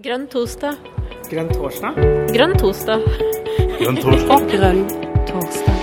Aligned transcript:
Grønn 0.00 0.22
torsdag. 0.32 0.78
Grønn 1.28 1.50
torsdag? 1.52 1.96
Grønn 2.32 2.54
torsdag. 2.56 3.02
Grønn 3.76 3.98
torsdag. 4.00 4.46
Grønn 4.48 4.78
torsdag. 5.28 5.76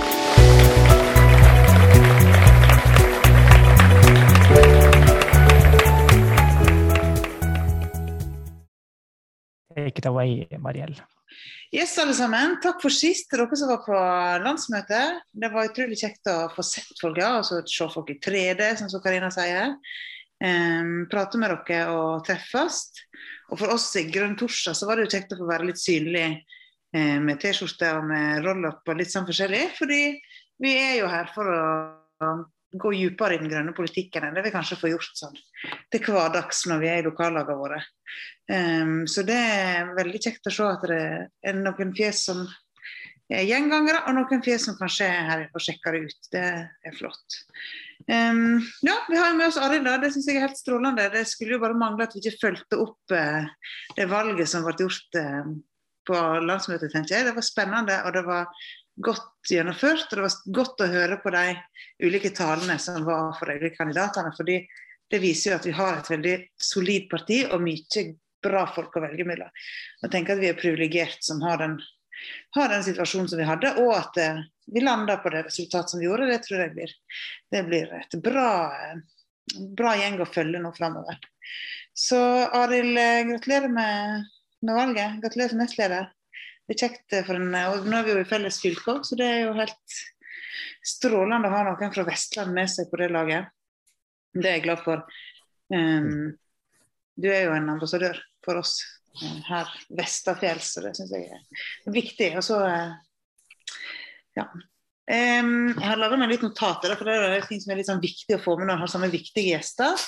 Take 9.76 10.02
it 10.02 10.10
away, 10.10 10.48
Mariell. 10.58 10.98
Yes, 11.70 11.94
alle 12.02 12.18
sammen. 12.18 12.58
Takk 12.64 12.82
for 12.82 12.90
sist 12.90 13.30
til 13.30 13.44
dere 13.44 13.60
som 13.60 13.70
var 13.70 13.86
på 13.86 14.02
landsmøtet. 14.42 15.22
Det 15.30 15.54
var 15.54 15.70
utrolig 15.70 16.02
kjekt 16.02 16.26
å 16.26 16.40
få 16.56 16.66
sett 16.66 16.90
folk, 16.98 17.22
ja. 17.22 17.36
Altså 17.38 17.62
se 17.70 17.86
folk 17.94 18.10
i 18.10 18.18
3D, 18.18 18.72
sånn 18.82 18.90
som 18.90 19.04
Karina 19.04 19.30
sier. 19.30 19.76
Um, 20.38 21.08
prate 21.10 21.38
med 21.40 21.50
dere 21.66 21.94
og 21.94 22.24
treffes. 22.26 22.82
Og 23.50 23.58
for 23.58 23.74
oss 23.74 23.88
i 23.98 24.06
Grønn 24.12 24.36
torsdag 24.38 24.76
så 24.76 24.86
var 24.86 24.98
det 24.98 25.06
jo 25.06 25.14
kjekt 25.16 25.34
å 25.34 25.40
få 25.40 25.48
være 25.48 25.70
litt 25.70 25.80
synlig 25.80 26.26
eh, 26.28 27.16
med 27.24 27.40
T-skjorte 27.42 27.94
og 27.96 28.04
med 28.10 28.44
roll-up 28.44 28.86
og 28.86 29.00
litt 29.00 29.12
sånn 29.12 29.26
forskjellig. 29.28 29.64
Fordi 29.78 30.02
vi 30.62 30.74
er 30.76 30.98
jo 31.00 31.10
her 31.10 31.32
for 31.34 31.48
å 31.48 31.64
gå 32.68 32.92
dypere 32.92 33.38
i 33.38 33.40
den 33.40 33.48
grønne 33.48 33.72
politikken 33.72 34.26
enn 34.26 34.34
det 34.36 34.44
vi 34.44 34.52
kanskje 34.52 34.76
får 34.76 34.90
gjort 34.92 35.20
sånn 35.22 35.36
til 35.88 36.02
hverdags 36.04 36.66
når 36.68 36.82
vi 36.82 36.90
er 36.92 37.00
i 37.00 37.06
lokallagene 37.06 37.56
våre. 37.56 37.78
Um, 38.52 39.06
så 39.08 39.24
det 39.24 39.38
er 39.38 39.94
veldig 39.96 40.20
kjekt 40.20 40.50
å 40.50 40.52
se 40.52 40.66
at 40.68 40.84
det 40.90 41.02
er 41.48 41.56
noen 41.56 41.94
fjes 41.96 42.26
som 42.28 42.42
er 43.28 43.44
gjengangere, 43.44 44.04
og 44.08 44.16
noen 44.16 44.44
fjes 44.44 44.68
som 44.68 44.76
kanskje 44.78 45.08
er 45.08 45.26
her 45.28 45.46
og 45.48 45.64
sjekker 45.64 45.96
det 45.96 46.08
ut. 46.08 46.28
Det 46.32 46.44
er 46.68 46.96
flott. 46.96 47.40
Um, 48.08 48.62
ja, 48.80 48.94
vi 49.08 49.18
har 49.20 49.34
med 49.36 49.50
oss 49.50 49.58
Arild, 49.60 49.88
det 50.00 50.08
syns 50.14 50.28
jeg 50.30 50.38
er 50.40 50.46
helt 50.46 50.56
strålende. 50.56 51.10
Det 51.12 51.26
skulle 51.28 51.58
jo 51.58 51.62
bare 51.62 51.76
mangle 51.76 52.06
at 52.08 52.14
vi 52.16 52.22
ikke 52.22 52.40
fulgte 52.40 52.80
opp 52.80 53.12
uh, 53.12 53.48
det 53.98 54.08
valget 54.08 54.48
som 54.48 54.64
ble 54.64 54.76
gjort 54.80 55.18
uh, 55.20 55.50
på 56.08 56.20
landsmøtet, 56.48 56.92
tenker 56.94 57.18
jeg. 57.18 57.28
Det 57.28 57.36
var 57.36 57.44
spennende, 57.44 57.98
og 58.08 58.14
det 58.16 58.24
var 58.24 58.48
godt 59.04 59.52
gjennomført. 59.52 60.08
Og 60.08 60.16
det 60.16 60.24
var 60.24 60.38
godt 60.60 60.84
å 60.84 60.90
høre 60.92 61.18
på 61.20 61.32
de 61.36 61.44
ulike 62.06 62.32
talene 62.36 62.78
som 62.80 63.04
var 63.04 63.34
for 63.36 63.50
de 63.50 63.58
ulike 63.60 63.76
kandidatene. 63.76 64.32
fordi 64.36 64.62
det 65.08 65.20
viser 65.22 65.52
jo 65.52 65.58
at 65.58 65.68
vi 65.68 65.76
har 65.76 65.98
et 65.98 66.10
veldig 66.12 66.34
solid 66.60 67.06
parti 67.12 67.42
og 67.48 67.62
mye 67.64 68.06
bra 68.44 68.64
folk 68.70 68.96
å 68.96 69.02
velge 69.02 69.24
mellom. 69.26 69.48
Jeg 70.02 70.12
tenker 70.12 70.36
at 70.36 70.42
vi 70.42 70.50
er 70.50 70.58
privilegert 70.58 71.24
som 71.24 71.40
har 71.42 71.58
den, 71.62 71.78
har 72.56 72.68
den, 72.72 72.84
situasjonen 72.84 73.28
som 73.30 73.40
vi 73.40 73.46
hadde, 73.48 73.74
og 73.82 73.92
at 73.96 74.20
eh, 74.22 74.42
vi 74.72 74.82
landa 74.84 75.16
på 75.22 75.32
det 75.32 75.46
resultatet 75.46 75.94
som 75.94 76.00
vi 76.00 76.08
gjorde. 76.08 76.28
Det 76.30 76.42
tror 76.44 76.64
jeg 76.64 76.74
blir, 76.74 76.92
det 77.54 77.62
blir 77.68 77.94
et 77.98 78.18
bra, 78.24 78.50
bra, 79.78 79.94
gjeng 79.96 80.20
å 80.20 80.28
følge 80.28 80.60
nå 80.62 80.72
framover. 80.76 81.20
Så 81.96 82.18
Arild, 82.54 82.98
gratulerer 83.30 83.72
med, 83.72 84.28
med, 84.60 84.74
valget. 84.74 85.18
Gratulerer 85.24 85.54
som 85.54 85.62
nestleder. 85.62 86.10
Det 86.68 86.76
er 86.76 86.82
kjekt 86.84 87.16
for 87.24 87.38
en, 87.38 87.54
og 87.72 87.88
Nå 87.88 87.96
er 87.96 88.04
vi 88.04 88.12
jo 88.12 88.22
i 88.22 88.28
felles 88.28 88.60
fylke, 88.60 88.98
så 89.08 89.16
det 89.16 89.28
er 89.28 89.40
jo 89.46 89.56
helt 89.56 90.00
strålende 90.84 91.48
å 91.48 91.54
ha 91.54 91.64
noen 91.66 91.94
fra 91.94 92.04
Vestland 92.06 92.52
med 92.54 92.68
seg 92.70 92.90
på 92.90 93.00
det 93.00 93.08
laget. 93.12 93.48
Det 94.36 94.50
er 94.50 94.58
jeg 94.58 94.66
glad 94.68 94.84
for. 94.84 95.04
Um, 95.72 96.36
du 97.18 97.28
er 97.32 97.48
jo 97.48 97.56
en 97.56 97.72
ambassadør 97.72 98.20
for 98.44 98.60
oss 98.60 98.76
her 99.48 99.70
vestafjells, 99.98 100.72
så 100.74 100.84
det 100.84 100.94
syns 100.98 101.12
jeg 101.14 101.28
er 101.28 101.94
viktig. 101.94 102.32
Og 102.38 102.44
så 102.46 102.60
uh, 102.64 102.96
ja. 104.38 104.48
Jeg 105.08 105.80
har 105.80 105.96
laga 105.96 106.18
meg 106.20 106.34
litt 106.34 106.44
notater, 106.44 106.92
for 106.98 107.08
det 107.08 107.14
er 107.16 107.46
ting 107.48 107.62
som 107.62 107.72
er 107.72 107.80
litt 107.80 107.88
sånn 107.88 108.02
viktig 108.02 108.36
å 108.36 108.42
få 108.42 108.58
med 108.58 108.66
når 108.66 108.74
man 108.74 108.82
har 108.82 108.90
sånne 108.92 109.08
viktige 109.08 109.54
gjester. 109.54 110.02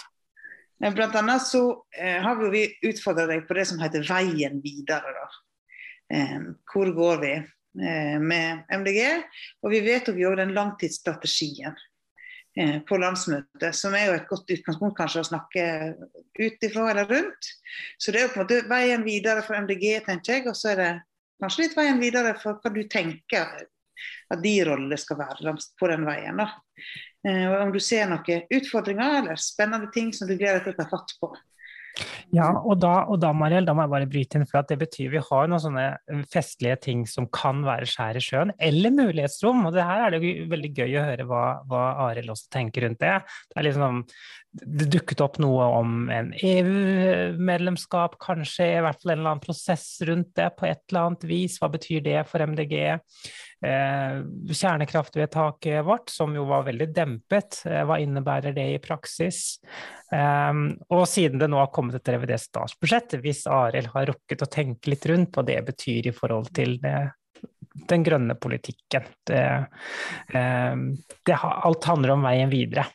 Blant 0.92 1.16
annet 1.16 1.40
så 1.40 1.62
har 1.96 2.42
vi, 2.52 2.66
utfordra 2.84 3.24
deg 3.30 3.46
på 3.48 3.56
det 3.56 3.64
som 3.70 3.80
heter 3.80 4.04
veien 4.04 4.60
videre. 4.60 5.14
da. 5.16 6.20
Hvor 6.68 6.92
går 6.98 7.24
vi 7.24 7.32
med 8.20 8.68
MDG? 8.76 9.00
Og 9.64 9.72
vi 9.72 9.80
vedtok 9.88 10.20
jo 10.20 10.34
den 10.36 10.52
langtidsstrategien 10.52 11.80
på 12.88 12.96
landsmøtet, 12.98 13.76
som 13.78 13.94
er 13.94 14.08
jo 14.08 14.14
et 14.18 14.26
godt 14.28 14.50
utgangspunkt 14.50 14.96
kanskje 14.98 15.22
å 15.22 15.28
snakke 15.28 15.66
ut 16.40 16.64
ifra 16.66 16.88
eller 16.90 17.06
rundt. 17.06 17.50
Så 17.94 18.10
det 18.10 18.20
er 18.20 18.26
jo 18.26 18.32
på 18.32 18.40
en 18.40 18.46
måte 18.46 18.62
veien 18.70 19.04
videre 19.06 19.44
for 19.46 19.54
MDG, 19.54 20.00
tenker 20.06 20.40
jeg. 20.40 20.48
Og 20.50 20.58
så 20.58 20.72
er 20.72 20.80
det 20.80 20.88
kanskje 21.42 21.66
litt 21.66 21.76
veien 21.78 22.02
videre 22.02 22.34
for 22.40 22.58
hva 22.58 22.72
du 22.74 22.82
tenker 22.90 23.54
at 24.30 24.42
de 24.42 24.54
rolle 24.66 24.98
skal 24.98 25.20
være 25.20 25.54
på 25.78 25.92
den 25.92 26.08
veien. 26.08 26.42
da. 26.42 26.48
Og 27.30 27.56
om 27.66 27.72
du 27.74 27.80
ser 27.84 28.08
noen 28.08 28.46
utfordringer 28.56 29.20
eller 29.20 29.40
spennende 29.40 29.90
ting 29.94 30.10
som 30.16 30.28
du 30.28 30.36
gleder 30.36 30.64
deg 30.64 30.70
til 30.70 30.74
å 30.74 30.80
ta 30.80 30.88
fatt 30.90 31.16
på. 31.20 31.30
Ja, 32.34 32.46
og 32.62 32.78
da, 32.82 32.92
og 33.10 33.18
da, 33.22 33.32
Mariel, 33.34 33.66
da 33.66 33.74
må 33.74 33.84
jeg 33.84 33.92
bare 33.92 34.08
bryte 34.10 34.38
inn, 34.38 34.46
for 34.48 34.66
det 34.66 34.78
betyr 34.80 35.10
vi 35.14 35.22
har 35.26 35.48
noen 35.50 35.62
sånne 35.62 35.86
festlige 36.30 36.76
ting 36.86 37.02
som 37.10 37.26
kan 37.34 37.64
være 37.66 37.88
skjær 37.90 38.18
i 38.20 38.22
sjøen, 38.24 38.52
eller 38.70 38.94
mulighetsrom. 38.94 39.64
Og 39.66 39.74
det 39.74 39.86
her 39.86 40.04
er 40.06 40.14
det 40.14 40.34
veldig 40.52 40.72
gøy 40.76 40.98
å 41.00 41.06
høre 41.08 41.26
hva, 41.30 41.44
hva 41.70 41.86
Arild 42.06 42.30
også 42.34 42.52
tenker 42.54 42.86
rundt 42.86 43.02
det. 43.02 43.16
Det 43.50 43.58
er 43.58 43.66
liksom 43.66 44.04
det 44.52 44.88
dukket 44.90 45.20
opp 45.22 45.36
noe 45.38 45.66
om 45.78 46.08
en 46.10 46.32
EU-medlemskap, 46.34 48.16
kanskje 48.18 48.66
i 48.66 48.80
hvert 48.82 48.98
fall 48.98 49.12
en 49.12 49.20
eller 49.20 49.30
annen 49.36 49.42
prosess 49.44 49.84
rundt 50.08 50.32
det 50.38 50.48
på 50.58 50.66
et 50.66 50.80
eller 50.90 51.06
annet 51.06 51.26
vis. 51.30 51.58
Hva 51.62 51.68
betyr 51.70 52.02
det 52.02 52.24
for 52.26 52.42
MDG? 52.42 52.74
Eh, 52.90 54.16
kjernekraftvedtaket 54.50 55.84
vårt, 55.86 56.10
som 56.10 56.34
jo 56.34 56.48
var 56.50 56.66
veldig 56.66 56.90
dempet, 56.96 57.60
eh, 57.70 57.84
hva 57.86 58.00
innebærer 58.02 58.56
det 58.56 58.66
i 58.74 58.82
praksis? 58.82 59.60
Eh, 60.10 60.52
og 60.90 61.06
siden 61.06 61.38
det 61.38 61.50
nå 61.52 61.62
har 61.62 61.70
kommet 61.70 62.00
et 62.00 62.12
revidert 62.16 62.42
statsbudsjett, 62.48 63.20
hvis 63.22 63.46
Arild 63.46 63.94
har 63.94 64.10
rukket 64.10 64.42
å 64.42 64.50
tenke 64.50 64.90
litt 64.90 65.06
rundt 65.06 65.38
hva 65.38 65.46
det 65.46 65.60
betyr 65.70 66.10
i 66.10 66.16
forhold 66.16 66.50
til 66.58 66.80
det, 66.82 66.96
den 67.86 68.02
grønne 68.02 68.34
politikken. 68.34 69.06
Det, 69.30 69.44
eh, 70.34 70.74
det, 71.22 71.38
alt 71.38 71.86
handler 71.86 72.18
om 72.18 72.26
veien 72.26 72.50
videre. 72.50 72.90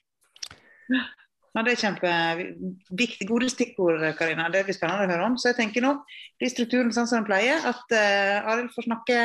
Ja, 1.55 1.61
det 1.63 1.71
er 1.71 1.79
kjempeviktig. 1.85 3.25
Gode 3.29 3.47
stikkord, 3.47 4.01
Karina. 4.19 4.49
Det 4.51 4.65
blir 4.67 4.75
spennende 4.75 5.05
å 5.07 5.11
høre 5.13 5.27
om. 5.29 5.37
Så 5.39 5.53
jeg 5.53 5.59
tenker 5.61 5.85
nå 5.85 5.93
blir 6.41 6.51
strukturen 6.51 6.91
sånn 6.91 7.07
som 7.07 7.21
den 7.21 7.29
pleier. 7.29 7.63
At 7.69 7.95
uh, 7.95 8.51
Arild 8.51 8.73
får 8.75 8.89
snakke 8.89 9.19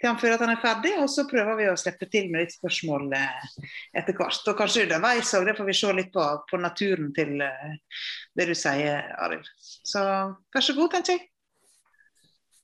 til 0.00 0.08
han 0.08 0.20
før 0.20 0.34
at 0.34 0.44
han 0.44 0.54
er 0.54 0.62
ferdig, 0.62 0.94
og 1.02 1.10
så 1.12 1.26
prøver 1.28 1.58
vi 1.60 1.68
å 1.68 1.76
slippe 1.80 2.08
til 2.12 2.30
med 2.32 2.46
litt 2.46 2.56
spørsmål 2.56 3.12
uh, 3.12 3.68
etter 4.00 4.16
hvert. 4.16 4.40
Og 4.48 4.56
kanskje 4.56 4.86
underveis 4.86 5.34
òg, 5.36 5.44
det 5.50 5.56
får 5.60 5.68
vi 5.68 5.76
se 5.82 5.92
litt 6.00 6.10
på, 6.16 6.24
på 6.48 6.62
naturen 6.64 7.12
til 7.20 7.36
uh, 7.44 8.00
det 8.40 8.48
du 8.48 8.56
sier, 8.56 9.12
Arild. 9.28 9.52
Så 9.60 10.00
vær 10.00 10.64
så 10.64 10.78
god, 10.80 10.96
tenker 10.96 11.18
jeg. 11.18 11.26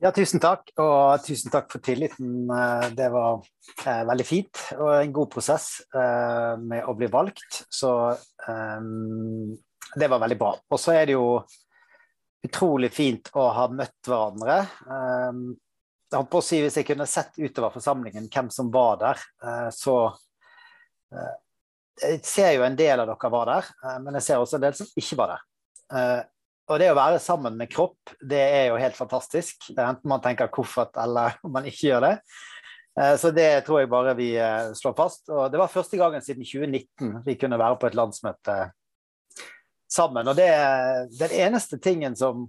Ja, 0.00 0.09
tusen 0.16 0.41
takk, 0.41 0.71
og 0.81 1.21
tusen 1.27 1.53
takk 1.53 1.66
for 1.69 1.83
tilliten. 1.84 2.49
Det 2.97 3.09
var 3.12 3.43
eh, 3.84 3.99
veldig 4.09 4.25
fint 4.25 4.61
og 4.78 4.94
en 4.94 5.12
god 5.12 5.28
prosess 5.34 5.66
eh, 5.93 6.55
med 6.56 6.87
å 6.88 6.94
bli 6.97 7.11
valgt. 7.12 7.59
Så 7.69 7.91
eh, 8.09 8.87
det 10.00 10.09
var 10.09 10.22
veldig 10.22 10.39
bra. 10.41 10.55
Og 10.56 10.81
så 10.81 10.94
er 10.97 11.10
det 11.10 11.19
jo 11.19 11.27
utrolig 12.49 12.89
fint 12.97 13.28
å 13.37 13.50
ha 13.53 13.66
møtt 13.69 14.09
hverandre. 14.09 14.56
jeg 14.89 16.16
holdt 16.16 16.33
på 16.33 16.41
å 16.41 16.47
si 16.49 16.62
Hvis 16.65 16.81
jeg 16.81 16.89
kunne 16.89 17.05
sett 17.05 17.37
utover 17.37 17.77
forsamlingen 17.77 18.31
hvem 18.33 18.49
som 18.49 18.71
var 18.72 18.97
der, 19.03 19.21
så 19.77 20.15
Jeg 22.00 22.22
ser 22.25 22.55
jo 22.55 22.65
en 22.65 22.78
del 22.78 23.03
av 23.03 23.10
dere 23.10 23.31
var 23.34 23.50
der, 23.50 23.69
men 24.00 24.16
jeg 24.16 24.25
ser 24.25 24.41
også 24.41 24.56
en 24.56 24.65
del 24.65 24.78
som 24.78 24.89
ikke 24.97 25.21
var 25.21 25.34
der. 25.34 26.25
Og 26.70 26.78
det 26.78 26.92
å 26.92 26.97
være 26.98 27.19
sammen 27.22 27.56
med 27.58 27.70
kropp, 27.72 28.14
det 28.22 28.41
er 28.41 28.64
jo 28.70 28.78
helt 28.78 28.98
fantastisk. 28.98 29.72
Enten 29.75 30.10
man 30.10 30.22
tenker 30.22 30.53
koffert 30.54 30.94
eller 31.03 31.41
om 31.47 31.54
man 31.56 31.66
ikke 31.66 31.88
gjør 31.88 32.06
det. 32.06 32.14
Så 33.19 33.31
det 33.34 33.48
tror 33.64 33.81
jeg 33.81 33.91
bare 33.91 34.12
vi 34.19 34.28
slår 34.76 34.94
fast. 34.98 35.25
Og 35.32 35.48
det 35.50 35.59
var 35.59 35.72
første 35.72 35.98
gangen 35.98 36.22
siden 36.22 36.47
2019 36.47 37.25
vi 37.26 37.36
kunne 37.41 37.59
være 37.59 37.78
på 37.80 37.88
et 37.88 37.97
landsmøte 37.98 38.56
sammen. 39.91 40.30
Og 40.30 40.38
det, 40.38 40.50
den 41.19 41.36
eneste 41.42 41.78
tingen 41.82 42.16
som 42.19 42.44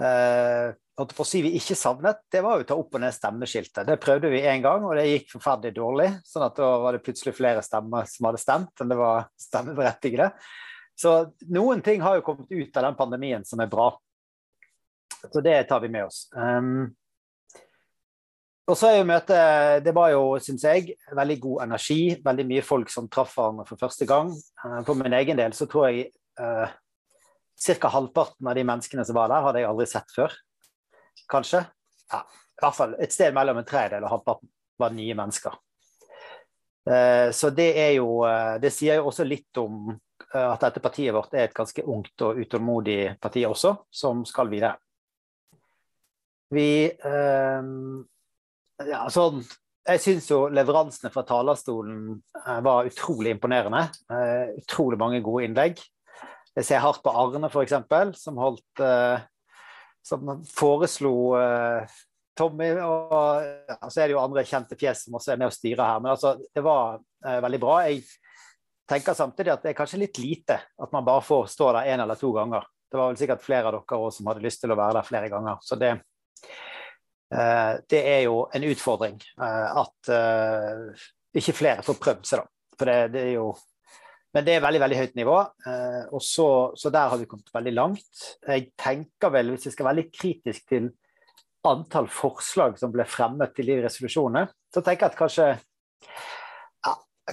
eh, 0.00 0.72
på 1.00 1.24
å 1.24 1.28
si 1.28 1.40
vi 1.44 1.54
ikke 1.56 1.78
savnet, 1.78 2.24
det 2.32 2.42
var 2.44 2.60
å 2.60 2.66
ta 2.66 2.76
opp 2.76 2.96
og 2.98 3.00
ned 3.00 3.14
stemmeskiltet. 3.16 3.86
Det 3.88 4.00
prøvde 4.02 4.32
vi 4.32 4.42
én 4.44 4.60
gang, 4.64 4.84
og 4.84 4.98
det 4.98 5.06
gikk 5.08 5.30
forferdelig 5.36 5.78
dårlig. 5.78 6.08
sånn 6.28 6.44
at 6.44 6.58
da 6.58 6.72
var 6.82 6.96
det 6.96 7.04
plutselig 7.06 7.36
flere 7.38 7.62
stemmer 7.64 8.08
som 8.10 8.28
hadde 8.28 8.42
stemt 8.42 8.82
enn 8.82 8.92
det 8.92 8.98
var 9.00 9.30
stemmeberettigede. 9.40 10.28
Så 11.00 11.12
noen 11.48 11.80
ting 11.82 12.02
har 12.04 12.18
jo 12.18 12.24
kommet 12.26 12.50
ut 12.52 12.76
av 12.76 12.90
den 12.90 12.96
pandemien 12.98 13.44
som 13.48 13.60
er 13.62 13.70
bra. 13.72 13.94
Så 15.32 15.40
det 15.40 15.62
tar 15.68 15.80
vi 15.80 15.88
med 15.88 16.04
oss. 16.04 16.26
Um, 16.36 16.90
og 18.70 18.76
så 18.78 18.90
er 18.90 18.98
jo 19.00 19.06
møtet 19.08 19.84
Det 19.84 19.94
var 19.96 20.12
jo, 20.12 20.24
syns 20.42 20.64
jeg, 20.66 20.94
veldig 21.16 21.38
god 21.40 21.62
energi. 21.66 22.00
Veldig 22.24 22.46
mye 22.52 22.66
folk 22.66 22.92
som 22.92 23.08
traff 23.12 23.32
hverandre 23.36 23.64
for 23.68 23.80
første 23.80 24.08
gang. 24.08 24.32
Uh, 24.64 24.80
for 24.84 24.98
min 25.00 25.16
egen 25.16 25.40
del 25.40 25.56
så 25.56 25.68
tror 25.70 25.88
jeg 25.88 26.10
uh, 26.40 26.68
ca. 27.64 27.92
halvparten 27.96 28.52
av 28.52 28.60
de 28.60 28.66
menneskene 28.68 29.06
som 29.08 29.16
var 29.16 29.32
der, 29.32 29.46
hadde 29.46 29.64
jeg 29.64 29.70
aldri 29.70 29.88
sett 29.88 30.14
før. 30.16 30.36
Kanskje. 31.32 31.64
Ja, 32.12 32.22
I 32.26 32.64
hvert 32.66 32.76
fall 32.76 32.94
et 33.00 33.16
sted 33.16 33.32
mellom 33.36 33.60
en 33.60 33.68
tredjedel 33.68 34.04
og 34.04 34.18
halvparten 34.18 34.52
var 34.80 34.92
nye 34.96 35.16
mennesker. 35.16 35.56
Uh, 36.84 37.32
så 37.36 37.48
det 37.52 37.72
er 37.76 37.90
jo 37.98 38.22
Det 38.60 38.70
sier 38.72 39.00
jo 39.00 39.08
også 39.10 39.24
litt 39.24 39.58
om 39.60 39.90
at 40.34 40.62
dette 40.62 40.82
partiet 40.82 41.14
vårt 41.14 41.34
er 41.34 41.48
et 41.48 41.56
ganske 41.56 41.82
ungt 41.82 42.22
og 42.26 42.38
utålmodig 42.38 43.16
parti 43.22 43.42
også, 43.48 43.74
som 43.90 44.24
skal 44.28 44.50
videre. 44.52 44.76
Vi 46.50 46.68
ja, 48.80 49.00
sånn 49.12 49.42
jeg 49.90 50.02
syns 50.02 50.26
jo 50.30 50.44
leveransene 50.52 51.10
fra 51.10 51.22
talerstolen 51.26 52.20
var 52.62 52.86
utrolig 52.86 53.32
imponerende. 53.34 53.88
utrolig 54.60 54.98
mange 55.00 55.22
gode 55.24 55.48
innlegg. 55.48 55.80
Jeg 56.54 56.66
ser 56.68 56.82
hardt 56.84 57.02
på 57.02 57.10
Arne, 57.10 57.48
f.eks., 57.50 57.74
som 58.20 58.38
holdt 58.38 58.84
Som 60.06 60.30
foreslo 60.46 61.34
Tommy, 62.40 62.70
og 62.80 63.12
ja, 63.68 63.76
så 63.88 64.00
er 64.00 64.08
det 64.08 64.14
jo 64.14 64.22
andre 64.22 64.44
kjente 64.48 64.78
fjes 64.78 65.04
som 65.04 65.16
også 65.18 65.34
er 65.34 65.40
med 65.40 65.50
og 65.50 65.54
styrer 65.54 65.84
her. 65.84 66.00
Men 66.00 66.14
altså, 66.14 66.36
det 66.40 66.62
var 66.64 67.00
eh, 67.26 67.40
veldig 67.44 67.60
bra. 67.60 67.74
Jeg 67.88 68.04
tenker 68.90 69.16
samtidig 69.16 69.54
at 69.54 69.64
det 69.64 69.72
er 69.72 69.78
kanskje 69.78 70.02
litt 70.02 70.18
lite 70.20 70.58
at 70.58 70.92
man 70.94 71.06
bare 71.06 71.24
får 71.24 71.48
stå 71.54 71.70
der 71.76 71.92
én 71.94 72.02
eller 72.02 72.18
to 72.18 72.32
ganger. 72.34 72.66
Det 72.90 72.98
var 72.98 73.12
vel 73.12 73.20
sikkert 73.20 73.44
flere 73.44 73.70
av 73.70 73.76
dere 73.76 73.98
også 74.02 74.18
som 74.18 74.30
hadde 74.32 74.44
lyst 74.44 74.62
til 74.64 74.74
å 74.74 74.78
være 74.78 74.98
der 74.98 75.06
flere 75.06 75.30
ganger. 75.30 75.58
Så 75.62 75.78
det, 75.78 75.90
eh, 77.30 77.72
det 77.90 78.00
er 78.02 78.22
jo 78.26 78.44
en 78.50 78.66
utfordring 78.66 79.18
eh, 79.20 79.82
at 79.82 80.10
eh, 80.14 81.04
ikke 81.38 81.54
flere 81.54 81.86
får 81.86 82.00
prøvd 82.02 82.24
seg, 82.26 82.42
da. 82.42 82.78
For 82.80 82.88
det, 82.88 82.96
det, 83.14 83.26
er 83.28 83.34
jo 83.36 83.50
Men 84.34 84.46
det 84.46 84.54
er 84.56 84.64
veldig 84.64 84.80
veldig 84.80 84.96
høyt 84.96 85.16
nivå, 85.18 85.36
og 86.14 86.20
så, 86.22 86.46
så 86.78 86.90
der 86.94 87.08
har 87.10 87.18
vi 87.18 87.26
kommet 87.26 87.50
veldig 87.52 87.72
langt. 87.74 88.20
Jeg 88.46 88.68
tenker 88.78 89.32
vel, 89.34 89.50
hvis 89.50 89.66
jeg 89.66 89.74
skal 89.74 89.88
være 89.88 89.98
litt 89.98 90.12
kritisk 90.14 90.68
til 90.70 90.86
antall 91.66 92.06
forslag 92.14 92.78
som 92.78 92.92
ble 92.94 93.04
fremmet 93.10 93.52
til 93.56 93.68
de 93.68 93.80
resolusjonene, 93.84 94.46
så 94.70 94.84
tenker 94.86 95.08
jeg 95.08 95.12
at 95.12 95.18
kanskje, 95.18 95.48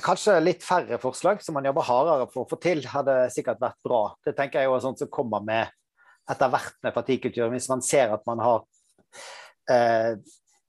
kanskje 0.04 0.38
litt 0.42 0.66
færre 0.66 1.00
forslag 1.02 1.42
som 1.44 1.58
man 1.58 1.68
jobber 1.68 1.86
hardere 1.88 2.28
for 2.32 2.46
å 2.46 2.50
få 2.50 2.60
til, 2.64 2.84
hadde 2.92 3.16
sikkert 3.34 3.62
vært 3.62 3.80
bra. 3.86 4.02
Det 4.26 4.36
tenker 4.38 4.64
jeg 4.64 4.72
er 4.72 4.84
sånt 4.84 5.04
som 5.04 5.12
kommer 5.14 5.44
med 5.46 5.72
etter 6.28 6.52
hvert 6.52 6.76
med 6.84 6.96
partikulturen. 6.96 7.54
Hvis 7.56 7.70
man 7.72 7.84
ser 7.86 8.14
at 8.16 8.26
man 8.28 8.44
har 8.44 8.66
eh, 9.72 10.18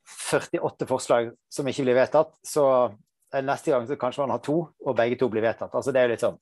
48 0.09 0.89
forslag 0.89 1.33
som 1.53 1.69
ikke 1.69 1.87
blir 1.87 1.99
vedtatt, 1.99 2.37
så 2.47 2.65
neste 3.45 3.75
gang 3.75 3.85
så 3.89 3.99
kanskje 4.01 4.25
man 4.25 4.37
har 4.37 4.45
to, 4.45 4.61
og 4.71 4.97
begge 4.97 5.19
to 5.21 5.29
blir 5.33 5.45
vedtatt. 5.45 5.75
Altså 5.75 5.93
det 5.93 6.01
er 6.01 6.09
jo 6.09 6.15
litt 6.15 6.25
sånn 6.25 6.39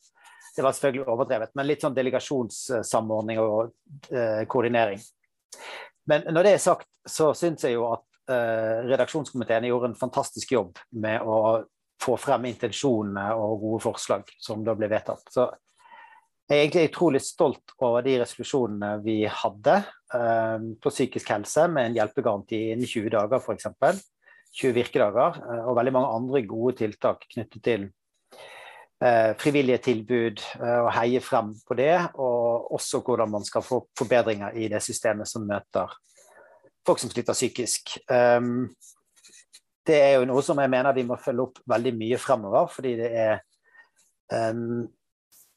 det 0.57 0.65
var 0.65 0.73
selvfølgelig 0.73 1.09
overdrevet, 1.13 1.51
men 1.53 1.67
litt 1.69 1.83
sånn 1.85 1.95
delegasjonssamordning 1.97 3.41
og 3.43 3.75
eh, 4.09 4.47
koordinering. 4.49 5.03
Men 6.09 6.25
når 6.33 6.47
det 6.47 6.53
er 6.57 6.63
sagt, 6.63 6.89
så 7.05 7.33
syns 7.37 7.67
jeg 7.67 7.75
jo 7.77 7.85
at 7.91 8.05
uh, 8.31 8.87
redaksjonskomiteen 8.87 9.67
gjorde 9.69 9.91
en 9.91 9.99
fantastisk 9.99 10.55
jobb 10.55 10.79
med 11.03 11.23
å 11.27 11.37
få 12.03 12.17
frem 12.21 12.49
intensjonene 12.51 13.31
og 13.39 13.61
gode 13.63 13.85
forslag 13.87 14.29
som 14.43 14.65
da 14.65 14.75
ble 14.77 14.89
vedtatt. 14.91 15.25
Så 15.33 15.47
jeg 16.47 16.57
er 16.57 16.63
egentlig 16.63 16.91
utrolig 16.93 17.23
stolt 17.27 17.75
over 17.83 18.05
de 18.07 18.21
resolusjonene 18.21 19.01
vi 19.03 19.19
hadde 19.27 19.81
uh, 20.15 20.59
på 20.83 20.93
psykisk 20.93 21.33
helse, 21.35 21.67
med 21.73 21.91
en 21.91 21.97
hjelpegaranti 21.99 22.61
innen 22.71 22.87
20 22.87 23.11
dager 23.17 23.43
f.eks. 23.43 23.67
20 24.57 24.77
virkedager, 24.77 25.41
uh, 25.43 25.63
og 25.67 25.79
veldig 25.81 25.95
mange 25.97 26.13
andre 26.21 26.45
gode 26.47 26.77
tiltak 26.85 27.27
knyttet 27.35 27.63
til 27.67 27.89
frivillige 29.37 29.77
tilbud 29.85 30.41
og 30.57 30.87
heie 30.97 31.21
frem 31.21 31.51
på 31.69 31.75
det, 31.77 31.99
og 32.17 32.71
også 32.73 33.03
hvordan 33.05 33.29
man 33.29 33.43
skal 33.45 33.61
få 33.61 33.83
forbedringer 33.93 34.57
i 34.57 34.71
det 34.73 34.81
systemet 34.81 35.29
som 35.29 35.45
møter 35.45 35.93
folk 36.87 37.03
som 37.03 37.11
sliter 37.13 37.37
psykisk. 37.37 37.99
Det 39.87 39.97
er 39.97 40.13
jo 40.19 40.27
noe 40.29 40.43
som 40.45 40.59
jeg 40.61 40.73
mener 40.73 40.97
vi 40.97 41.07
må 41.07 41.19
følge 41.21 41.47
opp 41.47 41.61
veldig 41.71 41.93
mye 41.99 42.19
fremover, 42.21 42.71
fordi 42.73 42.95
det 42.99 43.11
er 43.23 43.37
um, 44.53 44.83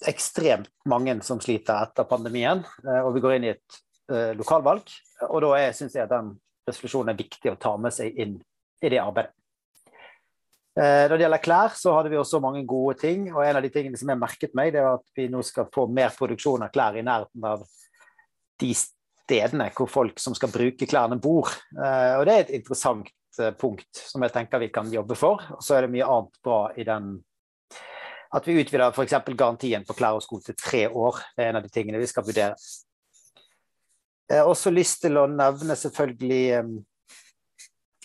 ekstremt 0.09 0.71
mange 0.89 1.17
som 1.25 1.41
sliter 1.43 1.87
etter 1.87 2.07
pandemien, 2.09 2.63
uh, 2.85 3.01
og 3.01 3.15
vi 3.15 3.23
går 3.25 3.37
inn 3.37 3.49
i 3.49 3.53
et 3.55 3.79
uh, 4.11 4.31
lokalvalg. 4.37 4.93
Og 5.29 5.41
da 5.45 5.65
syns 5.75 5.97
jeg 5.97 6.05
at 6.05 6.13
den 6.13 6.35
resolusjonen 6.69 7.13
er 7.13 7.19
viktig 7.19 7.51
å 7.53 7.59
ta 7.59 7.75
med 7.81 7.95
seg 7.95 8.15
inn 8.21 8.37
i 8.79 8.93
det 8.93 9.01
arbeidet. 9.01 9.33
Uh, 10.79 11.09
når 11.09 11.17
det 11.17 11.25
gjelder 11.25 11.43
klær, 11.43 11.75
så 11.75 11.97
hadde 11.97 12.13
vi 12.13 12.21
også 12.21 12.39
mange 12.43 12.61
gode 12.69 12.99
ting. 13.01 13.27
Og 13.33 13.41
en 13.43 13.59
av 13.59 13.65
de 13.65 13.73
tingene 13.73 13.99
som 13.99 14.13
jeg 14.13 14.21
merket 14.21 14.55
meg, 14.55 14.71
det 14.75 14.83
er 14.83 14.93
at 14.93 15.05
vi 15.17 15.27
nå 15.31 15.41
skal 15.43 15.67
få 15.73 15.89
mer 15.91 16.13
produksjon 16.15 16.63
av 16.63 16.71
klær 16.75 16.99
i 16.99 17.03
nærheten 17.03 17.49
av 17.49 17.65
de 18.59 18.73
stedene 19.29 19.69
hvor 19.75 19.89
folk 19.89 20.19
som 20.21 20.35
skal 20.37 20.51
bruke 20.53 20.87
klærne, 20.89 21.19
bor. 21.21 21.51
Eh, 21.77 22.13
og 22.17 22.25
det 22.27 22.35
er 22.35 22.45
et 22.45 22.55
interessant 22.59 23.07
eh, 23.07 23.18
punkt 23.59 23.89
som 23.93 24.23
jeg 24.25 24.33
tenker 24.35 24.61
vi 24.61 24.71
kan 24.73 24.89
jobbe 24.91 25.17
for. 25.19 25.43
Og 25.55 25.63
så 25.63 25.77
er 25.77 25.85
det 25.85 25.93
mye 25.93 26.07
annet 26.07 26.39
bra 26.45 26.61
i 26.75 26.85
den 26.87 27.17
at 28.29 28.45
vi 28.45 28.59
utvider 28.61 28.93
f.eks. 28.93 29.15
garantien 29.33 29.85
på 29.87 29.95
klær 29.97 30.19
og 30.19 30.21
sko 30.21 30.37
til 30.45 30.57
tre 30.59 30.83
år. 30.87 31.17
Det 31.33 31.45
er 31.45 31.49
en 31.49 31.59
av 31.59 31.65
de 31.65 31.73
tingene 31.73 32.01
vi 32.01 32.09
skal 32.09 32.27
vurdere. 32.27 32.53
Jeg 34.29 34.43
har 34.43 34.49
også 34.51 34.69
lyst 34.69 35.01
til 35.01 35.17
å 35.17 35.25
nevne 35.25 35.73
selvfølgelig 35.73 36.43
um, 36.61 36.75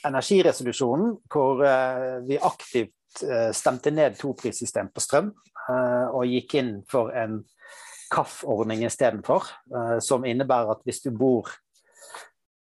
energiresolusjonen, 0.09 1.19
hvor 1.29 1.61
uh, 1.61 2.23
vi 2.25 2.41
aktivt 2.41 2.97
stemte 3.55 3.93
ned 3.95 4.17
toprissystem 4.19 4.89
på 4.91 4.99
strøm 4.99 5.29
og 5.71 6.25
gikk 6.27 6.57
inn 6.59 6.73
for 6.91 7.13
en 7.15 7.37
KAF-ordning 8.15 8.85
istedenfor, 8.87 9.47
eh, 9.77 9.99
som 9.99 10.25
innebærer 10.25 10.75
at 10.75 10.83
hvis 10.87 11.03
du 11.05 11.11
bor 11.15 11.51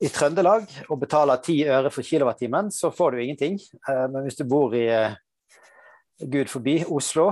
i 0.02 0.10
Trøndelag 0.10 0.66
og 0.90 0.98
betaler 0.98 1.38
10 1.38 1.58
øre 1.70 1.90
for 1.94 2.06
kilowattimen, 2.06 2.72
så 2.74 2.90
får 2.90 3.12
du 3.12 3.22
ingenting. 3.22 3.60
Eh, 3.88 4.06
men 4.10 4.26
hvis 4.26 4.40
du 4.40 4.44
bor 4.50 4.74
i 4.74 4.86
eh, 4.90 5.14
Gud 6.22 6.50
forbi 6.50 6.80
Oslo 6.90 7.28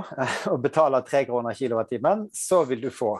og 0.51 0.61
betaler 0.63 1.03
3 1.07 1.25
kroner 1.27 1.57
kilowattimen, 1.57 2.29
så 2.35 2.63
vil 2.69 2.81
du 2.83 2.89
få. 2.93 3.17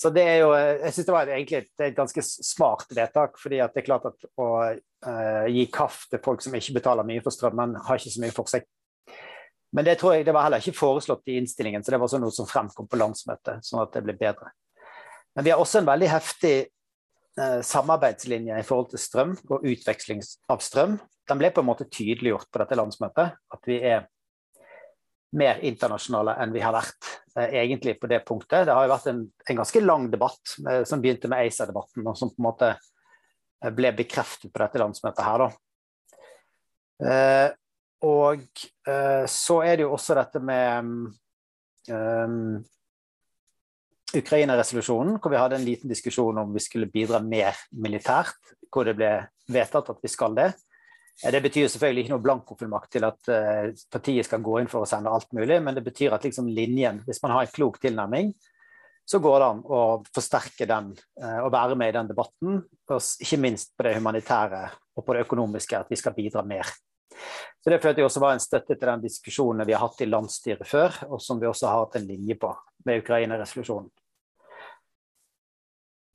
Så 0.00 0.10
det 0.10 0.22
er 0.24 0.36
jo, 0.40 0.52
jeg 0.56 0.92
synes 0.94 1.06
det 1.06 1.12
var 1.12 1.28
egentlig 1.28 1.58
et, 1.58 1.72
et 1.84 1.96
ganske 1.96 2.22
smart 2.24 2.86
vedtak. 2.96 3.34
fordi 3.38 3.58
det 3.60 3.82
er 3.82 3.84
klart 3.84 4.06
at 4.08 4.22
å 4.40 4.46
uh, 4.72 5.46
gi 5.52 5.66
kaff 5.68 6.06
til 6.08 6.22
folk 6.24 6.40
som 6.40 6.54
ikke 6.56 6.78
betaler 6.78 7.04
mye 7.04 7.20
for 7.20 7.34
strømmen, 7.34 7.74
har 7.84 8.00
ikke 8.00 8.14
så 8.14 8.22
mye 8.22 8.32
for 8.32 8.48
seg. 8.48 8.64
Men 9.76 9.84
det 9.84 9.98
tror 10.00 10.14
jeg 10.14 10.24
det 10.24 10.32
var 10.32 10.46
heller 10.46 10.64
ikke 10.64 10.78
foreslått 10.78 11.28
i 11.28 11.36
innstillingen, 11.42 11.84
så 11.84 11.92
det 11.92 12.00
var 12.00 12.08
sånn 12.08 12.24
noe 12.24 12.32
som 12.32 12.48
fremkom 12.48 12.88
på 12.88 12.96
landsmøtet. 12.96 13.60
sånn 13.66 13.82
at 13.84 13.92
det 13.92 14.02
ble 14.06 14.16
bedre. 14.16 14.54
Men 15.36 15.44
vi 15.44 15.52
har 15.52 15.60
også 15.60 15.82
en 15.82 15.90
veldig 15.92 16.08
heftig 16.10 16.54
eh, 16.56 16.72
samarbeidslinje 17.64 18.58
i 18.60 18.64
forhold 18.66 18.90
til 18.92 19.00
strøm 19.00 19.34
og 19.48 19.64
utveksling 19.66 20.20
av 20.52 20.60
strøm. 20.64 20.98
Den 21.30 21.40
ble 21.40 21.50
på 21.54 21.62
en 21.62 21.68
måte 21.68 21.86
tydeliggjort 21.88 22.50
på 22.50 22.60
dette 22.62 22.78
landsmøtet, 22.78 23.36
at 23.54 23.68
vi 23.68 23.78
er 23.86 24.08
mer 25.38 25.60
internasjonale 25.66 26.34
enn 26.42 26.54
vi 26.54 26.62
har 26.62 26.74
vært 26.74 27.08
eh, 27.38 27.52
egentlig 27.62 27.96
på 28.00 28.10
det 28.10 28.22
punktet. 28.26 28.66
Det 28.66 28.74
har 28.74 28.86
jo 28.86 28.92
vært 28.92 29.10
en, 29.12 29.22
en 29.52 29.60
ganske 29.60 29.82
lang 29.84 30.08
debatt 30.10 30.56
eh, 30.66 30.82
som 30.88 31.02
begynte 31.02 31.30
med 31.30 31.46
ACER-debatten, 31.46 32.06
og 32.06 32.18
som 32.18 32.32
på 32.32 32.40
en 32.40 32.48
måte 32.48 32.70
eh, 32.74 33.70
ble 33.74 33.92
bekreftet 33.98 34.50
på 34.50 34.62
dette 34.64 34.82
landsmøtet 34.82 35.26
her. 35.26 35.44
da. 35.44 35.50
Eh, 37.10 37.48
og 38.10 38.46
så 39.28 39.58
er 39.60 39.74
det 39.76 39.84
jo 39.84 39.90
også 39.92 40.14
dette 40.16 40.40
med 40.40 40.86
um, 41.92 42.54
Ukraina-resolusjonen, 44.16 45.18
hvor 45.20 45.32
vi 45.32 45.38
hadde 45.38 45.58
en 45.60 45.66
liten 45.66 45.90
diskusjon 45.90 46.38
om 46.42 46.50
vi 46.54 46.62
skulle 46.62 46.90
bidra 46.90 47.20
mer 47.22 47.58
militært. 47.70 48.38
Hvor 48.70 48.86
det 48.86 48.96
ble 48.98 49.12
vedtatt 49.50 49.90
at 49.90 50.02
vi 50.02 50.10
skal 50.10 50.36
det. 50.38 50.52
Det 51.20 51.40
betyr 51.44 51.66
selvfølgelig 51.68 52.04
ikke 52.04 52.14
noe 52.14 52.24
blankofullmakt 52.24 52.94
til 52.94 53.04
at 53.04 53.28
uh, 53.28 53.66
partiet 53.92 54.24
skal 54.24 54.40
gå 54.44 54.60
inn 54.60 54.70
for 54.72 54.86
å 54.86 54.88
sende 54.88 55.12
alt 55.12 55.28
mulig, 55.36 55.58
men 55.60 55.76
det 55.76 55.82
betyr 55.84 56.14
at 56.16 56.24
liksom 56.24 56.48
linjen, 56.48 57.02
hvis 57.04 57.20
man 57.24 57.34
har 57.34 57.44
en 57.44 57.52
klok 57.52 57.76
tilnærming, 57.82 58.30
så 59.04 59.18
går 59.20 59.36
det 59.42 59.48
an 59.50 59.60
å 59.66 59.80
forsterke 60.14 60.68
den 60.70 60.94
uh, 61.20 61.40
og 61.42 61.50
være 61.52 61.76
med 61.76 61.92
i 61.92 61.96
den 61.98 62.08
debatten. 62.12 62.62
Ikke 62.88 63.40
minst 63.42 63.74
på 63.76 63.84
det 63.84 63.98
humanitære 63.98 64.62
og 64.96 65.04
på 65.04 65.16
det 65.16 65.26
økonomiske, 65.26 65.82
at 65.82 65.92
vi 65.92 66.00
skal 66.00 66.16
bidra 66.16 66.46
mer. 66.46 66.72
Så 67.60 67.68
Det 67.68 67.82
følte 67.82 68.00
jeg 68.00 68.08
også 68.08 68.22
var 68.22 68.32
en 68.32 68.40
støtte 68.40 68.72
til 68.78 68.88
den 68.88 69.02
diskusjonen 69.04 69.66
vi 69.68 69.76
har 69.76 69.84
hatt 69.84 70.00
i 70.00 70.08
landsstyret 70.08 70.68
før, 70.68 71.02
og 71.10 71.20
som 71.20 71.40
vi 71.40 71.50
også 71.50 71.68
har 71.68 71.82
hatt 71.84 72.00
en 72.00 72.08
linje 72.08 72.38
på 72.40 72.54
med 72.88 73.02
Ukraina-resolusjonen. 73.02 73.90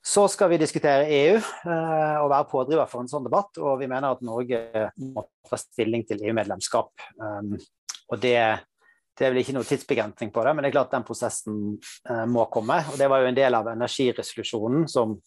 Så 0.06 0.28
skal 0.30 0.52
vi 0.52 0.62
diskutere 0.62 1.08
EU 1.10 1.38
eh, 1.40 2.18
og 2.22 2.30
være 2.30 2.46
pådriver 2.52 2.90
for 2.90 3.02
en 3.02 3.10
sånn 3.10 3.26
debatt. 3.26 3.58
Og 3.58 3.80
vi 3.82 3.90
mener 3.90 4.14
at 4.14 4.24
Norge 4.26 4.62
må 5.02 5.26
ta 5.50 5.58
stilling 5.58 6.06
til 6.06 6.22
EU-medlemskap. 6.28 6.92
Um, 7.18 7.56
og 8.14 8.22
det, 8.22 8.38
det, 9.18 9.26
er 9.26 9.34
vel 9.34 9.42
ikke 9.42 9.56
noe 9.58 9.66
tidsbegrensning 9.66 10.30
på 10.36 10.44
det, 10.46 10.54
men 10.54 10.62
det 10.62 10.70
er 10.70 10.76
klart 10.78 10.94
den 10.94 11.08
prosessen 11.08 11.58
uh, 12.12 12.26
må 12.30 12.46
komme. 12.54 12.84
Og 12.92 13.00
det 13.02 13.10
var 13.10 13.24
jo 13.24 13.32
en 13.32 13.40
del 13.40 13.58
av 13.58 13.72
energiresolusjonen 13.74 14.86
som 14.94 15.18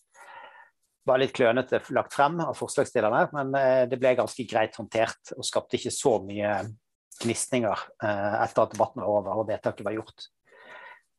var 1.09 1.21
litt 1.23 1.35
klønete 1.35 1.81
lagt 1.97 2.15
frem 2.15 2.39
av 2.45 2.57
forslagsstillerne, 2.59 3.29
men 3.35 3.55
eh, 3.59 3.85
det 3.91 3.99
ble 4.01 4.15
ganske 4.19 4.45
greit 4.49 4.77
håndtert 4.79 5.33
og 5.37 5.47
skapte 5.47 5.79
ikke 5.79 5.95
så 5.95 6.19
mye 6.25 6.59
gnisninger 7.23 7.87
eh, 8.05 8.35
etter 8.45 8.65
at 8.65 8.75
debatten 8.75 9.03
var 9.03 9.15
over 9.15 9.41
og 9.41 9.49
vedtaket 9.49 9.87
var 9.87 9.97
gjort. 9.97 10.29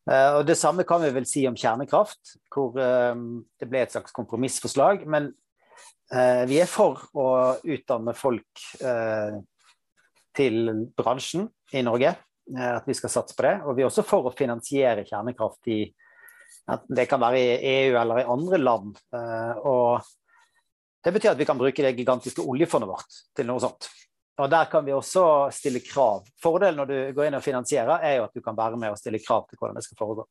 Eh, 0.09 0.31
og 0.39 0.45
Det 0.47 0.57
samme 0.57 0.85
kan 0.87 1.03
vi 1.03 1.11
vel 1.13 1.27
si 1.29 1.45
om 1.49 1.57
kjernekraft, 1.57 2.35
hvor 2.49 2.73
det 2.73 3.69
ble 3.69 3.83
et 3.83 3.93
slags 3.93 4.15
kompromissforslag. 4.15 5.05
Men 5.07 5.31
vi 6.09 6.55
er 6.57 6.65
for 6.65 7.03
å 7.13 7.25
utdanne 7.61 8.15
folk 8.17 8.63
til 10.33 10.71
bransjen 10.97 11.43
i 11.77 11.83
Norge, 11.85 12.15
at 12.57 12.87
vi 12.89 12.95
skal 12.97 13.13
satse 13.13 13.37
på 13.37 13.45
det. 13.45 13.51
Og 13.61 13.77
vi 13.77 13.83
er 13.85 13.91
også 13.91 14.01
for 14.01 14.25
å 14.25 14.33
finansiere 14.33 15.05
kjernekraft 15.05 15.69
i 15.69 15.83
Enten 16.69 16.97
det 16.97 17.07
kan 17.09 17.21
være 17.21 17.39
i 17.39 17.73
EU 17.73 17.97
eller 17.99 18.21
i 18.21 18.29
andre 18.29 18.61
land. 18.61 18.97
Eh, 19.15 19.53
og 19.65 20.01
Det 20.99 21.13
betyr 21.15 21.31
at 21.31 21.39
vi 21.39 21.45
kan 21.47 21.57
bruke 21.57 21.83
det 21.83 21.95
gigantiske 21.95 22.43
oljefondet 22.43 22.89
vårt 22.89 23.19
til 23.31 23.47
noe 23.47 23.61
sånt. 23.63 23.87
Og 24.39 24.49
Der 24.49 24.69
kan 24.71 24.85
vi 24.85 24.93
også 24.95 25.49
stille 25.51 25.81
krav. 25.83 26.27
Fordelen 26.41 26.77
når 26.79 26.87
du 26.87 26.99
går 27.15 27.27
inn 27.27 27.35
og 27.35 27.43
finansierer, 27.43 27.99
er 27.99 28.19
jo 28.19 28.27
at 28.29 28.35
du 28.35 28.41
kan 28.43 28.55
være 28.55 28.77
med 28.79 28.93
og 28.93 28.99
stille 28.99 29.19
krav 29.19 29.43
til 29.49 29.59
hvordan 29.59 29.75
det 29.75 29.83
skal 29.83 29.99
foregå. 29.99 30.25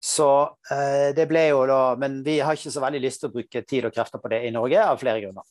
Så 0.00 0.28
eh, 0.72 1.10
det 1.16 1.26
ble 1.28 1.46
jo 1.50 1.64
da 1.68 1.94
Men 2.00 2.22
vi 2.24 2.38
har 2.40 2.56
ikke 2.56 2.72
så 2.72 2.80
veldig 2.80 3.00
lyst 3.04 3.20
til 3.20 3.28
å 3.28 3.34
bruke 3.34 3.64
tid 3.68 3.88
og 3.88 3.94
krefter 3.94 4.20
på 4.20 4.30
det 4.32 4.42
i 4.48 4.52
Norge, 4.52 4.84
av 4.84 5.00
flere 5.00 5.20
grunner. 5.24 5.48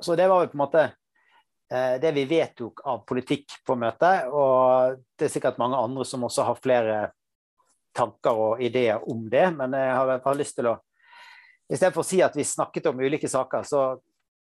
Så 0.00 0.16
det 0.16 0.28
var 0.28 0.44
jo 0.44 0.52
på 0.52 0.58
en 0.58 0.64
måte 0.64 0.84
eh, 0.84 1.96
det 2.00 2.12
vi 2.16 2.24
vedtok 2.28 2.84
av 2.92 3.04
politikk 3.08 3.60
på 3.64 3.76
møtet. 3.80 4.28
Og 4.28 5.00
det 5.16 5.28
er 5.28 5.34
sikkert 5.36 5.60
mange 5.60 5.80
andre 5.80 6.04
som 6.08 6.24
også 6.28 6.48
har 6.48 6.60
flere 6.60 6.98
tanker 7.96 8.40
og 8.48 8.64
ideer 8.64 9.04
om 9.08 9.28
det, 9.30 9.46
men 9.54 9.76
jeg 9.78 9.96
har 9.96 10.18
bare 10.18 10.40
lyst 10.40 10.60
til 10.60 10.72
å 10.72 10.80
Istedenfor 11.64 12.02
å 12.02 12.04
si 12.04 12.18
at 12.20 12.34
vi 12.36 12.44
snakket 12.44 12.90
om 12.90 12.98
ulike 13.00 13.28
saker, 13.30 13.62
så 13.64 13.78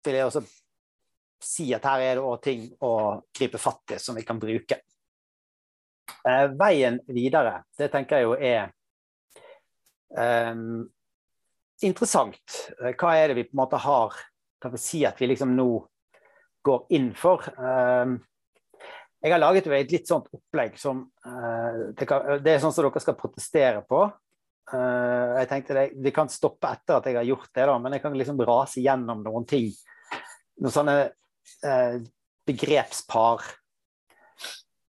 vil 0.01 0.15
jeg 0.17 0.25
også 0.25 0.39
si 1.43 1.67
at 1.75 1.85
her 1.89 2.05
er 2.05 2.21
det 2.21 2.37
ting 2.45 2.65
å 2.85 2.93
gripe 3.33 3.59
fatt 3.61 3.95
i 3.95 3.99
som 4.01 4.17
vi 4.17 4.25
kan 4.27 4.39
bruke. 4.41 4.79
Eh, 6.27 6.47
veien 6.57 6.99
videre, 7.09 7.61
det 7.77 7.89
tenker 7.93 8.19
jeg 8.19 8.27
jo 8.27 8.33
er 8.35 8.71
eh, 10.17 10.65
interessant. 11.87 12.57
Hva 12.99 13.15
er 13.17 13.31
det 13.31 13.39
vi 13.39 13.47
på 13.47 13.55
en 13.55 13.63
måte 13.63 13.79
har 13.81 14.19
Kan 14.61 14.75
vi 14.75 14.77
si 14.77 14.99
at 15.09 15.17
vi 15.17 15.25
liksom 15.25 15.55
nå 15.57 15.69
går 16.61 16.83
inn 16.93 17.07
for? 17.17 17.47
Eh, 17.49 18.17
jeg 19.21 19.35
har 19.35 19.41
laget 19.41 19.69
et 19.69 19.93
litt 19.93 20.09
sånt 20.09 20.31
opplegg 20.33 20.77
som 20.81 21.03
uh, 21.27 21.93
det, 21.93 22.07
kan, 22.09 22.39
det, 22.41 22.55
er 22.55 22.61
sånn 22.63 22.73
som 22.73 22.87
dere 22.87 23.01
skal 23.03 23.17
protestere 23.19 23.83
på. 23.85 23.99
Uh, 24.71 25.37
jeg 25.37 25.49
tenkte 25.51 25.75
det, 25.77 25.83
det, 26.01 26.13
kan 26.15 26.31
stoppe 26.31 26.71
etter 26.73 26.97
at 26.97 27.09
jeg 27.09 27.19
har 27.19 27.27
gjort 27.29 27.51
det, 27.53 27.67
da, 27.69 27.75
men 27.83 27.93
jeg 27.93 28.01
kan 28.01 28.17
liksom 28.17 28.41
rase 28.49 28.81
gjennom 28.81 29.21
noen 29.21 29.45
ting. 29.45 29.69
Noen 30.57 30.73
sånne 30.73 30.95
begrepspar. 32.47 33.43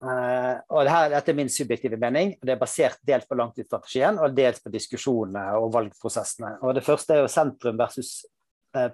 og 0.05 0.81
det 0.85 0.93
her, 0.93 1.11
Dette 1.13 1.33
er 1.33 1.37
min 1.37 1.51
subjektive 1.53 1.99
mening. 2.01 2.35
Det 2.43 2.55
er 2.55 2.61
basert 2.61 2.99
dels 3.03 3.27
på 3.29 3.37
langtidsstrategien 3.39 4.19
og 4.19 4.37
dels 4.37 4.61
på 4.61 4.73
diskusjonene 4.73 5.59
og 5.61 5.73
valgprosessene. 5.75 6.59
Og 6.63 6.75
Det 6.75 6.85
første 6.85 7.15
er 7.15 7.23
jo 7.25 7.33
sentrum 7.33 7.79
versus 7.81 8.25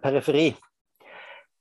periferi 0.02 0.50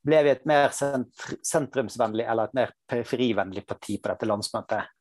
ble 0.05 0.21
vi 0.23 0.31
et 0.31 0.47
mer 0.49 0.71
sentrumsvennlig 0.73 2.25
eller 2.25 2.49
et 2.49 2.57
mer 2.57 2.73
periferivennlig 2.89 3.65
parti 3.67 3.99
på 3.99 4.11
dette 4.11 4.27
landsmøtet. 4.29 4.91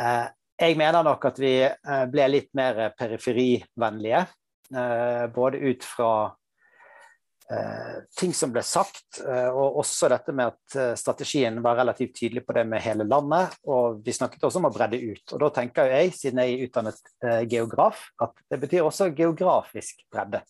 Eh, 0.00 0.26
jeg 0.56 0.78
mener 0.78 1.04
nok 1.04 1.24
at 1.28 1.40
vi 1.40 1.54
eh, 1.66 2.04
ble 2.12 2.28
litt 2.30 2.52
mer 2.56 2.92
periferivennlige, 2.98 4.22
eh, 4.72 5.24
både 5.34 5.62
ut 5.66 5.86
fra 5.86 6.10
ting 8.18 8.32
som 8.34 8.50
ble 8.50 8.62
sagt, 8.66 9.20
og 9.22 9.76
også 9.78 10.08
dette 10.10 10.32
med 10.34 10.50
at 10.50 10.98
strategien 10.98 11.60
var 11.62 11.76
relativt 11.78 12.16
tydelig 12.18 12.42
på 12.42 12.56
det 12.56 12.64
med 12.66 12.82
hele 12.82 13.06
landet. 13.06 13.54
Og 13.70 14.00
vi 14.02 14.14
snakket 14.16 14.42
også 14.48 14.58
om 14.58 14.66
å 14.66 14.72
bredde 14.74 14.98
ut. 14.98 15.22
Og 15.30 15.44
da 15.44 15.52
tenker 15.60 15.92
jeg, 15.92 16.10
siden 16.18 16.42
jeg 16.42 16.56
er 16.56 16.66
utdannet 16.66 17.14
geograf, 17.46 18.02
at 18.18 18.34
det 18.50 18.58
betyr 18.64 18.88
også 18.88 19.12
geografisk 19.14 20.02
bredde. 20.10 20.42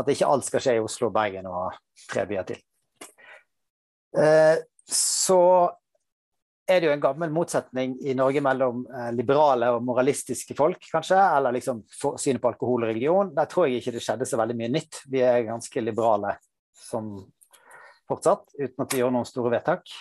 At 0.00 0.08
ikke 0.08 0.32
alt 0.32 0.48
skal 0.48 0.64
skje 0.64 0.78
i 0.78 0.84
Oslo, 0.84 1.12
Bergen 1.12 1.48
og 1.50 1.76
tre 2.08 2.24
byer 2.30 2.48
til. 2.48 2.62
Eh, 4.16 4.56
så 4.88 5.42
er 6.72 6.80
det 6.82 6.88
jo 6.88 6.94
en 6.94 7.02
gammel 7.02 7.32
motsetning 7.34 7.94
i 8.06 8.14
Norge 8.18 8.42
mellom 8.44 8.82
eh, 8.88 9.10
liberale 9.16 9.70
og 9.74 9.84
moralistiske 9.86 10.56
folk, 10.58 10.80
kanskje, 10.92 11.18
eller 11.18 11.54
liksom 11.56 11.82
synet 11.92 12.42
på 12.42 12.50
alkohol 12.52 12.86
og 12.86 12.92
religion. 12.92 13.32
Der 13.36 13.50
tror 13.50 13.68
jeg 13.68 13.82
ikke 13.82 13.94
det 13.96 14.02
skjedde 14.04 14.28
så 14.28 14.40
veldig 14.40 14.56
mye 14.58 14.72
nytt. 14.74 15.02
Vi 15.12 15.22
er 15.24 15.46
ganske 15.46 15.84
liberale 15.84 16.36
som 16.78 17.14
fortsatt, 18.10 18.48
uten 18.58 18.84
at 18.84 18.94
vi 18.94 19.02
gjør 19.02 19.14
noen 19.14 19.28
store 19.28 19.54
vedtak. 19.54 19.94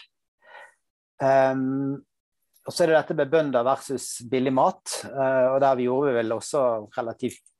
Um, 1.21 2.01
og 2.65 2.73
så 2.73 2.83
er 2.83 2.91
det 2.91 2.97
dette 2.97 3.17
med 3.17 3.29
bønder 3.29 3.65
versus 3.65 4.07
billig 4.29 4.53
mat, 4.53 4.97
uh, 5.05 5.53
og 5.53 5.61
der 5.61 5.77
vi 5.77 5.85
gjorde 5.85 6.09
vi 6.09 6.17
vel 6.17 6.35
også 6.35 6.65
relativt 6.97 7.51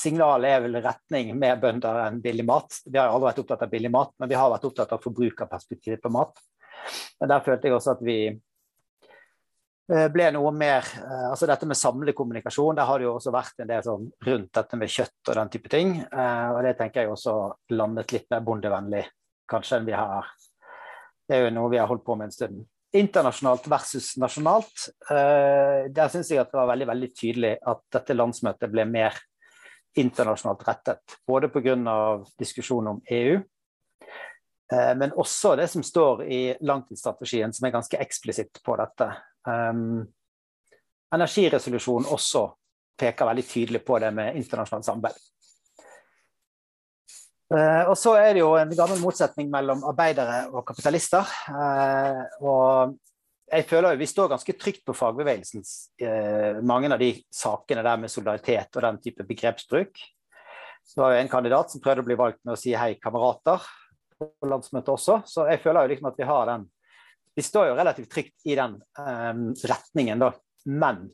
signalet 0.00 0.54
er 0.54 0.62
vel 0.64 0.78
retning 0.82 1.32
med 1.38 1.60
bønder 1.60 2.04
enn 2.06 2.20
billig 2.24 2.46
mat. 2.48 2.78
Vi 2.86 2.98
har 2.98 3.10
aldri 3.10 3.28
vært 3.28 3.42
opptatt 3.42 3.64
av 3.66 3.72
billig 3.72 3.90
mat, 3.92 4.12
men 4.18 4.30
vi 4.30 4.38
har 4.38 4.50
vært 4.52 4.66
opptatt 4.68 4.94
av 4.96 5.02
forbrukerperspektivet 5.04 6.02
på 6.02 6.12
mat. 6.14 6.40
Men 7.20 7.32
der 7.32 7.44
følte 7.44 7.68
jeg 7.68 7.76
også 7.76 7.94
at 7.94 8.02
vi 8.04 8.18
eh, 8.30 10.08
ble 10.14 10.28
noe 10.34 10.52
mer 10.56 10.86
eh, 11.00 11.28
altså 11.30 11.48
Dette 11.50 11.68
med 11.68 11.78
samlekommunikasjon, 11.78 12.78
der 12.78 12.88
har 12.88 13.00
det 13.00 13.08
jo 13.08 13.14
også 13.18 13.34
vært 13.34 13.62
en 13.62 13.70
del 13.70 13.86
sånn 13.86 14.10
rundt 14.26 14.52
dette 14.56 14.80
med 14.80 14.92
kjøtt 14.96 15.32
og 15.32 15.40
den 15.40 15.54
type 15.54 15.72
ting. 15.72 15.96
Eh, 16.02 16.48
og 16.54 16.60
det 16.66 16.76
tenker 16.80 17.04
jeg 17.04 17.14
også 17.14 17.36
landet 17.76 18.16
litt 18.16 18.28
mer 18.32 18.44
bondevennlig 18.46 19.06
kanskje 19.50 19.80
enn 19.80 19.88
vi 19.88 19.96
har. 19.98 20.28
Det 21.28 21.38
er 21.38 21.46
jo 21.46 21.56
noe 21.56 21.72
vi 21.72 21.80
har 21.80 21.90
holdt 21.90 22.06
på 22.06 22.16
med 22.18 22.30
en 22.30 22.36
stund. 22.36 22.60
Internasjonalt 22.96 23.68
versus 23.70 24.16
nasjonalt. 24.18 24.88
Der 25.06 26.08
syns 26.10 26.32
jeg 26.32 26.40
at 26.42 26.48
det 26.50 26.58
var 26.58 26.72
veldig, 26.72 26.88
veldig 26.90 27.08
tydelig 27.14 27.52
at 27.70 27.84
dette 27.94 28.16
landsmøtet 28.16 28.72
ble 28.72 28.82
mer 28.90 29.14
internasjonalt 29.98 30.64
rettet. 30.66 31.16
Både 31.26 31.48
pga. 31.48 31.76
diskusjonen 32.38 32.96
om 32.96 33.00
EU, 33.06 33.38
men 34.70 35.10
også 35.18 35.56
det 35.58 35.66
som 35.72 35.82
står 35.82 36.20
i 36.30 36.40
langtidsstrategien, 36.62 37.50
som 37.52 37.66
er 37.66 37.72
ganske 37.74 37.98
eksplisitt 37.98 38.60
på 38.62 38.76
dette. 38.78 39.08
Um, 39.48 40.04
energiresolusjonen 41.14 42.10
også 42.14 42.44
peker 43.00 43.28
veldig 43.30 43.46
tydelig 43.48 43.82
på 43.86 43.98
det 44.02 44.12
med 44.14 44.38
internasjonalt 44.38 44.86
samarbeid. 44.86 45.18
Uh, 47.50 47.90
og 47.90 47.96
så 47.98 48.14
er 48.20 48.36
det 48.36 48.44
jo 48.44 48.52
en 48.54 48.72
gammel 48.78 49.00
motsetning 49.02 49.48
mellom 49.50 49.82
arbeidere 49.90 50.44
og 50.54 50.62
kapitalister. 50.68 51.26
Uh, 51.50 52.22
og 52.46 52.94
jeg 53.50 53.66
føler 53.66 53.96
jo 53.96 53.98
Vi 53.98 54.06
står 54.06 54.30
ganske 54.30 54.54
trygt 54.54 54.84
på 54.86 54.94
fagbevegelsens 54.94 55.72
uh, 56.04 56.62
mange 56.62 56.92
av 56.94 57.02
de 57.02 57.10
sakene 57.34 57.82
der 57.82 57.98
med 57.98 58.12
solidaritet 58.12 58.76
og 58.76 58.86
den 58.86 59.00
type 59.02 59.26
begrepsbruk. 59.26 59.98
Så 60.86 61.02
var 61.02 61.16
jo 61.16 61.24
en 61.24 61.32
kandidat 61.32 61.72
som 61.72 61.82
prøvde 61.82 62.04
å 62.04 62.06
bli 62.06 62.18
valgt 62.18 62.38
med 62.44 62.54
å 62.54 62.60
si 62.60 62.70
'hei, 62.76 62.94
kamerater' 63.02 63.66
på 64.20 64.50
landsmøtet 64.50 64.92
også. 64.92 65.20
Så 65.26 65.46
jeg 65.50 65.62
føler 65.62 65.84
jo 65.86 65.92
liksom 65.94 66.10
at 66.10 66.20
vi 66.20 66.28
har 66.28 66.52
den 66.52 66.68
Vi 67.38 67.42
står 67.46 67.68
jo 67.68 67.74
relativt 67.78 68.10
trygt 68.10 68.46
i 68.50 68.56
den 68.58 68.72
um, 68.98 69.42
retningen, 69.54 70.18
da. 70.18 70.32
Men 70.66 71.04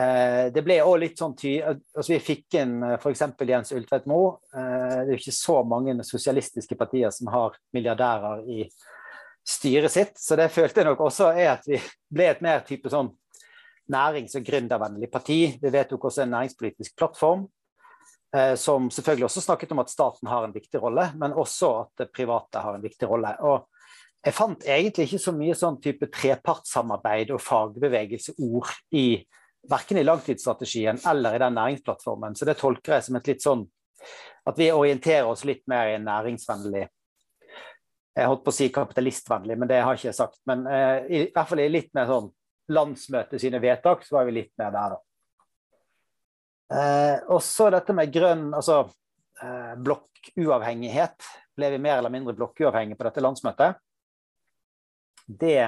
uh, 0.00 0.48
det 0.54 0.62
ble 0.64 0.78
òg 0.82 0.96
litt 1.02 1.20
sånn 1.20 1.36
ty... 1.38 1.58
Altså 1.60 2.14
vi 2.14 2.18
fikk 2.24 2.56
inn 2.56 2.78
eh, 2.82 2.96
f.eks. 2.96 3.22
Jens 3.50 3.74
Ulltvedt 3.76 4.08
Moe. 4.10 4.38
Uh, 4.56 5.04
det 5.04 5.04
er 5.04 5.12
jo 5.12 5.18
ikke 5.20 5.36
så 5.36 5.58
mange 5.68 5.94
sosialistiske 6.08 6.78
partier 6.80 7.12
som 7.14 7.28
har 7.34 7.60
milliardærer 7.76 8.48
i 8.48 8.64
styret 9.48 9.92
sitt. 9.92 10.16
Så 10.18 10.40
det 10.40 10.48
følte 10.56 10.80
jeg 10.80 10.88
nok 10.88 11.04
også 11.04 11.30
er 11.36 11.52
at 11.52 11.68
vi 11.68 11.78
ble 12.08 12.32
et 12.32 12.42
mer 12.44 12.64
type 12.66 12.90
sånn 12.92 13.12
nærings- 13.92 14.36
og 14.40 14.48
gründervennlig 14.48 15.12
parti. 15.12 15.40
Vi 15.60 15.72
vedtok 15.72 16.08
også 16.08 16.24
en 16.24 16.34
næringspolitisk 16.36 16.96
plattform. 16.96 17.46
Eh, 18.36 18.54
som 18.60 18.90
selvfølgelig 18.92 19.24
også 19.24 19.40
snakket 19.40 19.72
om 19.72 19.80
at 19.80 19.90
staten 19.90 20.28
har 20.28 20.44
en 20.44 20.52
viktig 20.52 20.82
rolle, 20.82 21.06
men 21.16 21.32
også 21.32 21.70
at 21.82 22.02
det 22.02 22.10
private 22.12 22.60
har 22.60 22.76
en 22.76 22.84
viktig 22.84 23.08
rolle. 23.08 23.32
Og 23.40 23.64
jeg 24.24 24.36
fant 24.36 24.66
egentlig 24.66 25.06
ikke 25.08 25.22
så 25.22 25.32
mye 25.32 25.56
sånn 25.56 25.78
type 25.80 26.10
trepartssamarbeid 26.12 27.32
og 27.32 27.40
fagbevegelseord 27.40 28.74
i 28.98 29.06
verken 29.68 30.00
i 30.00 30.04
langtidsstrategien 30.04 31.00
eller 31.08 31.36
i 31.36 31.40
den 31.40 31.56
næringsplattformen. 31.56 32.36
Så 32.36 32.48
det 32.48 32.58
tolker 32.60 32.98
jeg 32.98 33.08
som 33.08 33.16
et 33.16 33.32
litt 33.32 33.44
sånn 33.44 33.64
at 34.48 34.60
vi 34.60 34.68
orienterer 34.72 35.28
oss 35.28 35.46
litt 35.48 35.64
mer 35.70 35.90
i 35.90 35.96
en 35.96 36.06
næringsvennlig 36.08 36.86
jeg 38.18 38.26
holdt 38.26 38.44
på 38.46 38.50
å 38.50 38.56
si 38.56 38.66
kapitalistvennlig, 38.74 39.56
men 39.58 39.68
det 39.70 39.78
har 39.78 39.94
jeg 39.94 40.08
ikke 40.08 40.16
sagt. 40.16 40.40
Men 40.50 40.64
eh, 40.66 40.96
i, 41.06 41.20
i, 41.20 41.32
hvert 41.34 41.50
fall 41.50 41.62
i 41.62 41.68
litt 41.70 41.92
mer 41.94 42.08
sånn 42.10 42.32
landsmøte 42.74 43.38
sine 43.40 43.60
vedtak, 43.62 44.02
så 44.04 44.18
var 44.18 44.26
vi 44.28 44.40
litt 44.40 44.50
mer 44.60 44.72
der, 44.74 44.96
da. 44.96 45.07
Eh, 46.68 47.18
og 47.32 47.40
så 47.44 47.70
dette 47.72 47.94
med 47.96 48.12
grønn 48.12 48.48
altså 48.56 48.82
eh, 49.42 49.74
blokkuavhengighet. 49.84 51.28
Ble 51.58 51.72
vi 51.74 51.82
mer 51.82 51.98
eller 51.98 52.12
mindre 52.14 52.36
blokkuavhengige 52.38 52.98
på 52.98 53.08
dette 53.08 53.24
landsmøtet? 53.24 53.78
Det 55.28 55.58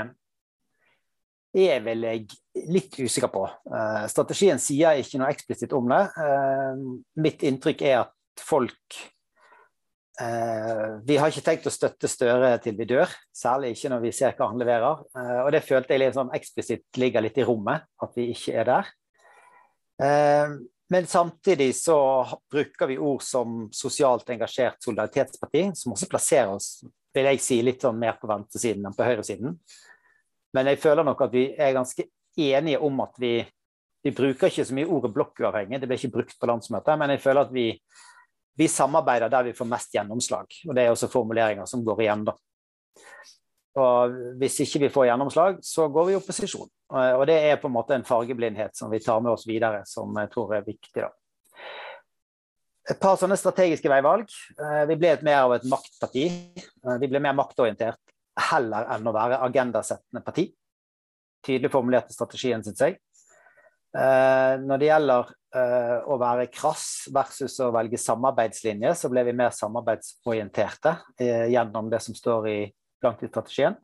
er 1.60 1.80
vel 1.84 2.06
jeg 2.06 2.26
litt 2.70 2.98
usikker 3.00 3.32
på. 3.32 3.46
Eh, 3.70 4.04
strategien 4.12 4.60
sier 4.62 5.00
ikke 5.00 5.22
noe 5.22 5.32
eksplisitt 5.32 5.72
om 5.76 5.88
det. 5.90 6.02
Eh, 6.26 6.84
mitt 7.24 7.46
inntrykk 7.48 7.86
er 7.88 8.02
at 8.04 8.44
folk 8.44 9.00
Eh, 10.20 11.00
vi 11.04 11.16
har 11.16 11.30
ikke 11.32 11.44
tenkt 11.44 11.68
å 11.68 11.72
støtte 11.72 12.08
Støre 12.10 12.52
til 12.60 12.74
vi 12.76 12.84
dør, 12.88 13.08
særlig 13.32 13.72
ikke 13.72 13.92
når 13.92 14.02
vi 14.02 14.10
ser 14.12 14.34
hva 14.36 14.50
han 14.50 14.60
leverer. 14.60 15.04
Eh, 15.16 15.38
og 15.46 15.48
det 15.54 15.62
følte 15.64 15.94
jeg 15.94 16.02
litt 16.02 16.18
sånn 16.18 16.32
eksplisitt 16.36 17.00
ligger 17.00 17.24
litt 17.24 17.40
i 17.40 17.46
rommet, 17.46 17.86
at 18.04 18.18
vi 18.18 18.28
ikke 18.34 18.58
er 18.60 18.68
der. 18.68 18.90
Men 20.90 21.06
samtidig 21.06 21.70
så 21.78 21.98
bruker 22.50 22.90
vi 22.90 22.98
ord 22.98 23.22
som 23.22 23.68
sosialt 23.74 24.30
engasjert 24.34 24.82
solidaritetsparti, 24.82 25.68
som 25.78 25.94
også 25.94 26.08
plasserer 26.10 26.50
oss 26.54 26.80
vil 27.14 27.26
jeg 27.26 27.42
si, 27.42 27.60
litt 27.66 27.82
sånn 27.82 27.98
mer 27.98 28.18
på 28.18 28.28
venstresiden 28.30 28.86
enn 28.86 28.94
på 28.94 29.06
høyresiden. 29.06 29.56
Men 30.54 30.70
jeg 30.70 30.80
føler 30.82 31.06
nok 31.06 31.24
at 31.26 31.32
vi 31.34 31.48
er 31.54 31.74
ganske 31.74 32.06
enige 32.38 32.78
om 32.86 33.02
at 33.02 33.18
vi, 33.22 33.32
vi 34.02 34.12
bruker 34.14 34.50
ikke 34.50 34.66
så 34.66 34.76
mye 34.78 34.90
ordet 34.90 35.12
blokkuavhengig, 35.14 35.80
det 35.82 35.90
ble 35.90 35.98
ikke 35.98 36.14
brukt 36.18 36.38
på 36.38 36.50
landsmøtet, 36.50 36.98
men 36.98 37.14
jeg 37.14 37.22
føler 37.22 37.46
at 37.46 37.54
vi 37.54 37.66
vi 38.60 38.68
samarbeider 38.68 39.30
der 39.32 39.46
vi 39.48 39.52
får 39.56 39.68
mest 39.70 39.94
gjennomslag. 39.94 40.50
Og 40.68 40.74
det 40.76 40.82
er 40.84 40.92
også 40.92 41.08
formuleringer 41.08 41.68
som 41.70 41.84
går 41.84 42.02
igjen, 42.04 42.26
da. 42.28 42.34
Og 43.78 44.14
hvis 44.40 44.56
ikke 44.64 44.80
vi 44.86 44.90
får 44.90 45.10
gjennomslag, 45.12 45.60
så 45.62 45.86
går 45.92 46.08
vi 46.08 46.14
i 46.16 46.18
opposisjon. 46.18 46.70
Og 46.90 47.22
det 47.30 47.36
er 47.46 47.60
på 47.62 47.68
en 47.70 47.76
måte 47.76 47.94
en 47.94 48.06
fargeblindhet 48.06 48.74
som 48.74 48.90
vi 48.90 48.98
tar 49.04 49.20
med 49.22 49.30
oss 49.36 49.46
videre, 49.46 49.84
som 49.86 50.10
jeg 50.18 50.32
tror 50.32 50.56
er 50.58 50.66
viktig. 50.66 51.04
da. 51.04 51.12
Et 52.90 52.98
par 52.98 53.18
sånne 53.20 53.36
strategiske 53.38 53.90
veivalg. 53.90 54.30
Eh, 54.58 54.84
vi 54.90 54.96
ble 54.98 55.12
mer 55.26 55.44
av 55.44 55.54
et 55.54 55.66
maktparti. 55.68 56.24
Eh, 56.58 56.96
vi 57.02 57.10
ble 57.10 57.20
mer 57.22 57.36
maktorientert 57.38 58.00
heller 58.50 58.88
enn 58.94 59.06
å 59.06 59.14
være 59.14 59.38
agendasettende 59.46 60.24
parti. 60.26 60.48
Tydelig 61.46 61.70
formulerte 61.72 62.14
strategien, 62.16 62.64
syns 62.64 62.82
jeg. 62.82 62.98
Eh, 63.94 64.54
når 64.62 64.80
det 64.80 64.90
gjelder 64.90 65.36
å 65.50 66.14
være 66.14 66.44
krass 66.54 67.08
versus 67.10 67.56
å 67.58 67.72
velge 67.74 67.98
samarbeidslinje, 67.98 68.92
så 68.94 69.08
ble 69.10 69.24
vi 69.26 69.32
mer 69.34 69.50
samarbeidsorienterte 69.50 70.92
gjennom 71.50 71.88
det 71.90 71.98
som 72.04 72.14
står 72.14 72.46
i 72.46 72.58
langtidsstrategien. 73.04 73.76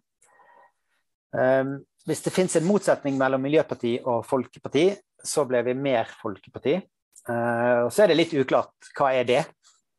Hvis 2.06 2.22
det 2.22 2.32
finnes 2.32 2.54
en 2.56 2.64
motsetning 2.68 3.16
mellom 3.18 3.42
Miljøparti 3.42 3.96
og 4.06 4.22
Folkeparti, 4.28 4.84
så 5.26 5.44
ble 5.48 5.62
vi 5.66 5.74
mer 5.74 6.08
Folkeparti. 6.20 6.78
Uh, 7.26 7.86
og 7.86 7.90
så 7.90 8.04
er 8.04 8.12
det 8.12 8.20
litt 8.20 8.34
uklart 8.38 8.92
hva 8.94 9.10
er 9.16 9.26
det. 9.26 9.42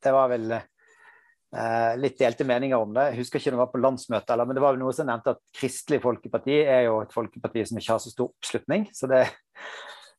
Det 0.04 0.14
var 0.16 0.30
vel 0.32 0.54
uh, 0.56 1.92
litt 2.00 2.16
delte 2.20 2.48
meninger 2.48 2.80
om 2.80 2.94
det. 2.96 3.10
Jeg 3.12 3.24
husker 3.24 3.42
ikke 3.42 3.52
om 3.52 3.58
det 3.58 3.64
var 3.66 3.74
på 3.74 3.82
landsmøtet, 3.84 4.32
eller, 4.34 4.48
men 4.48 4.58
det 4.58 4.64
var 4.64 4.76
vel 4.76 4.84
noe 4.86 4.96
som 4.96 5.10
nevnte 5.10 5.36
at 5.36 5.44
Kristelig 5.58 6.00
Folkeparti 6.06 6.62
er 6.64 6.86
jo 6.88 7.02
et 7.04 7.14
folkeparti 7.16 7.66
som 7.68 7.82
ikke 7.82 7.94
har 7.96 8.04
så 8.04 8.14
stor 8.14 8.32
oppslutning. 8.32 8.88
Så 8.96 9.12
det, 9.12 9.26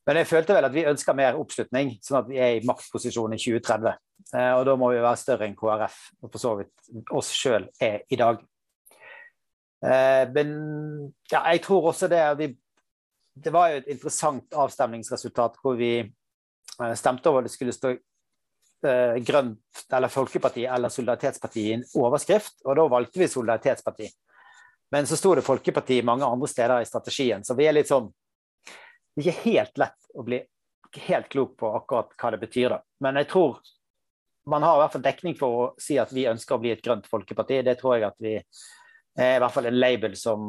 men 0.05 0.21
jeg 0.21 0.29
følte 0.29 0.57
vel 0.57 0.69
at 0.69 0.75
vi 0.75 0.85
ønsker 0.89 1.17
mer 1.17 1.39
oppslutning, 1.39 1.95
sånn 2.05 2.21
at 2.21 2.29
vi 2.29 2.37
er 2.41 2.59
i 2.59 2.69
maktposisjon 2.69 3.33
i 3.33 3.41
2030. 3.41 3.97
Uh, 4.29 4.37
eh, 4.37 4.53
og 4.59 4.67
da 4.69 4.77
må 4.77 4.93
vi 4.93 5.01
være 5.01 5.23
større 5.23 5.49
enn 5.49 5.57
KrF, 5.57 5.97
og 6.21 6.29
for 6.29 6.45
så 6.45 6.53
vidt 6.61 7.13
oss 7.17 7.33
sjøl 7.33 7.65
er 7.81 8.03
i 8.13 8.21
dag. 8.21 8.45
Men 9.79 10.49
ja, 11.31 11.39
jeg 11.53 11.61
tror 11.63 11.85
også 11.93 12.09
det 12.11 12.19
vi, 12.35 12.47
Det 13.39 13.51
var 13.55 13.69
jo 13.71 13.77
et 13.79 13.85
interessant 13.93 14.57
avstemningsresultat 14.59 15.55
hvor 15.61 15.77
vi 15.79 15.93
Eh, 16.83 16.93
stemte 16.93 17.29
over 17.29 17.41
det 17.41 17.49
skulle 17.49 17.73
stå 17.73 17.89
eh, 17.89 19.15
Grønt 19.15 19.85
eller 19.93 20.07
Folkeparti 20.07 20.65
eller 20.65 20.89
Solidaritetsparti 20.89 21.61
i 21.61 21.73
en 21.73 21.83
overskrift, 21.99 22.61
og 22.65 22.77
da 22.79 22.87
valgte 22.87 23.19
vi 23.19 23.27
Solidaritetsparti. 23.27 24.07
Men 24.91 25.07
så 25.07 25.17
sto 25.19 25.35
det 25.35 25.45
Folkeparti 25.45 26.01
mange 26.03 26.25
andre 26.25 26.47
steder 26.47 26.81
i 26.81 26.87
strategien, 26.87 27.43
så 27.43 27.57
vi 27.57 27.67
er 27.67 27.77
litt 27.77 27.91
sånn 27.91 28.11
Det 29.15 29.25
er 29.25 29.33
ikke 29.33 29.49
helt 29.49 29.79
lett 29.81 30.11
å 30.15 30.23
bli 30.23 30.37
helt 31.09 31.27
klok 31.29 31.57
på 31.59 31.69
akkurat 31.75 32.13
hva 32.15 32.29
det 32.31 32.37
betyr, 32.39 32.69
da. 32.71 32.77
Men 33.03 33.17
jeg 33.19 33.27
tror 33.33 33.57
man 34.49 34.63
har 34.63 34.77
i 34.77 34.79
hvert 34.79 34.93
fall 34.93 35.03
dekning 35.03 35.35
for 35.37 35.55
å 35.57 35.65
si 35.81 35.97
at 35.99 36.13
vi 36.15 36.23
ønsker 36.29 36.55
å 36.55 36.61
bli 36.61 36.71
et 36.71 36.81
grønt 36.81 37.09
folkeparti. 37.09 37.59
Det 37.65 37.75
tror 37.81 37.97
jeg 37.97 38.05
at 38.07 38.15
vi 38.23 38.37
er 39.17 39.37
i 39.37 39.41
hvert 39.41 39.55
fall 39.55 39.69
en 39.69 39.79
label 39.79 40.15
som 40.19 40.43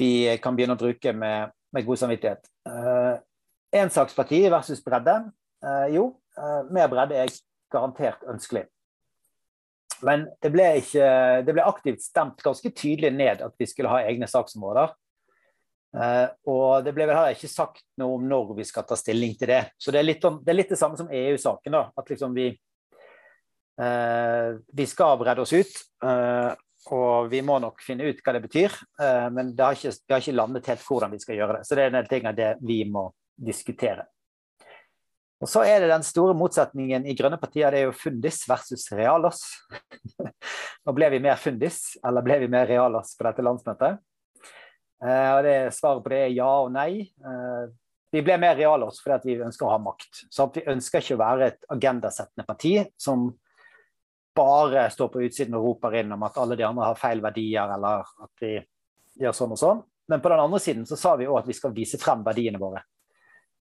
vi 0.00 0.12
kan 0.42 0.56
begynne 0.56 0.76
å 0.76 0.80
bruke 0.80 1.12
med, 1.14 1.52
med 1.74 1.86
god 1.86 2.00
samvittighet. 2.00 2.48
Uh, 2.68 3.20
Ensaksparti 3.72 4.44
versus 4.52 4.82
bredde. 4.84 5.16
Uh, 5.64 5.86
jo, 5.92 6.06
uh, 6.38 6.62
mer 6.72 6.90
bredde 6.92 7.18
er 7.18 7.32
garantert 7.72 8.24
ønskelig. 8.28 8.66
Men 10.02 10.26
det 10.42 10.50
ble, 10.50 10.66
ikke, 10.80 11.06
det 11.46 11.54
ble 11.54 11.64
aktivt 11.64 12.02
stemt 12.02 12.42
ganske 12.42 12.72
tydelig 12.74 13.12
ned 13.14 13.44
at 13.44 13.54
vi 13.58 13.68
skulle 13.70 13.92
ha 13.92 14.02
egne 14.02 14.26
saksområder. 14.30 14.90
Uh, 15.92 16.26
og 16.48 16.86
det 16.86 16.94
ble 16.96 17.04
vel 17.04 17.18
heller 17.18 17.36
ikke 17.36 17.50
sagt 17.52 17.82
noe 18.00 18.16
om 18.16 18.24
når 18.24 18.54
vi 18.56 18.64
skal 18.64 18.86
ta 18.88 18.96
stilling 18.98 19.36
til 19.38 19.52
det. 19.52 19.62
Så 19.76 19.92
det 19.92 20.00
er 20.00 20.08
litt, 20.08 20.24
om, 20.24 20.40
det, 20.40 20.52
er 20.52 20.58
litt 20.58 20.72
det, 20.72 20.80
samme 20.80 20.98
som 20.98 21.10
EU-saken. 21.12 21.76
da, 21.76 21.84
At 22.00 22.10
liksom 22.10 22.34
vi, 22.36 22.48
uh, 23.80 24.58
vi 24.72 24.88
skal 24.88 25.18
bredde 25.20 25.44
oss 25.44 25.54
ut. 25.54 25.82
Uh, 26.02 26.50
og 26.90 27.28
vi 27.30 27.42
må 27.46 27.60
nok 27.62 27.82
finne 27.84 28.08
ut 28.10 28.18
hva 28.24 28.32
det 28.34 28.42
betyr. 28.42 28.74
men 29.30 29.52
det 29.54 29.62
har, 29.62 29.76
ikke, 29.78 29.92
det 29.92 30.14
har, 30.14 30.22
ikke, 30.24 30.34
landet 30.34 30.70
helt 30.72 30.82
hvordan 30.82 31.12
vi 31.12 31.20
skal 31.22 31.36
gjøre 31.38 31.58
det. 31.58 31.66
Så 31.68 31.78
det 31.78 31.84
er 31.84 31.92
en 31.92 31.98
del 32.00 32.08
ting 32.10 32.26
av 32.26 32.34
det 32.34 32.48
vi 32.66 32.80
må 32.90 33.04
diskutere. 33.38 34.08
Og 35.42 35.48
Så 35.50 35.64
er 35.66 35.82
det 35.82 35.90
den 35.90 36.04
store 36.06 36.36
motsetningen 36.38 37.06
i 37.10 37.16
grønne 37.18 37.38
partier, 37.42 37.74
det 37.74 37.80
er 37.80 37.88
jo 37.88 37.98
fundis 37.98 38.44
versus 38.46 38.86
realos. 38.94 39.42
Og 40.86 40.94
ble 40.94 41.08
vi 41.10 41.18
mer 41.22 41.40
fundis, 41.40 41.96
eller 42.06 42.22
ble 42.22 42.38
vi 42.44 42.50
mer 42.50 42.68
realos 42.70 43.16
på 43.18 43.26
dette 43.26 43.42
landsmøtet? 43.42 43.98
Eh, 45.02 45.30
og 45.34 45.40
det 45.42 45.56
Svaret 45.74 46.04
på 46.04 46.12
det 46.12 46.20
er 46.28 46.34
ja 46.36 46.50
og 46.62 46.70
nei. 46.74 47.02
Eh, 47.02 47.64
vi 48.14 48.22
ble 48.22 48.36
mer 48.38 48.54
realos 48.54 49.00
fordi 49.02 49.34
vi 49.34 49.42
ønsker 49.42 49.66
å 49.66 49.72
ha 49.72 49.80
makt. 49.82 50.24
Så 50.30 50.46
Vi 50.54 50.62
ønsker 50.70 51.02
ikke 51.02 51.16
å 51.18 51.22
være 51.24 51.48
et 51.50 51.66
agendasettende 51.74 52.46
parti 52.46 52.76
som 53.00 53.32
bare 54.34 54.90
står 54.90 55.08
på 55.12 55.22
utsiden 55.26 55.56
og 55.58 55.66
roper 55.66 55.98
inn 56.00 56.12
om 56.14 56.22
at 56.26 56.38
alle 56.40 56.56
de 56.56 56.64
andre 56.66 56.90
har 56.90 57.00
feil 57.00 57.22
verdier, 57.24 57.74
eller 57.76 58.06
at 58.24 58.44
de 58.44 58.54
gjør 59.20 59.36
sånn 59.36 59.54
og 59.56 59.60
sånn. 59.60 59.82
Men 60.08 60.22
på 60.24 60.32
den 60.32 60.42
andre 60.42 60.60
siden 60.60 60.86
så 60.88 60.98
sa 60.98 61.14
vi 61.16 61.28
òg 61.28 61.42
at 61.42 61.48
vi 61.48 61.56
skal 61.56 61.74
vise 61.76 62.00
frem 62.00 62.24
verdiene 62.26 62.60
våre. 62.60 62.82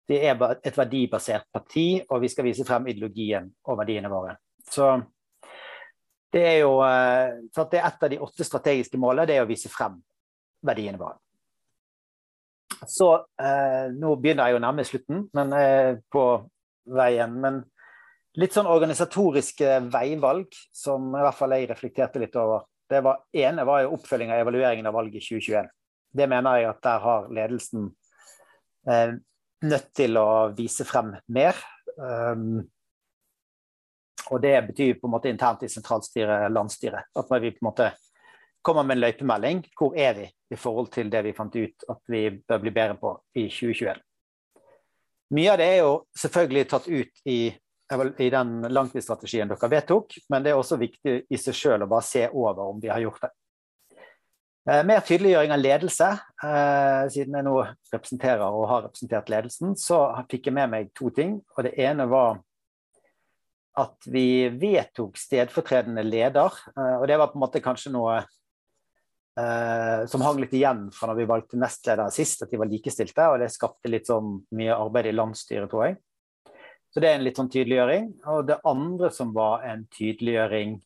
Det 0.09 0.19
er 0.25 0.39
et 0.65 0.77
verdibasert 0.77 1.49
parti, 1.53 2.01
og 2.09 2.21
vi 2.23 2.29
skal 2.31 2.47
vise 2.47 2.65
frem 2.65 2.87
ideologien 2.89 3.49
og 3.69 3.77
verdiene 3.81 4.09
våre. 4.09 4.35
Så 4.69 4.95
det 6.33 6.45
er 6.45 6.59
jo 6.61 6.75
for 6.79 7.65
så 7.65 7.67
det 7.71 7.81
er 7.81 7.87
et 7.89 8.05
av 8.05 8.13
de 8.13 8.21
åtte 8.25 8.45
strategiske 8.45 8.97
målene, 9.01 9.27
det 9.29 9.37
er 9.37 9.45
å 9.45 9.49
vise 9.49 9.69
frem 9.69 9.97
verdiene 10.65 11.01
våre. 11.01 11.17
Så 12.87 13.09
eh, 13.41 13.89
nå 13.91 14.13
begynner 14.21 14.49
jeg 14.49 14.57
å 14.57 14.63
nærme 14.63 14.85
slutten 14.87 15.25
men, 15.35 15.53
eh, 15.57 15.97
på 16.11 16.25
veien. 16.95 17.33
Men 17.41 17.63
litt 18.37 18.53
sånn 18.53 18.69
organisatoriske 18.69 19.79
veivalg 19.89 20.53
som 20.75 21.09
i 21.15 21.23
hvert 21.23 21.37
fall 21.37 21.55
jeg 21.55 21.69
reflekterte 21.71 22.21
litt 22.21 22.35
over. 22.39 22.67
Det 22.89 23.01
var, 23.05 23.23
ene 23.33 23.65
var 23.65 23.83
jo 23.83 23.95
oppfølging 23.97 24.33
av 24.33 24.43
evalueringen 24.43 24.89
av 24.89 24.97
valget 24.97 25.21
i 25.21 25.25
2021. 25.39 25.69
Det 26.19 26.27
mener 26.29 26.59
jeg 26.59 26.69
at 26.69 26.81
der 26.85 27.03
har 27.03 27.29
ledelsen 27.33 27.87
eh, 28.89 29.15
nødt 29.65 29.89
til 29.97 30.17
å 30.17 30.27
vise 30.57 30.85
frem 30.87 31.13
mer. 31.33 31.57
Um, 31.99 32.61
og 34.29 34.41
det 34.41 34.55
betyr 34.69 34.97
på 34.99 35.07
en 35.07 35.13
måte 35.15 35.31
internt 35.31 35.63
i 35.65 35.71
sentralstyret, 35.71 36.51
landsstyret, 36.53 37.09
at 37.17 37.31
vi 37.41 37.53
på 37.55 37.63
en 37.63 37.69
måte 37.69 37.89
kommer 38.65 38.83
med 38.83 38.97
en 38.97 39.03
løypemelding, 39.05 39.63
hvor 39.77 39.95
er 39.97 40.13
vi 40.17 40.27
i 40.53 40.57
forhold 40.59 40.91
til 40.93 41.09
det 41.11 41.23
vi 41.25 41.35
fant 41.37 41.55
ut 41.55 41.85
at 41.89 42.01
vi 42.11 42.27
bør 42.47 42.61
bli 42.61 42.73
bedre 42.75 42.97
på 42.99 43.13
i 43.39 43.47
2021. 43.49 44.01
Mye 45.37 45.51
av 45.53 45.59
det 45.61 45.67
er 45.69 45.81
jo 45.83 45.93
selvfølgelig 46.17 46.65
tatt 46.69 46.87
ut 46.89 47.21
i, 47.29 47.39
i 47.89 48.29
den 48.29 48.61
langtidsstrategien 48.69 49.49
dere 49.49 49.69
vedtok, 49.71 50.13
men 50.29 50.45
det 50.45 50.51
er 50.53 50.59
også 50.59 50.77
viktig 50.77 51.15
i 51.25 51.39
seg 51.41 51.57
sjøl 51.57 51.85
å 51.85 51.89
bare 51.89 52.05
se 52.05 52.27
over 52.29 52.69
om 52.69 52.81
vi 52.81 52.91
har 52.91 53.01
gjort 53.01 53.23
det. 53.25 53.31
Eh, 54.69 54.83
mer 54.85 55.01
tydeliggjøring 55.01 55.53
av 55.55 55.61
ledelse. 55.61 56.07
Eh, 56.43 57.03
siden 57.13 57.37
jeg 57.39 57.45
nå 57.47 57.55
representerer 57.93 58.43
og 58.45 58.67
har 58.69 58.83
representert 58.85 59.31
ledelsen, 59.31 59.73
så 59.79 60.03
fikk 60.29 60.49
jeg 60.49 60.57
med 60.59 60.69
meg 60.73 60.91
to 60.97 61.09
ting. 61.15 61.39
Og 61.55 61.65
det 61.65 61.73
ene 61.81 62.05
var 62.11 62.41
at 63.79 64.09
vi 64.11 64.49
vedtok 64.51 65.17
stedfortredende 65.17 66.03
leder. 66.05 66.59
Eh, 66.75 66.97
og 66.99 67.07
det 67.09 67.17
var 67.17 67.31
på 67.31 67.39
en 67.39 67.45
måte 67.47 67.63
kanskje 67.63 67.93
noe 67.95 68.21
som 69.39 70.19
hang 70.19 70.41
litt 70.41 70.51
igjen 70.51 70.89
fra 70.91 71.07
når 71.07 71.15
vi 71.15 71.25
valgte 71.29 71.55
nestleder 71.61 72.09
sist, 72.11 72.41
at 72.43 72.51
de 72.51 72.57
var 72.59 72.67
likestilte. 72.67 73.23
Og 73.31 73.37
det 73.39 73.47
skapte 73.53 73.87
litt 73.87 74.09
sånn 74.09 74.33
mye 74.59 74.75
arbeid 74.75 75.07
i 75.07 75.13
landsstyret, 75.15 75.69
tror 75.71 75.85
jeg. 75.85 75.95
Så 76.89 77.01
det 77.01 77.09
er 77.09 77.17
en 77.19 77.25
litt 77.25 77.37
sånn 77.37 77.51
tydeliggjøring. 77.53 78.05
Og 78.33 78.47
det 78.49 78.61
andre 78.67 79.11
som 79.13 79.33
var 79.35 79.65
en 79.69 79.83
tydeliggjøring 79.93 80.79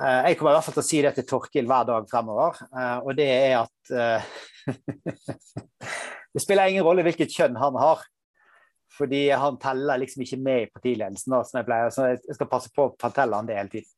Eh, 0.00 0.28
jeg 0.30 0.38
kommer 0.38 0.54
i 0.54 0.56
hvert 0.56 0.66
fall 0.68 0.76
til 0.78 0.82
å 0.82 0.86
si 0.86 1.00
det 1.04 1.10
til 1.16 1.26
Torkil 1.28 1.66
hver 1.68 1.88
dag 1.88 2.06
fremover, 2.08 2.62
eh, 2.70 2.96
og 3.04 3.10
det 3.18 3.26
er 3.34 3.56
at 3.58 3.92
eh, 3.92 4.30
Det 6.30 6.42
spiller 6.44 6.70
ingen 6.70 6.86
rolle 6.86 7.02
hvilket 7.02 7.32
kjønn 7.34 7.56
han 7.58 7.74
har, 7.80 8.04
fordi 8.94 9.24
han 9.34 9.56
teller 9.60 9.98
liksom 9.98 10.22
ikke 10.22 10.38
med 10.38 10.62
i 10.62 10.68
partiledelsen. 10.70 11.34
som 11.34 11.58
jeg 11.58 11.66
pleier, 11.66 11.90
så 11.90 12.06
jeg 12.12 12.36
skal 12.36 12.48
passe 12.52 12.70
på 12.70 12.84
å 12.86 12.92
fortelle 13.00 13.34
han 13.34 13.48
det 13.48 13.56
hele 13.58 13.72
tiden. 13.72 13.90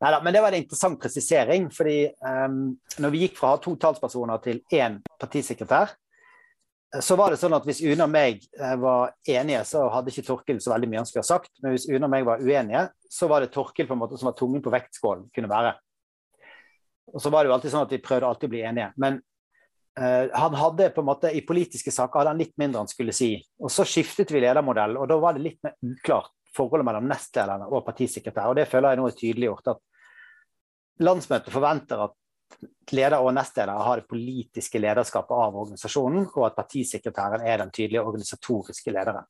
Neida, 0.00 0.22
men 0.24 0.32
det 0.32 0.40
var 0.40 0.56
en 0.56 0.62
interessant 0.62 0.96
presisering, 1.02 1.68
fordi 1.74 1.98
um, 2.24 2.78
når 3.04 3.12
vi 3.12 3.20
gikk 3.26 3.36
fra 3.36 3.50
å 3.50 3.58
ha 3.58 3.60
to 3.60 3.74
talspersoner 3.76 4.40
til 4.46 4.62
én 4.72 4.96
partisekretær, 5.20 5.92
så 6.88 7.16
var 7.20 7.32
det 7.32 7.40
sånn 7.40 7.56
at 7.56 7.66
Hvis 7.68 7.82
Une 7.84 8.06
og 8.06 8.12
meg 8.12 8.44
eh, 8.56 8.76
var 8.80 9.12
enige, 9.28 9.60
så 9.68 9.84
hadde 9.92 10.12
ikke 10.12 10.24
Torkil 10.24 10.60
så 10.64 10.72
veldig 10.72 10.88
mye 10.88 11.02
han 11.02 11.08
skulle 11.08 11.24
ha 11.26 11.30
sagt. 11.34 11.50
Men 11.62 11.74
hvis 11.74 11.88
Une 11.90 12.06
og 12.06 12.12
meg 12.12 12.24
var 12.28 12.40
uenige, 12.40 12.86
så 13.12 13.28
var 13.28 13.44
det 13.44 13.52
Torkil 13.52 13.88
på 13.88 13.96
en 13.96 14.00
måte 14.00 14.20
som 14.20 14.30
var 14.30 14.36
tungen 14.38 14.64
på 14.64 14.72
vektskålen 14.72 15.26
kunne 15.34 15.50
være. 15.52 15.74
Og 17.12 17.24
så 17.24 17.32
var 17.32 17.44
det 17.44 17.50
jo 17.50 17.56
alltid 17.56 17.74
sånn 17.74 17.84
at 17.86 17.92
Vi 17.92 18.04
prøvde 18.04 18.30
alltid 18.30 18.48
å 18.48 18.54
bli 18.54 18.62
enige. 18.68 18.88
Men 19.00 19.20
uh, 20.00 20.24
han 20.32 20.56
hadde 20.60 20.90
på 20.96 21.04
en 21.04 21.08
måte 21.08 21.32
i 21.32 21.44
politiske 21.44 21.92
saker 21.92 22.20
hadde 22.20 22.34
han 22.34 22.42
litt 22.42 22.56
mindre 22.60 22.84
han 22.84 22.90
skulle 22.90 23.16
si. 23.16 23.34
Og 23.60 23.72
Så 23.72 23.86
skiftet 23.88 24.32
vi 24.32 24.42
ledermodell, 24.44 24.96
og 25.00 25.08
da 25.08 25.20
var 25.20 25.36
det 25.36 25.44
litt 25.44 25.60
mer 25.64 25.76
uklart 25.84 26.32
forholdet 26.56 26.88
mellom 26.88 27.08
nestlederne 27.08 27.68
og 27.68 27.84
partisekretær. 27.86 28.50
Og 28.50 28.56
Det 28.60 28.68
føler 28.68 28.92
jeg 28.92 29.00
nå 29.00 29.08
er 29.08 29.20
tydeliggjort. 29.20 29.72
at 29.74 31.04
Landsmøtet 31.04 31.54
forventer 31.54 32.00
at 32.08 32.16
leder 32.92 33.20
og 33.20 33.32
nestleder 33.36 33.84
har 33.84 34.00
det 34.00 34.08
politiske 34.08 34.80
lederskapet 34.80 35.34
av 35.34 35.56
organisasjonen, 35.56 36.28
og 36.34 36.46
at 36.48 36.56
partisekretæren 36.56 37.44
er 37.46 37.62
den 37.62 37.72
tydelige 37.74 38.04
organisatoriske 38.04 38.94
lederen. 38.94 39.26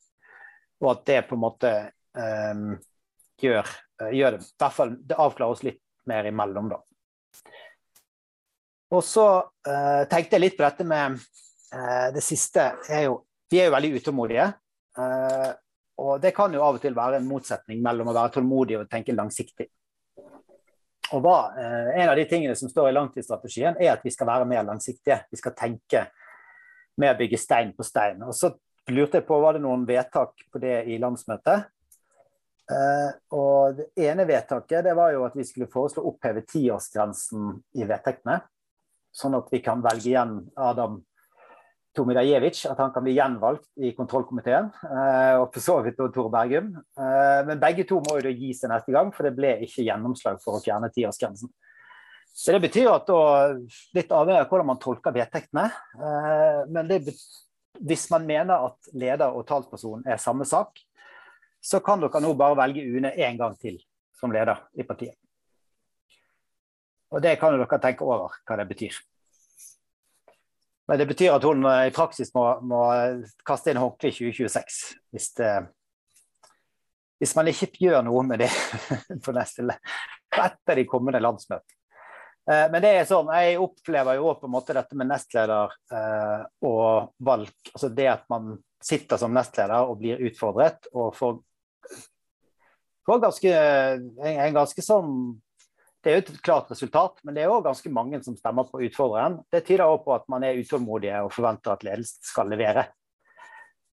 Og 0.79 0.91
at 0.93 1.05
det 1.09 1.21
på 1.27 1.35
en 1.35 1.43
måte 1.43 1.71
um, 2.15 2.77
gjør, 3.41 3.67
gjør, 4.15 4.37
det. 4.37 4.45
I 4.45 4.61
hvert 4.63 4.77
fall 4.77 4.93
det 4.99 5.17
avklarer 5.19 5.55
oss 5.55 5.65
litt 5.67 5.81
mer 6.09 6.29
imellom, 6.29 6.71
da. 6.71 6.79
Og 8.95 9.03
så 9.05 9.27
uh, 9.43 10.03
tenkte 10.09 10.37
jeg 10.37 10.45
litt 10.45 10.57
på 10.57 10.65
dette 10.65 10.87
med 10.87 11.19
uh, 11.19 12.07
det 12.15 12.23
siste 12.25 12.71
er 12.89 13.09
jo 13.09 13.23
Vi 13.49 13.57
er 13.57 13.65
jo 13.65 13.73
veldig 13.73 13.97
utålmodige. 13.97 14.45
Uh, 14.97 15.51
og 15.99 16.19
det 16.21 16.31
kan 16.37 16.53
jo 16.53 16.61
av 16.61 16.77
og 16.77 16.83
til 16.83 16.93
være 16.95 17.17
en 17.17 17.27
motsetning 17.27 17.81
mellom 17.83 18.11
å 18.11 18.13
være 18.13 18.35
tålmodig 18.35 18.77
og 18.77 18.89
tenke 18.91 19.15
langsiktig. 19.15 19.65
Og 21.15 21.23
hva, 21.25 21.37
En 21.95 22.09
av 22.09 22.15
de 22.15 22.25
tingene 22.29 22.55
som 22.55 22.69
står 22.69 22.89
i 22.89 22.95
langtidsstrategien, 22.95 23.77
er 23.81 23.95
at 23.95 24.05
vi 24.05 24.13
skal 24.13 24.27
være 24.29 24.45
mer 24.49 24.63
langsiktige. 24.67 25.23
Vi 25.31 25.39
skal 25.41 25.55
tenke 25.57 26.05
med 26.99 27.13
å 27.13 27.17
bygge 27.19 27.39
stein 27.39 27.73
på 27.73 27.85
stein. 27.87 28.21
Og 28.27 28.35
så 28.35 28.51
lurte 28.91 29.19
jeg 29.19 29.27
på, 29.27 29.39
Var 29.41 29.57
det 29.57 29.63
noen 29.63 29.85
vedtak 29.87 30.45
på 30.51 30.61
det 30.61 30.83
i 30.91 30.99
landsmøtet? 31.01 31.69
Uh, 32.69 33.09
og 33.33 33.79
Det 33.79 34.05
ene 34.05 34.27
vedtaket 34.29 34.85
det 34.85 34.93
var 34.93 35.15
jo 35.15 35.25
at 35.25 35.33
vi 35.37 35.45
skulle 35.47 35.71
foreslå 35.71 36.03
å 36.03 36.11
oppheve 36.11 36.45
tiårsgrensen 36.45 37.55
i 37.81 37.87
vedtektene. 37.89 38.43
Sånn 39.09 39.33
at 39.39 39.49
vi 39.49 39.63
kan 39.65 39.81
velge 39.81 40.11
igjen 40.11 40.35
Adam 40.53 40.99
Tomidajevic, 41.97 42.61
at 42.69 42.77
han 42.79 42.91
kan 42.93 43.03
bli 43.05 43.15
gjenvalgt 43.17 43.65
i 43.81 43.91
kontrollkomiteen. 43.97 44.69
Uh, 44.83 45.41
og 45.41 45.47
for 45.55 45.63
så 45.63 45.79
vidt 45.85 45.97
Tor 45.99 46.29
Bergum. 46.33 46.71
Uh, 46.99 47.41
men 47.47 47.61
begge 47.61 47.85
to 47.89 47.97
må 48.05 48.19
jo 48.19 48.27
da 48.27 48.33
gi 48.33 48.53
seg 48.57 48.71
neste 48.73 48.93
gang, 48.93 49.09
for 49.15 49.27
det 49.27 49.33
ble 49.37 49.55
ikke 49.65 49.85
gjennomslag 49.87 50.39
for 50.43 50.59
å 50.59 50.63
fjerne 50.63 50.91
tiårsgrensen. 50.93 51.51
Så 52.39 52.53
Det 52.53 52.61
betyr 52.63 52.91
at 52.91 53.09
da, 53.09 53.21
litt 53.97 54.11
avhengig 54.15 54.45
av 54.45 54.51
hvordan 54.51 54.69
man 54.69 54.79
tolker 54.79 55.11
vedtektene, 55.11 55.65
men 56.69 56.87
det, 56.87 57.01
hvis 57.83 58.05
man 58.13 58.27
mener 58.29 58.69
at 58.69 58.91
leder 58.93 59.33
og 59.33 59.43
talsperson 59.49 60.05
er 60.07 60.21
samme 60.21 60.47
sak, 60.47 60.77
så 61.59 61.81
kan 61.83 61.99
dere 61.99 62.21
nå 62.23 62.31
bare 62.39 62.55
velge 62.61 62.85
UNE 62.85 63.11
én 63.17 63.35
gang 63.41 63.57
til 63.59 63.81
som 64.15 64.31
leder 64.31 64.61
i 64.77 64.85
partiet. 64.87 65.17
Og 67.09 67.23
det 67.25 67.35
kan 67.41 67.55
dere 67.57 67.81
tenke 67.81 68.05
over 68.05 68.35
hva 68.45 68.59
det 68.59 68.67
betyr. 68.69 68.97
Men 70.89 70.97
det 70.97 71.05
betyr 71.05 71.35
at 71.35 71.43
hun 71.45 71.65
eh, 71.69 71.87
i 71.87 71.93
praksis 71.93 72.31
må, 72.33 72.43
må 72.65 72.83
kaste 73.45 73.69
inn 73.69 73.77
håndkleet 73.77 74.15
i 74.23 74.31
2026. 74.31 74.79
Hvis, 75.13 75.27
det, 75.37 75.51
hvis, 77.21 77.35
man 77.37 77.51
ikke 77.51 77.69
gjør 77.77 78.01
noe 78.07 78.23
med 78.25 78.41
det 78.41 78.49
på 79.25 79.35
neste 79.37 79.67
etter 79.69 80.73
et 80.73 80.79
de 80.79 80.87
kommende 80.89 81.21
landsmøtene. 81.21 81.77
Eh, 82.49 82.65
men 82.73 82.81
det 82.81 82.95
er 82.95 83.05
sånn, 83.05 83.29
jeg 83.37 83.59
opplever 83.61 84.17
jo 84.17 84.33
på 84.39 84.49
en 84.49 84.55
måte 84.55 84.73
dette 84.73 84.97
med 84.97 85.11
nestleder 85.11 85.77
eh, 85.93 86.41
og 86.65 87.13
valg. 87.21 87.53
altså 87.73 87.91
Det 87.93 88.09
at 88.09 88.25
man 88.33 88.55
sitter 88.81 89.21
som 89.21 89.35
nestleder 89.35 89.91
og 89.91 90.01
blir 90.01 90.25
utfordret 90.25 90.89
og 90.95 91.13
får 91.13 91.37
får 93.09 93.21
ganske, 93.23 93.51
en, 93.53 94.09
en 94.21 94.57
ganske 94.57 94.83
sånn 94.85 95.13
det 96.03 96.11
er 96.11 96.15
jo 96.15 96.21
et 96.23 96.41
klart 96.45 96.69
resultat, 96.71 97.17
men 97.23 97.35
det 97.35 97.43
er 97.43 97.51
òg 97.51 97.65
ganske 97.65 97.91
mange 97.91 98.21
som 98.23 98.37
stemmer 98.37 98.67
på 98.69 98.81
utfordreren. 98.87 99.39
Det 99.51 99.65
tyder 99.67 99.85
også 99.85 100.05
på 100.05 100.13
at 100.15 100.29
man 100.31 100.45
er 100.47 100.59
utålmodige 100.61 101.23
og 101.25 101.33
forventer 101.35 101.73
at 101.73 101.83
ledelsen 101.87 102.29
skal 102.29 102.51
levere. 102.51 102.85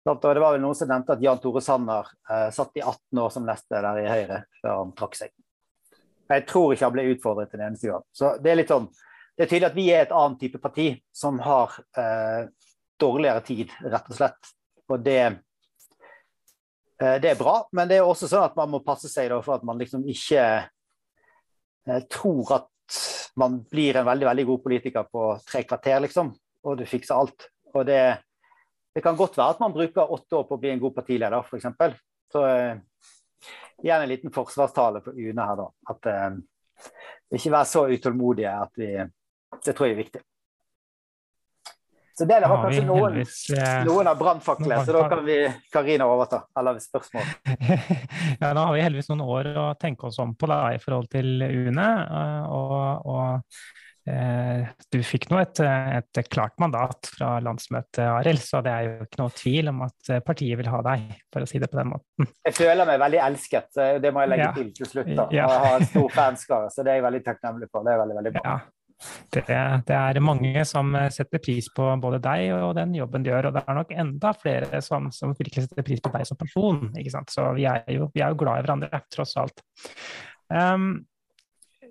Det 0.03 0.17
var 0.19 0.41
vel 0.41 0.59
noen 0.59 0.75
som 0.75 0.89
nevnte 0.91 1.15
at 1.15 1.23
Jan 1.23 1.39
Tore 1.39 1.61
Sanner 1.63 2.09
eh, 2.27 2.49
satt 2.51 2.75
i 2.75 2.83
18 2.83 3.21
år 3.23 3.31
som 3.31 3.47
nestleder 3.47 4.01
i 4.01 4.09
Høyre 4.09 4.41
før 4.59 4.81
han 4.81 4.91
trakk 4.99 5.15
seg. 5.15 5.31
Jeg 6.33 6.45
tror 6.49 6.73
ikke 6.73 6.89
han 6.89 6.95
ble 6.97 7.07
utfordret 7.13 7.55
en 7.55 7.65
eneste 7.69 7.91
gang. 7.91 8.03
Så 8.11 8.33
det 8.43 8.51
er 8.51 8.59
litt 8.59 8.73
sånn, 8.73 8.89
det 9.37 9.45
er 9.45 9.53
tydelig 9.53 9.69
at 9.69 9.79
vi 9.79 9.87
er 9.93 10.03
et 10.03 10.13
annet 10.17 10.43
type 10.43 10.59
parti 10.63 10.89
som 11.15 11.39
har 11.45 11.79
eh, 11.99 12.51
dårligere 12.99 13.47
tid, 13.47 13.71
rett 13.87 14.11
og 14.11 14.19
slett. 14.19 14.53
Og 14.91 14.99
det 15.03 15.21
Eh, 17.03 17.21
det 17.21 17.29
er 17.29 17.39
bra, 17.39 17.63
men 17.71 17.89
det 17.89 17.99
er 17.99 18.07
også 18.07 18.29
sånn 18.29 18.45
at 18.45 18.55
man 18.57 18.71
må 18.71 18.83
passe 18.85 19.09
seg 19.11 19.31
for 19.43 19.57
at 19.57 19.65
man 19.67 19.79
liksom 19.81 20.05
ikke 20.09 20.43
tror 22.09 22.53
at 22.55 22.69
man 23.39 23.57
blir 23.71 23.97
en 23.97 24.05
veldig 24.05 24.27
veldig 24.29 24.45
god 24.45 24.63
politiker 24.63 25.09
på 25.09 25.25
tre 25.47 25.63
kvarter, 25.67 25.99
liksom, 26.05 26.31
og 26.63 26.77
du 26.77 26.85
fikser 26.87 27.17
alt. 27.17 27.47
Og 27.73 27.85
det, 27.87 28.01
det 28.93 29.03
kan 29.03 29.17
godt 29.17 29.37
være 29.39 29.55
at 29.55 29.61
man 29.63 29.73
bruker 29.73 30.11
åtte 30.15 30.37
år 30.39 30.47
på 30.49 30.57
å 30.57 30.61
bli 30.61 30.73
en 30.73 30.83
god 30.83 30.95
partileder, 30.95 31.47
f.eks. 31.47 31.97
Så 32.33 32.43
eh, 32.49 32.75
igjen 33.83 34.05
en 34.05 34.11
liten 34.11 34.33
forsvarstale 34.33 35.01
for 35.05 35.17
UNE 35.17 35.47
her, 35.49 35.63
da. 35.63 35.67
At 35.93 36.11
eh, 36.11 36.29
ikke 37.33 37.55
være 37.55 37.69
så 37.69 37.87
utålmodige 37.89 38.53
at 38.53 38.79
vi 38.79 38.93
Det 39.63 39.75
tror 39.75 39.87
jeg 39.87 39.93
er 39.93 40.01
viktig. 40.01 40.21
Så 42.13 42.25
det 42.29 42.39
var 42.45 42.59
kanskje 42.61 42.85
noen, 42.85 43.15
eh, 43.23 43.77
noen 43.87 44.07
av 44.07 44.19
brannfaklene, 44.19 44.83
så 44.85 44.93
da 44.93 45.07
kan 45.09 45.23
vi 45.25 45.37
Karina 45.73 46.05
overta. 46.05 46.43
Eller 46.59 46.77
spørsmål. 46.81 47.23
ja, 48.41 48.51
da 48.53 48.57
har 48.59 48.73
vi 48.75 48.83
heldigvis 48.85 49.09
noen 49.09 49.23
år 49.25 49.49
å 49.57 49.69
tenke 49.81 50.11
oss 50.11 50.19
om 50.21 50.35
på 50.37 50.49
da, 50.51 50.59
i 50.75 50.81
forhold 50.81 51.09
til 51.09 51.41
UNE. 51.41 51.87
Eh, 52.03 52.51
og, 52.53 53.07
og 53.09 54.13
eh, 54.13 54.69
du 54.93 54.99
fikk 55.01 55.25
nå 55.31 55.39
et, 55.41 55.63
et, 55.65 56.21
klart 56.29 56.53
mandat 56.61 57.09
fra 57.15 57.31
landsmøtet, 57.41 58.03
Arild, 58.05 58.45
så 58.45 58.61
det 58.61 58.75
er 58.75 58.85
jo 58.91 59.07
ikke 59.07 59.21
noe 59.23 59.35
tvil 59.39 59.73
om 59.73 59.81
at 59.87 60.13
partiet 60.27 60.61
vil 60.61 60.69
ha 60.69 60.83
deg, 60.91 61.09
for 61.33 61.47
å 61.47 61.49
si 61.49 61.63
det 61.65 61.71
på 61.73 61.81
den 61.81 61.95
måten. 61.95 62.29
Jeg 62.45 62.59
føler 62.59 62.91
meg 62.91 63.01
veldig 63.07 63.23
elsket, 63.31 63.73
det 64.05 64.13
må 64.13 64.21
jeg 64.21 64.35
legge 64.35 64.51
ja. 64.51 64.53
til 64.59 64.69
til 64.77 64.91
slutt. 64.93 65.11
da. 65.17 65.27
Ja. 65.33 65.49
Jeg 65.49 65.65
har 65.65 65.81
en 65.81 65.89
stor 65.89 66.15
fanskare, 66.21 66.69
så 66.69 66.85
det 66.85 66.93
er 66.93 67.01
jeg 67.01 67.07
veldig 67.09 67.25
takknemlig 67.25 67.73
for. 67.73 67.89
Det 67.89 67.97
er 67.97 68.03
veldig, 68.05 68.21
veldig 68.21 68.37
bra. 68.37 68.45
Ja. 68.53 68.82
Det, 69.33 69.43
det, 69.87 69.95
er 69.97 70.19
mange 70.23 70.65
som 70.69 70.93
setter 71.13 71.41
pris 71.43 71.69
på 71.75 71.87
både 72.01 72.19
deg 72.23 72.51
og 72.55 72.75
den 72.77 72.93
jobben 72.97 73.25
du 73.25 73.31
gjør, 73.31 73.49
og 73.49 73.55
det 73.57 73.63
er 73.65 73.79
nok 73.79 73.95
enda 74.03 74.33
flere 74.37 74.81
som, 74.85 75.09
som 75.15 75.33
virkelig 75.37 75.67
setter 75.67 75.85
pris 75.87 76.03
på 76.03 76.11
deg 76.13 76.27
som 76.29 76.39
person. 76.39 76.85
Så 77.29 77.47
vi 77.57 77.65
er, 77.69 77.83
jo, 77.95 78.09
vi 78.13 78.21
er, 78.21 78.33
jo, 78.33 78.39
glad 78.43 78.61
i 78.61 78.67
hverandre, 78.67 79.03
tross 79.13 79.35
alt. 79.41 79.63
Um, 80.53 81.03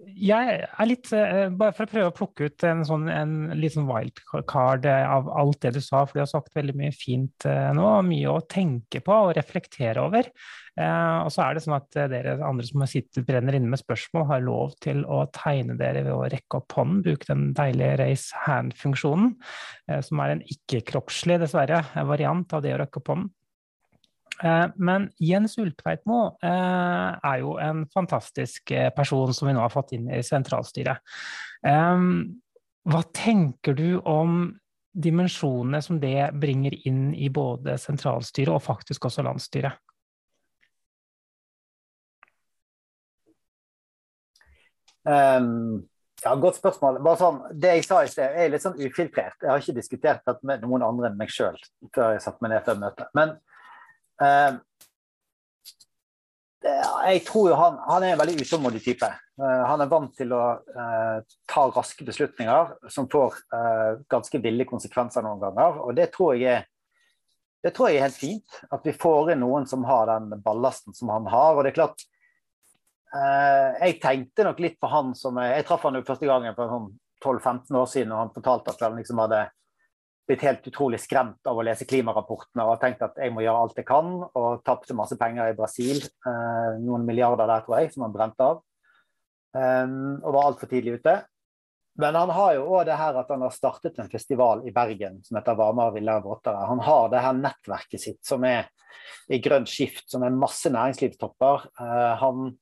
jeg 0.02 0.56
er 0.64 0.88
litt 0.88 1.10
uh, 1.14 1.48
Bare 1.54 1.74
for 1.76 1.86
å 1.86 1.90
prøve 1.90 2.10
å 2.10 2.14
plukke 2.16 2.48
ut 2.48 2.64
en 2.68 2.82
sånn 2.86 3.08
en 3.12 3.34
litt 3.58 3.74
sånn 3.76 3.88
wildcard 3.88 4.86
av 4.88 5.28
alt 5.30 5.60
det 5.64 5.74
du 5.76 5.80
sa, 5.82 6.04
for 6.06 6.18
du 6.18 6.22
har 6.22 6.30
sagt 6.30 6.54
veldig 6.56 6.74
mye 6.78 6.94
fint 6.96 7.46
uh, 7.48 7.70
nå. 7.76 7.86
Mye 8.08 8.32
å 8.32 8.42
tenke 8.50 9.02
på 9.04 9.18
og 9.28 9.34
reflektere 9.38 10.02
over. 10.02 10.30
Og 10.72 11.28
så 11.28 11.42
er 11.44 11.52
det 11.52 11.60
sånn 11.66 11.74
at 11.76 11.96
dere 12.08 12.38
andre 12.48 12.64
som 12.64 12.80
sitter 12.88 13.26
brenner 13.28 13.58
inne 13.58 13.68
med 13.68 13.82
spørsmål, 13.82 14.22
har 14.30 14.40
lov 14.40 14.72
til 14.80 15.02
å 15.04 15.18
tegne 15.36 15.76
dere 15.76 16.00
ved 16.06 16.14
å 16.14 16.30
rekke 16.32 16.62
opp 16.62 16.72
hånden. 16.78 17.02
Bruke 17.04 17.28
den 17.28 17.50
deilige 17.58 17.98
raise 18.00 18.40
hand-funksjonen, 18.46 19.34
som 20.08 20.24
er 20.24 20.32
en 20.32 20.42
ikke-kroppslig, 20.54 21.42
dessverre, 21.44 21.82
variant 22.08 22.56
av 22.56 22.64
det 22.64 22.72
å 22.72 22.80
rekke 22.80 23.02
opp 23.02 23.12
hånden. 23.12 23.28
Eh, 24.42 24.66
men 24.76 25.06
Jens 25.22 25.58
Ulltveitmo 25.58 26.22
eh, 26.42 27.10
er 27.14 27.42
jo 27.42 27.54
en 27.62 27.84
fantastisk 27.94 28.72
eh, 28.74 28.90
person 28.94 29.30
som 29.34 29.48
vi 29.48 29.54
nå 29.54 29.62
har 29.62 29.72
fått 29.72 29.94
inn 29.96 30.08
i 30.10 30.22
sentralstyret. 30.26 30.98
Hva 31.62 33.00
tenker 33.14 33.76
du 33.78 34.00
om 34.10 34.48
dimensjonene 34.92 35.78
som 35.84 36.00
det 36.02 36.32
bringer 36.42 36.74
inn 36.88 37.12
i 37.14 37.28
både 37.30 37.76
sentralstyret 37.78 38.50
og 38.50 38.64
faktisk 38.64 39.06
også 39.06 39.22
landsstyret? 39.22 39.78
Um, 45.06 45.86
ja, 46.24 46.34
Godt 46.34 46.58
spørsmål. 46.58 46.98
Bare 47.02 47.18
sånn, 47.18 47.38
det 47.54 47.76
jeg 47.76 47.86
sa 47.86 48.02
i 48.02 48.10
sted, 48.10 48.34
er 48.34 48.50
litt 48.50 48.66
sånn 48.66 48.78
ufiltrert. 48.78 49.38
Jeg 49.38 49.50
har 49.50 49.62
ikke 49.62 49.78
diskutert 49.78 50.26
dette 50.26 50.46
med 50.46 50.66
noen 50.66 50.84
andre 50.86 51.10
enn 51.10 51.18
meg 51.18 51.30
sjøl 51.30 51.58
før 51.94 52.16
jeg 52.16 52.26
satte 52.26 52.42
meg 52.42 52.56
ned 52.56 52.66
før 52.66 52.82
møtet. 52.82 53.10
Men 53.18 53.38
jeg 56.62 57.22
tror 57.26 57.48
jo 57.50 57.56
han, 57.58 57.78
han, 57.88 58.04
er 58.04 58.14
en 58.14 58.20
veldig 58.20 58.44
utålmodig 58.44 58.82
type. 58.84 59.08
Uh, 59.40 59.62
han 59.66 59.82
er 59.82 59.90
vant 59.90 60.12
til 60.16 60.34
å 60.36 60.42
uh, 60.62 61.18
ta 61.50 61.64
raske 61.72 62.06
beslutninger 62.06 62.74
som 62.92 63.08
får 63.10 63.40
ganske 64.12 64.38
ville 64.44 64.66
konsekvenser 64.68 65.24
noen 65.26 65.42
ganger. 65.42 65.80
Og 65.82 65.96
det 65.98 66.10
tror, 66.14 66.36
jeg 66.38 66.60
er, 66.60 66.68
det 67.64 67.74
tror 67.74 67.90
jeg 67.90 68.00
er 68.00 68.06
helt 68.06 68.20
fint. 68.20 68.62
At 68.70 68.86
vi 68.86 68.94
får 68.94 69.34
inn 69.34 69.42
noen 69.42 69.66
som 69.70 69.86
har 69.88 70.08
den 70.12 70.38
ballasten 70.44 70.94
som 70.96 71.10
han 71.14 71.26
har. 71.32 71.56
Og 71.56 71.64
det 71.64 71.72
er 71.72 71.80
klart 71.82 72.08
Jeg 73.82 73.98
tenkte 74.00 74.46
nok 74.46 74.60
litt 74.64 74.78
på 74.80 74.88
han 74.88 75.10
som 75.12 75.36
Jeg 75.44 75.66
traff 75.68 75.82
han 75.84 75.98
jo 75.98 76.06
første 76.06 76.24
gangen 76.24 76.54
for 76.56 76.70
sånn 76.70 76.86
12-15 77.22 77.76
år 77.76 77.90
siden, 77.90 78.12
og 78.14 78.18
han 78.18 78.32
fortalte 78.34 78.72
at 78.72 78.80
han 78.82 78.96
liksom 78.98 79.20
hadde 79.22 79.42
blitt 80.28 80.44
helt 80.46 80.66
utrolig 80.70 81.00
skremt 81.02 81.48
av 81.50 81.58
å 81.58 81.64
lese 81.66 81.86
klimarapportene 81.88 82.66
og 82.68 82.78
tenkt 82.82 83.02
at 83.04 83.18
jeg 83.18 83.32
må 83.34 83.42
gjøre 83.42 83.64
alt 83.64 83.80
jeg 83.80 83.88
kan, 83.88 84.14
og 84.38 84.62
tapte 84.66 84.96
masse 84.96 85.18
penger 85.20 85.50
i 85.50 85.56
Brasil. 85.58 85.98
Eh, 85.98 86.78
noen 86.82 87.06
milliarder 87.08 87.50
der, 87.50 87.64
tror 87.66 87.80
jeg, 87.80 87.92
som 87.94 88.06
han 88.06 88.14
brente 88.14 88.46
av. 88.46 88.62
Um, 89.52 90.16
og 90.22 90.30
var 90.32 90.46
altfor 90.48 90.70
tidlig 90.70 91.00
ute. 91.02 91.18
Men 92.00 92.16
han 92.16 92.30
har 92.32 92.54
jo 92.56 92.68
òg 92.72 92.86
det 92.88 92.96
her 92.96 93.18
at 93.20 93.28
han 93.28 93.42
har 93.44 93.52
startet 93.52 93.98
en 94.00 94.08
festival 94.08 94.62
i 94.64 94.72
Bergen 94.72 95.18
som 95.26 95.36
heter 95.36 95.58
Varmere, 95.58 95.92
villere 95.98 96.24
våtere. 96.24 96.62
Han 96.70 96.80
har 96.86 97.10
det 97.12 97.20
her 97.20 97.36
nettverket 97.36 98.00
sitt 98.00 98.22
som 98.24 98.46
er 98.48 98.70
i 99.28 99.42
grønt 99.44 99.68
skift, 99.68 100.06
som 100.08 100.24
er 100.24 100.32
masse 100.32 100.72
næringslivstopper. 100.72 101.66
Uh, 101.76 102.14
han 102.22 102.54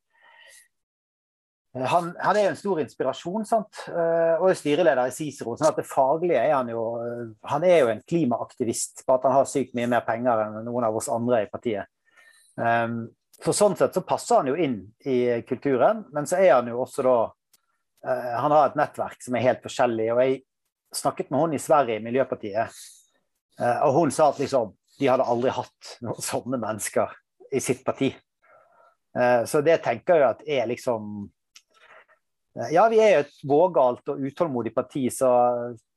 han, 1.71 2.17
han, 2.19 2.37
er 2.37 2.49
jo 2.49 2.51
en 2.51 2.59
stor 2.59 2.81
inspirasjon, 2.83 3.45
sant? 3.47 3.85
Eh, 3.87 4.41
og 4.41 4.49
er 4.51 4.57
styreleder 4.59 5.07
i 5.07 5.15
Cicero. 5.15 5.55
sånn 5.55 5.69
at 5.69 5.79
det 5.79 5.87
faglige 5.87 6.43
er 6.43 6.57
Han 6.57 6.73
jo 6.73 6.83
eh, 6.99 7.29
Han 7.53 7.67
er 7.69 7.79
jo 7.79 7.93
en 7.93 8.03
klimaaktivist, 8.03 9.05
bare 9.07 9.21
at 9.21 9.29
han 9.29 9.37
har 9.39 9.47
sykt 9.47 9.77
mye 9.79 9.91
mer 9.93 10.03
penger 10.07 10.43
enn 10.49 10.59
noen 10.67 10.89
av 10.89 10.99
oss 10.99 11.11
andre 11.15 11.45
i 11.45 11.51
partiet. 11.51 11.87
Um, 12.59 13.05
så 13.41 13.55
sånn 13.55 13.79
sett 13.79 13.95
så 13.95 14.03
passer 14.05 14.41
han 14.41 14.51
jo 14.51 14.59
inn 14.59 14.81
i 15.07 15.41
kulturen, 15.47 16.03
men 16.13 16.27
så 16.29 16.43
er 16.43 16.57
han 16.57 16.67
jo 16.69 16.83
også 16.83 17.07
da 17.07 17.17
uh, 17.31 18.35
Han 18.43 18.57
har 18.57 18.67
et 18.67 18.81
nettverk 18.83 19.23
som 19.23 19.39
er 19.39 19.47
helt 19.47 19.63
forskjellig. 19.63 20.11
og 20.13 20.25
jeg 20.27 20.43
snakket 20.93 21.31
med 21.31 21.41
hun 21.41 21.55
i 21.55 21.63
Sverige, 21.63 22.01
i 22.01 22.05
Miljøpartiet, 22.05 22.83
uh, 23.63 23.79
og 23.87 23.95
hun 23.95 24.11
sa 24.11 24.33
at 24.35 24.43
liksom 24.43 24.75
de 25.01 25.09
hadde 25.09 25.25
aldri 25.25 25.55
hatt 25.55 25.99
noen 26.03 26.21
sånne 26.21 26.59
mennesker 26.61 27.15
i 27.55 27.63
sitt 27.63 27.87
parti. 27.87 28.11
Uh, 29.15 29.47
så 29.47 29.63
det 29.63 29.85
tenker 29.87 30.19
jeg 30.19 30.35
at 30.35 30.43
er 30.59 30.67
liksom 30.69 31.31
Ja, 32.73 32.89
vi 32.91 32.99
er 32.99 33.13
jo 33.13 33.25
et 33.25 33.43
vågalt 33.47 34.11
og 34.11 34.23
utålmodig 34.27 34.73
parti, 34.75 35.05
så 35.15 35.31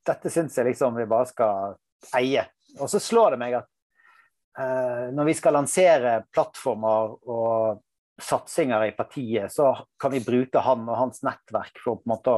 dette 0.05 0.29
syns 0.29 0.57
jeg 0.59 0.67
liksom 0.69 0.99
vi 0.99 1.07
bare 1.09 1.29
skal 1.31 1.77
eie. 2.19 2.43
Og 2.77 2.89
så 2.91 3.01
slår 3.01 3.33
det 3.33 3.39
meg 3.41 3.55
at 3.57 3.69
Eh, 4.59 5.13
når 5.13 5.25
vi 5.25 5.33
skal 5.33 5.55
lansere 5.57 6.17
plattformer 6.33 7.15
og 7.25 7.79
satsinger 8.21 8.85
i 8.85 8.91
partiet, 8.93 9.49
så 9.51 9.71
kan 9.99 10.13
vi 10.13 10.21
bruke 10.21 10.61
han 10.61 10.83
og 10.85 10.99
hans 10.99 11.23
nettverk 11.25 11.79
for 11.81 11.95
å 11.95 12.01
på 12.01 12.05
en 12.05 12.13
måte 12.13 12.35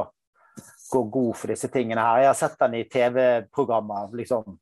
gå 0.88 1.02
god 1.12 1.36
for 1.36 1.52
disse 1.52 1.68
tingene 1.68 2.00
her. 2.00 2.22
Jeg 2.22 2.30
har 2.30 2.38
sett 2.38 2.62
han 2.64 2.76
i 2.78 2.86
TV-programmer, 2.88 4.08
liksom, 4.16 4.56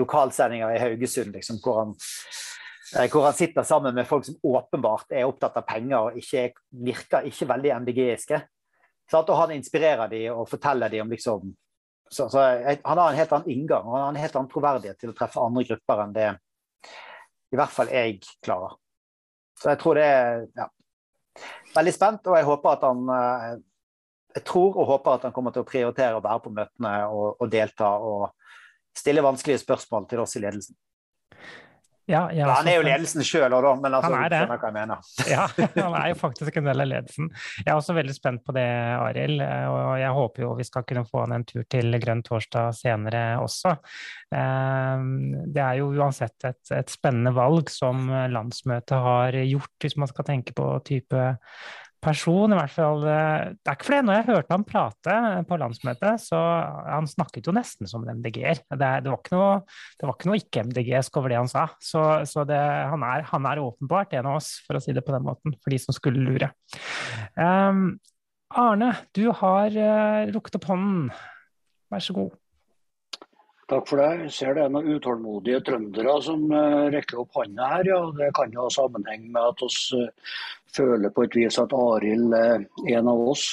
lokalsendinger 0.00 0.74
i 0.74 0.80
Haugesund, 0.82 1.30
liksom, 1.36 1.60
hvor, 1.62 1.78
han, 1.84 1.94
eh, 2.96 3.06
hvor, 3.12 3.28
han, 3.28 3.38
sitter 3.38 3.68
sammen 3.68 3.94
med 3.94 4.10
folk 4.10 4.26
som 4.26 4.40
åpenbart 4.42 5.14
er 5.14 5.30
opptatt 5.30 5.62
av 5.62 5.68
penger 5.68 6.10
og 6.10 6.18
ikke, 6.18 6.48
virker 6.90 7.30
ikke 7.30 7.52
veldig 7.54 7.74
MDG-iske. 7.84 8.42
Og 9.12 9.36
han 9.38 9.54
inspirerer 9.54 10.10
de 10.10 10.22
og 10.32 10.48
forteller 10.50 10.90
de 10.90 11.00
om 11.04 11.12
liksom 11.12 11.52
så, 12.10 12.28
så 12.30 12.38
Han 12.84 12.98
har 12.98 13.10
en 13.10 13.18
helt 13.18 13.32
annen 13.34 13.50
inngang 13.50 13.86
og 13.86 13.94
han 13.96 14.02
har 14.02 14.10
en 14.12 14.22
helt 14.22 14.36
annen 14.38 14.50
troverdighet 14.50 14.98
til 15.00 15.10
å 15.10 15.16
treffe 15.16 15.42
andre 15.42 15.64
grupper 15.66 16.02
enn 16.04 16.12
det 16.14 16.26
i 17.54 17.58
hvert 17.58 17.72
fall 17.72 17.90
jeg 17.90 18.18
klarer. 18.44 18.76
Så 19.58 19.70
jeg 19.72 19.80
tror 19.80 19.98
det 19.98 20.04
er 20.06 20.40
ja, 20.58 20.66
veldig 21.76 21.92
spent, 21.94 22.26
og 22.26 22.36
jeg 22.36 22.46
håper 22.46 22.72
at 22.72 22.86
han 22.86 23.12
eh, 23.14 23.50
jeg 24.36 24.44
tror 24.44 24.76
og 24.76 24.90
håper 24.90 25.16
at 25.16 25.28
han 25.28 25.34
kommer 25.36 25.54
til 25.54 25.64
å 25.64 25.68
prioritere 25.68 26.18
å 26.18 26.24
være 26.24 26.42
på 26.44 26.52
møtene 26.52 26.92
og, 27.08 27.38
og 27.40 27.52
delta 27.52 27.94
og 28.04 28.26
stille 28.96 29.24
vanskelige 29.24 29.62
spørsmål 29.62 30.08
til 30.10 30.20
oss 30.24 30.36
i 30.36 30.42
ledelsen. 30.44 30.76
Ja, 32.06 32.28
ja, 32.30 32.46
han 32.54 32.68
er 32.70 32.76
jo 32.78 32.84
ledelsen 32.86 33.24
sjøl 33.26 33.50
òg, 33.50 33.64
da, 33.64 33.70
men 33.82 33.94
altså, 33.98 34.12
han 34.12 34.24
er 34.26 34.30
det. 34.30 34.40
hva 34.46 34.68
jeg 34.68 34.74
mener. 34.76 35.08
ja, 35.34 35.46
han 35.58 35.96
er 35.98 36.10
jo 36.12 36.18
faktisk 36.20 36.60
en 36.60 36.68
del 36.68 36.84
av 36.84 36.90
ledelsen. 36.90 37.30
Jeg 37.58 37.66
er 37.72 37.80
også 37.80 37.96
veldig 37.96 38.14
spent 38.14 38.44
på 38.46 38.54
det, 38.54 38.66
Arild. 38.94 39.42
Og 39.42 39.96
jeg 39.98 40.12
håper 40.20 40.44
jo 40.44 40.52
vi 40.60 40.66
skal 40.68 40.86
kunne 40.86 41.06
få 41.08 41.24
han 41.24 41.34
en 41.34 41.46
tur 41.48 41.64
til 41.72 41.98
Grønn 42.02 42.22
torsdag 42.26 42.76
senere 42.78 43.24
også. 43.42 43.74
Ehm, 44.38 45.16
det 45.50 45.64
er 45.64 45.80
jo 45.80 45.90
uansett 45.96 46.46
et, 46.46 46.62
et 46.78 46.94
spennende 46.94 47.34
valg 47.34 47.72
som 47.74 48.06
landsmøtet 48.30 49.02
har 49.08 49.40
gjort, 49.42 49.74
hvis 49.82 49.98
man 49.98 50.12
skal 50.12 50.30
tenke 50.30 50.54
på 50.54 50.70
type 50.86 51.26
person, 52.02 52.52
i 52.52 52.58
hvert 52.58 52.72
fall 52.72 53.04
eh, 53.08 53.52
Det 53.56 53.70
er 53.70 53.76
ikke 53.76 53.88
fordi 53.88 54.00
når 54.06 54.18
jeg 54.18 54.26
hørte 54.28 54.54
ham 54.54 54.64
prate 54.66 55.16
på 55.48 55.58
landsmøtet, 55.60 56.22
så 56.22 56.40
han 56.86 57.08
snakket 57.10 57.48
jo 57.48 57.54
nesten 57.56 57.90
som 57.90 58.04
en 58.04 58.20
MDG-er. 58.20 58.62
Det, 58.70 58.90
det, 59.04 59.12
var 59.12 59.20
ikke 59.20 59.36
noe, 59.36 60.16
noe 60.30 60.40
ikke-MDG-sk 60.40 61.20
over 61.20 61.32
det 61.32 61.40
han 61.40 61.50
sa. 61.50 61.66
Så, 61.82 62.02
så 62.28 62.46
det, 62.48 62.60
han, 62.60 63.04
er, 63.06 63.26
han, 63.30 63.48
er, 63.50 63.62
åpenbart 63.64 64.14
en 64.16 64.30
av 64.30 64.40
oss, 64.40 64.56
for 64.66 64.78
å 64.78 64.82
si 64.82 64.94
det 64.96 65.04
på 65.06 65.14
den 65.16 65.26
måten, 65.26 65.56
for 65.62 65.74
de 65.74 65.80
som 65.82 65.96
skulle 65.96 66.22
lure. 66.22 66.52
Um, 67.34 67.98
Arne, 68.56 68.92
du 69.16 69.26
har 69.34 69.74
uh, 69.74 70.32
rukket 70.34 70.60
opp 70.60 70.68
hånden. 70.70 71.08
Vær 71.92 72.02
så 72.02 72.14
god. 72.16 72.34
Takk 73.66 73.88
for 73.90 73.98
det. 73.98 74.10
Jeg 74.26 74.32
ser 74.34 74.54
det 74.54 74.62
er 74.62 74.70
noen 74.70 74.92
utålmodige 74.94 75.58
trøndere 75.66 76.12
som 76.22 76.44
uh, 76.52 76.86
rekker 76.94 77.22
opp 77.24 77.34
hånda 77.34 77.70
her. 77.72 77.88
ja. 77.90 77.98
Det 78.14 78.28
kan 78.36 78.52
jo 78.54 78.62
ha 78.62 78.70
sammenheng 78.70 79.24
med 79.34 79.42
at 79.42 79.64
vi 79.64 80.02
uh, 80.02 80.36
føler 80.76 81.10
på 81.14 81.24
et 81.26 81.34
vis 81.40 81.58
at 81.58 81.74
Arild 81.74 82.36
er 82.38 82.66
en 82.94 83.10
av 83.10 83.22
oss 83.32 83.48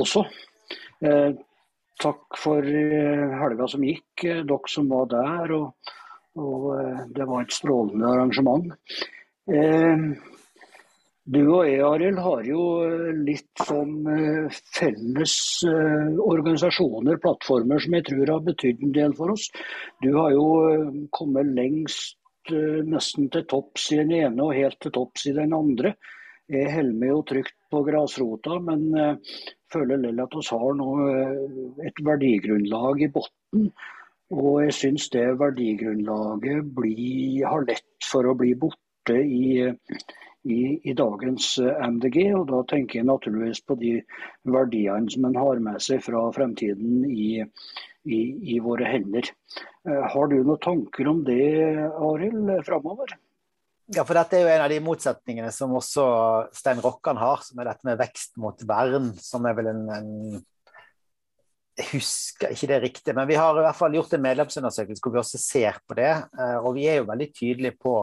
også. 0.00 0.22
takk 2.00 2.38
for 2.38 2.64
helga 2.64 3.66
som 3.68 3.82
gikk, 3.84 4.22
dere 4.24 4.70
som 4.72 4.88
var 4.88 5.08
der. 5.10 5.52
Og, 5.56 5.94
og 6.40 6.68
det 7.16 7.26
var 7.28 7.42
et 7.42 7.56
strålende 7.56 8.12
arrangement. 8.14 8.70
Du 11.30 11.40
og 11.44 11.68
jeg, 11.68 11.78
Arild, 11.86 12.18
har 12.24 12.46
jo 12.48 12.62
eh, 12.82 13.10
litt 13.22 13.62
sånn 13.62 14.06
eh, 14.10 14.56
felles 14.74 15.34
eh, 15.68 16.16
organisasjoner, 16.24 17.20
plattformer, 17.22 17.78
som 17.82 17.94
jeg 17.94 18.06
tror 18.08 18.32
har 18.34 18.40
betydd 18.48 18.80
en 18.82 18.94
del 18.96 19.14
for 19.14 19.30
oss. 19.36 19.44
Du 20.02 20.08
har 20.16 20.32
jo 20.34 20.46
kommet 21.14 21.52
lengst 21.54 22.16
nesten 22.50 23.28
til 23.30 23.44
topps 23.46 23.84
i 23.92 24.00
den 24.00 24.10
ene 24.16 24.42
og 24.42 24.56
helt 24.56 24.78
til 24.82 24.90
topps 24.96 25.28
i 25.30 25.34
den 25.36 25.52
andre. 25.54 25.92
Jeg 26.50 26.72
holder 26.72 26.96
meg 26.98 27.12
jo 27.12 27.20
trygt 27.28 27.54
på 27.70 27.82
grasrota, 27.86 28.56
men 28.64 28.88
føler 29.70 30.00
likevel 30.00 30.24
at 30.24 30.34
vi 30.34 30.42
har 30.48 30.78
nå 30.80 30.88
et 31.86 32.00
verdigrunnlag 32.08 33.04
i 33.04 33.10
bunnen. 33.14 33.68
Og 34.34 34.56
jeg 34.64 34.74
syns 34.80 35.06
det 35.14 35.28
verdigrunnlaget 35.38 36.74
blir, 36.74 37.44
har 37.44 37.68
lett 37.68 38.08
for 38.08 38.26
å 38.26 38.34
bli 38.40 38.56
borte 38.58 39.20
i 39.20 39.68
i, 40.44 40.80
i, 40.90 40.94
dagens 40.96 41.52
eh, 41.58 41.86
MDG. 41.88 42.18
Og 42.38 42.46
da 42.50 42.62
tenker 42.70 43.00
jeg 43.00 43.08
naturligvis 43.08 43.62
på 43.66 43.76
de 43.80 43.96
verdiene 44.48 45.10
som 45.12 45.26
en 45.28 45.38
har 45.40 45.62
med 45.62 45.80
seg 45.84 46.02
fra 46.04 46.26
fremtiden 46.36 47.04
i, 47.10 47.32
i, 48.08 48.20
i 48.54 48.60
våre 48.64 48.88
hender. 48.90 49.32
Eh, 49.88 50.04
har 50.14 50.30
du 50.30 50.38
noen 50.40 50.62
tanker 50.62 51.10
om 51.10 51.24
det, 51.26 51.42
Arild, 51.90 52.54
framover? 52.68 53.16
Ja, 53.90 54.04
for 54.06 54.14
dette 54.14 54.38
er 54.38 54.44
jo 54.44 54.52
en 54.52 54.62
av 54.62 54.70
de 54.70 54.78
motsetningene 54.86 55.50
som 55.50 55.72
også 55.74 56.04
Stein 56.54 56.78
Rokkan 56.82 57.18
har, 57.18 57.42
som 57.42 57.58
er 57.58 57.72
dette 57.72 57.88
med 57.88 57.98
vekst 57.98 58.36
mot 58.38 58.62
vern, 58.68 59.10
som 59.18 59.48
er 59.50 59.56
vel 59.58 59.72
en, 59.72 59.82
en 59.90 60.10
jeg 61.80 61.88
husker 61.94 62.52
ikke 62.52 62.68
det 62.68 62.78
riktig, 62.82 63.14
men 63.16 63.28
vi 63.30 63.38
har 63.38 63.56
i 63.56 63.64
hvert 63.64 63.78
fall 63.78 63.94
gjort 63.96 64.12
en 64.14 64.22
medlemsundersøkelse 64.24 65.02
hvor 65.02 65.14
vi 65.14 65.20
også 65.22 65.40
ser 65.40 65.78
på 65.88 65.96
det. 65.98 66.12
Eh, 66.12 66.58
og 66.60 66.74
vi 66.76 66.86
er 66.90 67.00
jo 67.00 67.08
veldig 67.08 67.28
tydelige 67.32 67.78
på 67.80 67.94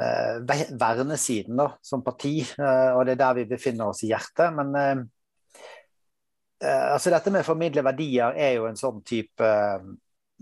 Eh, 0.00 0.40
vernesiden 0.80 1.56
da, 1.56 1.78
som 1.82 2.02
parti, 2.04 2.40
eh, 2.40 2.90
og 2.96 3.04
det 3.04 3.12
er 3.12 3.20
der 3.20 3.34
vi 3.42 3.50
befinner 3.50 3.90
oss 3.92 4.00
i 4.06 4.08
hjertet. 4.08 4.54
Men 4.56 4.74
eh, 4.80 5.02
altså 6.94 7.12
dette 7.12 7.32
med 7.32 7.44
å 7.44 7.50
formidle 7.50 7.84
verdier 7.84 8.38
er 8.38 8.56
jo 8.56 8.68
en 8.70 8.78
sånn 8.78 9.02
type 9.04 9.50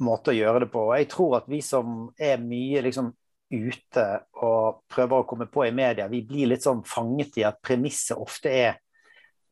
måte 0.00 0.30
å 0.30 0.36
gjøre 0.36 0.64
det 0.64 0.70
på. 0.70 0.84
Og 0.90 0.94
jeg 1.00 1.10
tror 1.10 1.40
at 1.40 1.50
vi 1.50 1.60
som 1.66 2.06
er 2.14 2.38
mye 2.42 2.84
liksom 2.86 3.10
ute 3.50 4.04
og 4.38 4.84
prøver 4.86 5.16
å 5.18 5.26
komme 5.26 5.48
på 5.50 5.66
i 5.66 5.74
media, 5.74 6.06
vi 6.06 6.22
blir 6.22 6.52
litt 6.52 6.62
sånn 6.62 6.84
fanget 6.86 7.40
i 7.40 7.46
at 7.48 7.58
premisset 7.64 8.20
ofte 8.20 8.52
er 8.54 8.78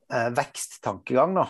veksttankegang. 0.09 1.35
da. 1.37 1.49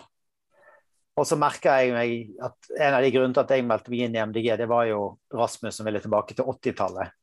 Og 1.21 1.27
så 1.29 1.37
merker 1.39 1.83
jeg 1.83 1.93
meg 1.93 2.41
at 2.49 2.73
en 2.79 2.97
av 2.97 3.05
de 3.05 3.13
grunnene 3.13 3.37
til 3.37 3.45
at 3.45 3.53
jeg 3.53 3.67
meldte 3.69 3.93
meg 3.93 4.07
inn 4.07 4.17
i 4.17 4.25
MDG, 4.33 4.49
det 4.57 4.71
var 4.71 4.89
jo 4.89 5.03
Rasmus 5.37 5.77
som 5.77 5.87
ville 5.87 6.01
tilbake 6.03 6.35
til 6.35 6.49
80-tallet. 6.49 7.18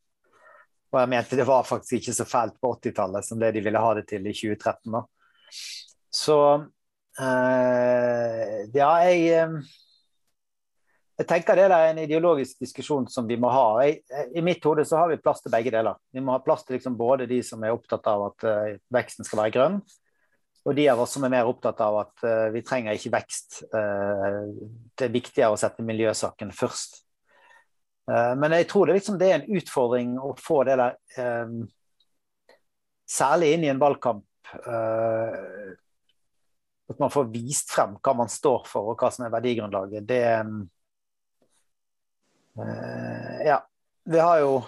Og 0.93 0.99
jeg 1.01 1.11
mente 1.11 1.39
det 1.39 1.47
var 1.47 1.65
faktisk 1.67 1.99
ikke 1.99 2.15
så 2.15 2.27
fælt 2.29 2.59
på 2.61 2.73
80-tallet 2.77 3.27
som 3.27 3.39
det 3.41 3.53
de 3.55 3.63
ville 3.65 3.81
ha 3.81 3.93
det 3.97 4.05
til 4.11 4.27
i 4.27 4.35
2013. 4.35 4.93
Da. 4.95 5.01
Så 6.15 6.37
eh, 7.19 8.61
ja, 8.75 8.91
jeg 9.07 9.25
eh, 9.33 9.57
jeg 11.15 11.27
tenker 11.29 11.55
det 11.55 11.65
er 11.71 11.89
en 11.93 11.99
ideologisk 12.03 12.59
diskusjon 12.59 13.05
som 13.07 13.27
vi 13.27 13.37
må 13.39 13.47
ha. 13.47 13.67
Jeg, 13.85 14.01
I 14.35 14.41
mitt 14.43 14.63
hode 14.67 14.83
så 14.87 14.99
har 14.99 15.11
vi 15.11 15.21
plass 15.23 15.39
til 15.43 15.53
begge 15.53 15.71
deler. 15.71 15.95
Vi 16.11 16.23
må 16.23 16.33
ha 16.35 16.41
plass 16.43 16.65
til 16.67 16.75
liksom 16.75 16.97
både 16.99 17.27
de 17.29 17.37
som 17.45 17.63
er 17.63 17.75
opptatt 17.75 18.09
av 18.11 18.25
at 18.25 18.43
uh, 18.43 18.73
veksten 18.91 19.27
skal 19.27 19.45
være 19.45 19.53
grønn, 19.55 19.77
og 20.65 20.75
de 20.75 20.89
av 20.91 20.99
oss 20.99 21.15
som 21.15 21.23
er 21.23 21.31
mer 21.31 21.47
opptatt 21.47 21.79
av 21.85 22.01
at 22.01 22.25
uh, 22.27 22.49
vi 22.51 22.65
trenger 22.67 22.99
ikke 22.99 23.13
vekst. 23.15 23.61
Det 23.71 25.07
er 25.07 25.15
viktigere 25.15 25.55
å 25.55 25.59
sette 25.59 25.85
miljøsaken 25.87 26.51
først. 26.55 27.05
Eh, 28.11 28.35
men 28.37 28.53
jeg 28.59 28.67
tror 28.69 28.85
det, 28.87 28.99
liksom, 28.99 29.17
det 29.19 29.29
er 29.31 29.39
en 29.39 29.57
utfordring 29.57 30.19
å 30.21 30.35
få 30.37 30.63
det 30.67 30.77
der 30.81 30.93
eh, 31.21 31.49
Særlig 33.05 33.51
inn 33.53 33.63
i 33.67 33.69
en 33.69 33.81
valgkamp. 33.81 34.25
eh, 34.65 35.73
at 36.89 36.99
man 37.01 37.09
får 37.09 37.31
vist 37.33 37.71
frem 37.73 37.95
hva 38.01 38.13
man 38.17 38.29
står 38.29 38.65
for 38.69 38.91
og 38.91 38.97
hva 39.01 39.09
som 39.13 39.25
er 39.25 39.33
verdigrunnlaget. 39.33 40.05
Det 40.09 40.23
eh, 42.61 43.45
Ja. 43.45 43.59
Vi 44.05 44.19
har 44.21 44.39
jo 44.43 44.63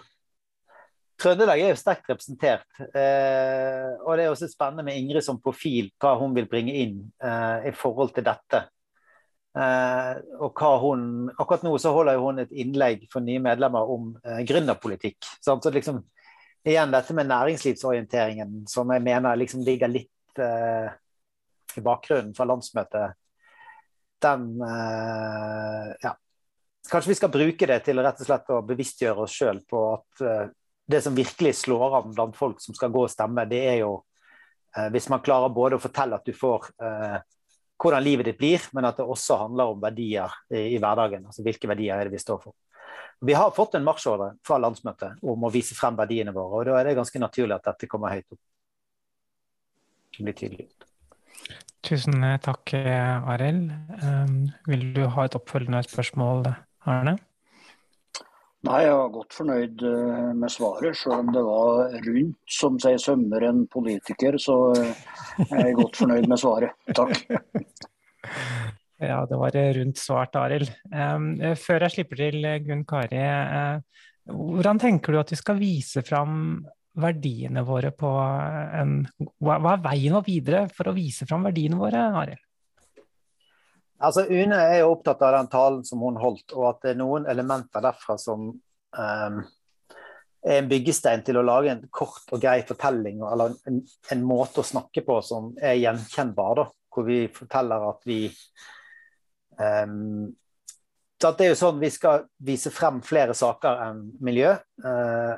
Trøndelag 1.17 1.59
er 1.61 1.71
jo 1.71 1.77
sterkt 1.81 2.09
representert. 2.11 2.65
Uh, 2.77 3.97
og 4.05 4.11
det 4.17 4.23
er 4.23 4.29
også 4.29 4.45
spennende 4.51 4.83
med 4.85 4.99
Ingrid 4.99 5.25
som 5.25 5.39
profil, 5.41 5.89
hva 5.97 6.11
hun 6.19 6.35
vil 6.37 6.45
bringe 6.45 6.75
inn 6.77 6.99
i 7.65 7.71
forhold 7.73 8.13
til 8.13 8.25
dette. 8.27 8.59
Uh, 9.57 10.19
og 10.45 10.59
hva 10.59 10.75
hun, 10.83 11.01
akkurat 11.33 11.63
nå 11.65 11.71
så 11.81 11.89
holder 11.95 12.19
hun 12.21 12.43
et 12.43 12.51
innlegg 12.53 13.07
for 13.09 13.25
nye 13.25 13.41
medlemmer 13.41 13.89
om 13.89 14.11
eh, 14.21 14.43
gründerpolitikk. 14.45 15.17
Så 15.41 15.57
liksom, 15.73 16.03
igjen 16.67 16.93
dette 16.93 17.15
med 17.17 17.31
næringslivsorienteringen, 17.31 18.59
som 18.69 18.93
jeg 18.93 19.05
mener 19.07 19.39
liksom 19.39 19.63
ligger 19.65 19.89
litt 19.89 20.43
eh, 20.43 20.91
i 21.77 21.83
bakgrunnen 21.85 22.35
fra 22.37 22.45
landsmøtet, 22.49 23.17
den 24.21 24.47
ja. 26.01 26.11
Kanskje 26.89 27.11
vi 27.11 27.17
skal 27.19 27.29
bruke 27.29 27.67
det 27.69 27.75
til 27.85 27.99
rett 28.01 28.23
og 28.23 28.25
slett 28.25 28.47
å 28.49 28.63
bevisstgjøre 28.65 29.27
oss 29.27 29.35
sjøl 29.35 29.59
på 29.69 29.81
at 29.91 30.23
det 30.87 31.01
som 31.01 31.15
virkelig 31.15 31.55
slår 31.55 31.97
an 31.97 32.13
blant 32.15 32.37
folk 32.37 32.61
som 32.61 32.75
skal 32.75 32.91
gå 32.91 33.03
og 33.03 33.11
stemme, 33.11 33.43
det 33.49 33.59
er 33.67 33.81
jo 33.81 33.91
eh, 34.77 34.87
hvis 34.93 35.09
man 35.11 35.23
klarer 35.23 35.51
både 35.53 35.77
å 35.77 35.83
fortelle 35.83 36.15
at 36.15 36.27
du 36.27 36.31
får 36.35 36.69
eh, 36.79 37.17
hvordan 37.77 38.03
livet 38.03 38.31
ditt 38.31 38.39
blir, 38.39 38.63
men 38.73 38.87
at 38.89 38.97
det 38.99 39.05
også 39.05 39.37
handler 39.43 39.73
om 39.73 39.81
verdier 39.81 40.33
i, 40.49 40.73
i 40.75 40.79
hverdagen. 40.81 41.27
Altså 41.29 41.45
hvilke 41.45 41.69
verdier 41.69 41.97
er 41.97 42.07
det 42.07 42.15
vi 42.15 42.21
står 42.21 42.41
for. 42.43 42.55
Vi 43.25 43.33
har 43.33 43.53
fått 43.53 43.77
en 43.77 43.85
marsjordre 43.85 44.35
fra 44.45 44.59
landsmøtet 44.61 45.23
om 45.25 45.45
å 45.45 45.53
vise 45.53 45.77
frem 45.77 45.97
verdiene 45.97 46.33
våre, 46.35 46.59
og 46.59 46.67
da 46.67 46.77
er 46.77 46.89
det 46.89 46.97
ganske 46.99 47.21
naturlig 47.21 47.57
at 47.57 47.71
dette 47.71 47.89
kommer 47.89 48.13
høyt 48.13 48.27
opp. 48.35 48.41
Det 50.17 50.25
blir 50.25 50.37
tydelig. 50.37 50.67
Tusen 51.85 52.25
takk, 52.43 52.73
Arild. 52.73 53.71
Um, 54.01 54.37
vil 54.67 54.89
du 54.95 55.05
ha 55.13 55.25
et 55.25 55.37
oppfølgende 55.37 55.83
spørsmål, 55.85 56.49
Arne? 56.89 57.17
Nei, 58.65 58.79
jeg 58.87 58.95
var 58.97 59.11
godt 59.13 59.35
fornøyd 59.37 59.83
eh, 59.85 60.29
med 60.33 60.49
svaret, 60.49 60.97
selv 60.97 61.19
om 61.19 61.27
det 61.35 61.43
var 61.45 61.93
rundt, 62.07 62.39
som 62.49 62.79
sier 62.81 62.97
sømmer 63.01 63.45
en 63.45 63.61
politiker. 63.69 64.39
Så 64.41 64.55
eh, 64.73 65.03
jeg 65.43 65.61
er 65.61 65.77
godt 65.77 65.99
fornøyd 66.01 66.25
med 66.31 66.41
svaret. 66.41 66.93
Takk. 66.97 67.21
Ja, 68.97 69.19
det 69.29 69.37
var 69.37 69.53
rundt 69.53 69.99
svart, 70.01 70.33
Arild. 70.41 70.71
Før 71.61 71.83
jeg 71.85 71.93
slipper 71.93 72.17
til 72.17 72.47
Gunn 72.65 72.81
Kari, 72.89 73.19
eh, 73.21 74.01
hvordan 74.25 74.81
tenker 74.81 75.13
du 75.13 75.19
at 75.21 75.29
vi 75.29 75.37
skal 75.37 75.59
vise 75.61 76.01
fram 76.01 76.33
verdiene 76.97 77.61
våre 77.61 77.91
på 77.93 78.09
en 78.17 78.95
Hva 79.37 79.59
er 79.75 79.83
veien 79.85 80.17
videre 80.25 80.63
for 80.73 80.89
å 80.89 80.95
vise 80.97 81.29
fram 81.29 81.45
verdiene 81.45 81.77
våre, 81.77 82.07
Arild? 82.23 82.41
Altså, 83.97 84.27
Une 84.29 84.55
er 84.55 84.79
jo 84.81 84.91
opptatt 84.93 85.21
av 85.25 85.33
den 85.33 85.49
talen 85.49 85.85
som 85.85 86.01
hun 86.05 86.19
holdt, 86.21 86.53
og 86.53 86.67
at 86.69 86.83
det 86.83 86.93
er 86.93 86.99
noen 86.99 87.25
elementer 87.29 87.81
derfra 87.81 88.17
som 88.21 88.49
um, 88.53 89.39
er 90.45 90.59
en 90.59 90.69
byggestein 90.69 91.23
til 91.25 91.39
å 91.39 91.45
lage 91.45 91.71
en 91.73 91.85
kort 91.89 92.29
og 92.29 92.41
grei 92.43 92.59
fortelling, 92.67 93.23
eller 93.25 93.55
en, 93.69 93.79
en 94.13 94.25
måte 94.25 94.61
å 94.61 94.67
snakke 94.67 95.01
på 95.07 95.17
som 95.25 95.49
er 95.57 95.79
gjenkjennbar. 95.81 96.61
da, 96.61 96.67
Hvor 96.93 97.07
vi 97.09 97.23
forteller 97.33 97.87
at 97.89 98.05
vi 98.05 98.19
um, 99.57 100.29
så 101.17 101.31
det 101.33 101.47
er 101.47 101.49
jo 101.49 101.57
sånn 101.57 101.79
Vi 101.81 101.89
skal 101.89 102.27
vise 102.45 102.69
frem 102.69 102.99
flere 103.01 103.33
saker 103.33 103.79
enn 103.87 104.03
miljø. 104.21 104.53
Uh, 104.85 105.33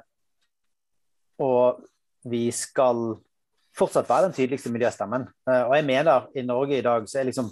og 1.39 1.79
vi 2.27 2.49
skal 2.51 3.13
fortsatt 3.79 4.09
være 4.09 4.27
den 4.27 4.35
tydeligste 4.35 4.71
miljøstemmen. 4.73 5.29
Uh, 5.47 5.69
og 5.69 5.77
jeg 5.77 5.87
mener 5.87 6.27
i 6.35 6.43
Norge 6.43 6.75
i 6.75 6.83
dag 6.83 7.07
så 7.07 7.21
er 7.21 7.29
liksom 7.29 7.47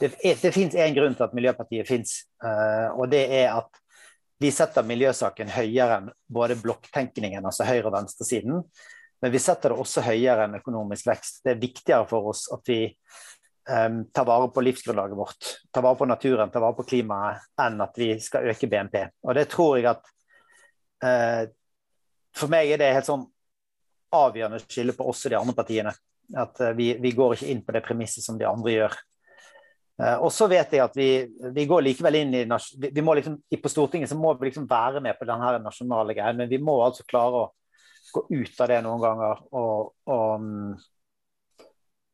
det, 0.00 0.12
det 0.22 0.52
fins 0.54 0.76
én 0.78 0.94
grunn 0.96 1.16
til 1.16 1.26
at 1.26 1.36
Miljøpartiet 1.36 1.88
fins, 1.88 2.20
uh, 2.44 2.94
og 2.94 3.08
det 3.12 3.24
er 3.40 3.52
at 3.56 3.82
vi 4.38 4.50
setter 4.54 4.86
miljøsaken 4.86 5.50
høyere 5.50 5.96
enn 5.98 6.12
både 6.30 6.56
blokktenkningen, 6.60 7.42
altså 7.42 7.66
høyre- 7.66 7.88
og 7.90 7.96
venstresiden. 7.96 8.60
Men 9.18 9.32
vi 9.34 9.40
setter 9.42 9.72
det 9.72 9.82
også 9.82 10.04
høyere 10.06 10.46
enn 10.46 10.60
økonomisk 10.60 11.08
vekst. 11.10 11.40
Det 11.42 11.56
er 11.56 11.62
viktigere 11.62 12.06
for 12.06 12.30
oss 12.30 12.44
at 12.54 12.70
vi 12.70 12.84
um, 13.66 14.04
tar 14.14 14.28
vare 14.28 14.50
på 14.54 14.62
livsgrunnlaget 14.62 15.18
vårt, 15.18 15.48
tar 15.74 15.82
vare 15.82 15.98
på 15.98 16.06
naturen, 16.06 16.52
tar 16.54 16.62
vare 16.62 16.78
på 16.78 16.86
klimaet, 16.86 17.48
enn 17.64 17.82
at 17.82 17.98
vi 17.98 18.12
skal 18.22 18.46
øke 18.52 18.70
BNP. 18.70 19.00
Og 19.26 19.34
det 19.34 19.48
tror 19.50 19.80
jeg 19.80 19.90
at 19.90 20.14
uh, 21.02 21.42
For 22.38 22.52
meg 22.52 22.70
er 22.70 22.78
det 22.78 22.92
helt 22.94 23.08
sånn 23.08 23.26
avgjørende 24.14 24.62
skille 24.62 24.94
på 24.94 25.08
oss 25.10 25.24
og 25.26 25.34
de 25.34 25.40
andre 25.40 25.56
partiene. 25.58 25.96
At 26.38 26.62
uh, 26.62 26.70
vi, 26.78 26.92
vi 27.02 27.16
går 27.16 27.34
ikke 27.34 27.50
inn 27.50 27.66
på 27.66 27.74
det 27.74 27.82
premisset 27.88 28.22
som 28.22 28.38
de 28.38 28.46
andre 28.46 28.76
gjør. 28.76 29.00
Eh, 29.98 30.16
og 30.22 30.30
så 30.30 30.46
vet 30.50 30.74
jeg 30.74 30.84
at 30.84 30.96
vi, 30.96 31.08
vi 31.54 31.64
går 31.66 31.82
likevel 31.82 32.20
inn 32.20 32.36
i 32.38 32.44
vi 32.46 33.02
må 33.02 33.16
liksom, 33.18 33.40
På 33.62 33.70
Stortinget 33.72 34.10
så 34.10 34.18
må 34.18 34.30
vi 34.38 34.46
liksom 34.46 34.68
være 34.70 35.02
med 35.02 35.18
på 35.18 35.26
denne 35.26 35.56
nasjonale 35.64 36.14
greien, 36.14 36.38
men 36.38 36.50
vi 36.50 36.60
må 36.62 36.76
altså 36.84 37.06
klare 37.08 37.42
å 37.42 37.48
gå 38.14 38.22
ut 38.30 38.60
av 38.62 38.70
det 38.70 38.78
noen 38.86 39.02
ganger 39.02 39.42
og, 39.58 39.90
og 40.08 40.38
um, 40.38 40.76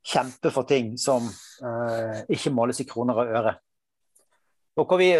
kjempe 0.05 0.51
for 0.51 0.66
ting 0.66 0.97
som 0.99 1.29
uh, 1.29 2.25
ikke 2.33 2.51
måles 2.51 2.81
i 2.83 2.88
kroner 2.88 3.20
og 3.20 3.37
øre. 3.38 3.53
Og 4.81 4.97
vi, 4.99 5.12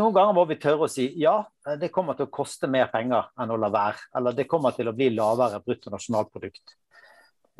noen 0.00 0.14
ganger 0.16 0.38
må 0.38 0.46
vi 0.48 0.56
tørre 0.62 0.86
å 0.86 0.90
si 0.90 1.10
ja, 1.20 1.34
det 1.76 1.92
kommer 1.92 2.16
til 2.16 2.30
å 2.30 2.32
koste 2.32 2.70
mer 2.70 2.88
penger 2.94 3.28
enn 3.36 3.52
å 3.52 3.58
la 3.60 3.68
være. 3.74 4.08
Eller 4.16 4.38
det 4.38 4.48
kommer 4.48 4.72
til 4.72 4.88
å 4.88 4.96
bli 4.96 5.10
lavere 5.12 5.60
bruttonasjonalprodukt 5.66 6.78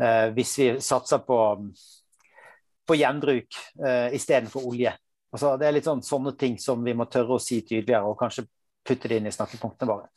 uh, 0.01 0.31
hvis 0.39 0.57
vi 0.63 0.71
satser 0.81 1.21
på 1.27 1.43
på 2.87 2.97
gjenbruk 2.99 3.57
uh, 3.83 4.09
istedenfor 4.17 4.67
olje. 4.71 4.95
Altså, 5.31 5.55
det 5.61 5.69
er 5.69 5.77
litt 5.77 5.87
sånn, 5.87 6.03
sånne 6.03 6.35
ting 6.39 6.57
som 6.59 6.83
vi 6.83 6.95
må 6.97 7.07
tørre 7.11 7.37
å 7.37 7.43
si 7.43 7.61
tydeligere, 7.63 8.09
og 8.09 8.19
kanskje 8.19 8.49
putte 8.87 9.11
det 9.11 9.21
inn 9.21 9.29
i 9.31 9.35
snakkepunktene 9.35 9.91
våre. 9.91 10.09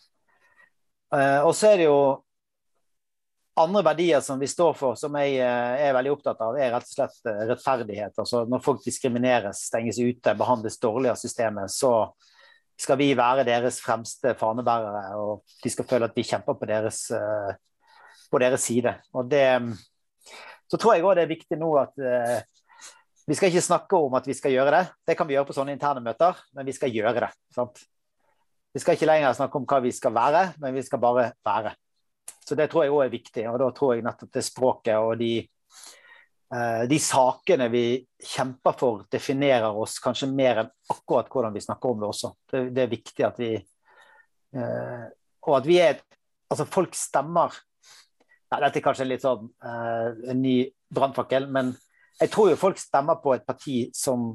Uh, 1.13 1.45
og 1.45 1.53
så 1.53 1.73
er 1.73 1.83
det 1.83 1.89
jo 1.89 1.97
andre 3.61 3.83
verdier 3.85 4.23
som 4.25 4.39
vi 4.41 4.49
står 4.49 4.73
for, 4.73 4.97
som 4.97 5.13
jeg 5.21 5.37
uh, 5.37 5.77
er 5.77 5.93
veldig 5.93 6.15
opptatt 6.15 6.41
av, 6.41 6.57
er 6.57 6.73
rett 6.73 6.89
og 6.89 6.95
slett 6.95 7.19
uh, 7.29 7.43
rettferdighet. 7.51 8.17
Altså, 8.17 8.41
når 8.49 8.63
folk 8.65 8.81
diskrimineres, 8.85 9.67
stenges 9.69 10.01
ute, 10.01 10.33
behandles 10.39 10.79
dårlig 10.81 11.13
av 11.13 11.21
systemet, 11.21 11.69
så 11.69 11.93
skal 12.81 12.97
vi 12.97 13.11
være 13.13 13.45
deres 13.45 13.77
fremste 13.83 14.33
fanebærere, 14.39 15.05
og 15.21 15.45
de 15.61 15.69
skal 15.69 15.85
føle 15.85 16.09
at 16.09 16.17
vi 16.17 16.25
kjemper 16.25 16.57
på 16.57 16.65
deres, 16.65 17.03
på 18.33 18.39
deres 18.41 18.65
side. 18.65 18.95
Og 19.13 19.29
det, 19.29 19.45
så 20.71 20.79
tror 20.79 20.95
jeg 20.95 21.05
òg 21.05 21.15
det 21.17 21.25
er 21.25 21.31
viktig 21.33 21.57
nå 21.59 21.69
at 21.81 21.99
vi 23.27 23.35
skal 23.37 23.51
ikke 23.51 23.63
snakke 23.63 23.99
om 23.99 24.15
at 24.17 24.27
vi 24.27 24.35
skal 24.35 24.51
gjøre 24.51 24.71
det, 24.73 24.83
det 25.07 25.15
kan 25.15 25.27
vi 25.29 25.37
gjøre 25.37 25.47
på 25.47 25.55
sånne 25.55 25.75
interne 25.75 26.03
møter, 26.03 26.39
men 26.55 26.67
vi 26.67 26.75
skal 26.75 26.91
gjøre 26.91 27.23
det. 27.23 27.29
Sant? 27.55 27.79
Vi 28.73 28.81
skal 28.81 28.97
ikke 28.97 29.07
lenger 29.07 29.35
snakke 29.37 29.59
om 29.59 29.67
hva 29.69 29.79
vi 29.83 29.93
skal 29.95 30.15
være, 30.15 30.43
men 30.59 30.75
vi 30.75 30.83
skal 30.83 30.99
bare 30.99 31.29
være. 31.45 31.75
Så 32.43 32.57
det 32.59 32.67
tror 32.71 32.83
jeg 32.83 32.93
òg 32.93 33.03
er 33.05 33.13
viktig. 33.13 33.43
Og 33.51 33.59
da 33.61 33.69
tror 33.75 33.93
jeg 33.93 34.05
nettopp 34.05 34.31
det 34.33 34.43
språket 34.43 34.97
og 34.97 35.13
de, 35.21 35.33
eh, 36.55 36.83
de 36.89 36.99
sakene 36.99 37.69
vi 37.71 37.85
kjemper 38.33 38.75
for, 38.79 39.05
definerer 39.13 39.77
oss 39.77 39.99
kanskje 40.03 40.31
mer 40.33 40.63
enn 40.63 40.73
akkurat 40.91 41.29
hvordan 41.31 41.55
vi 41.55 41.63
snakker 41.63 41.93
om 41.93 42.01
det 42.01 42.09
også. 42.09 42.33
Det, 42.49 42.63
det 42.75 42.83
er 42.83 42.91
viktig 42.91 43.27
at 43.29 43.39
vi 43.39 43.53
eh, 43.55 45.05
Og 45.43 45.55
at 45.59 45.69
vi 45.69 45.79
er 45.83 46.01
Altså, 46.53 46.67
folk 46.69 46.93
stemmer 46.93 47.55
ja, 48.53 48.59
Dette 48.67 48.79
er 48.79 48.85
kanskje 48.85 49.07
litt 49.07 49.23
sånn 49.23 49.47
uh, 49.65 50.09
en 50.29 50.41
ny 50.41 50.57
brannfakkel, 50.93 51.47
men 51.49 51.73
jeg 52.19 52.29
tror 52.33 52.51
jo 52.51 52.59
folk 52.59 52.77
stemmer 52.77 53.17
på 53.23 53.33
et 53.33 53.45
parti 53.47 53.77
som 53.97 54.33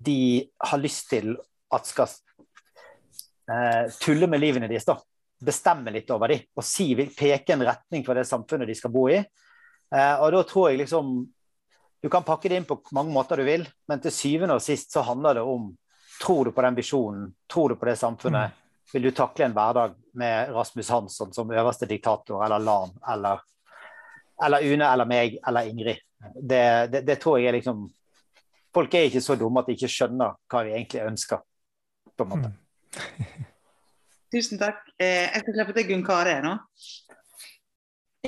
de 0.00 0.44
har 0.60 0.80
lyst 0.80 1.08
til 1.12 1.32
at 1.72 1.88
skal 1.88 2.10
uh, 3.48 3.86
tulle 4.00 4.28
med 4.28 4.42
livene 4.42 4.68
deres. 4.68 4.84
da. 4.88 4.98
Bestemme 5.40 5.92
litt 5.94 6.10
over 6.12 6.34
dem 6.34 6.44
og 6.52 6.66
si, 6.66 6.92
peke 7.16 7.56
en 7.56 7.64
retning 7.64 8.04
for 8.04 8.18
det 8.18 8.26
samfunnet 8.28 8.68
de 8.68 8.76
skal 8.76 8.92
bo 8.92 9.06
i. 9.08 9.20
Uh, 9.88 10.16
og 10.20 10.32
da 10.36 10.42
tror 10.46 10.70
jeg 10.70 10.84
liksom 10.84 11.20
Du 12.00 12.08
kan 12.08 12.24
pakke 12.24 12.48
det 12.48 12.56
inn 12.56 12.64
på 12.64 12.78
mange 12.96 13.12
måter 13.12 13.36
du 13.36 13.44
vil, 13.44 13.66
men 13.88 14.00
til 14.00 14.12
syvende 14.14 14.54
og 14.56 14.62
sist 14.64 14.94
så 14.94 15.02
handler 15.04 15.40
det 15.40 15.42
om 15.44 15.66
Tror 16.20 16.44
du 16.44 16.52
på 16.52 16.62
den 16.62 16.76
visjonen? 16.76 17.30
Tror 17.48 17.72
du 17.72 17.76
på 17.80 17.88
det 17.88 17.96
samfunnet? 17.96 18.52
Vil 18.92 19.06
du 19.06 19.10
takle 19.14 19.46
en 19.46 19.54
hverdag 19.54 19.94
med 20.18 20.50
Rasmus 20.54 20.88
Hansson 20.90 21.32
som 21.34 21.52
øverste 21.54 21.86
diktator, 21.86 22.44
eller 22.44 22.58
Lan, 22.58 22.94
eller, 23.12 23.42
eller 24.44 24.66
Une, 24.66 24.86
eller 24.86 25.06
meg, 25.06 25.36
eller 25.46 25.70
Ingrid? 25.70 26.02
det, 26.34 26.86
det, 26.92 27.00
det, 27.06 27.16
tror 27.20 27.38
jeg 27.38 27.48
er 27.48 27.56
liksom 27.56 27.86
Folk 28.74 28.94
er 28.94 29.08
ikke 29.08 29.22
så 29.24 29.34
dumme 29.34 29.62
at 29.62 29.66
de 29.66 29.74
ikke 29.74 29.90
skjønner 29.90 30.36
hva 30.50 30.60
vi 30.62 30.74
egentlig 30.76 31.00
ønsker. 31.02 31.40
på 32.14 32.22
en 32.22 32.28
måte. 32.30 32.50
Mm. 32.52 33.46
Tusen 34.34 34.60
takk. 34.60 34.84
Eh, 34.94 35.26
jeg 35.26 35.42
skal 35.42 35.56
slippe 35.56 35.74
til 35.74 35.88
Gunn 35.88 36.04
Kare 36.06 36.36
nå. 36.44 36.52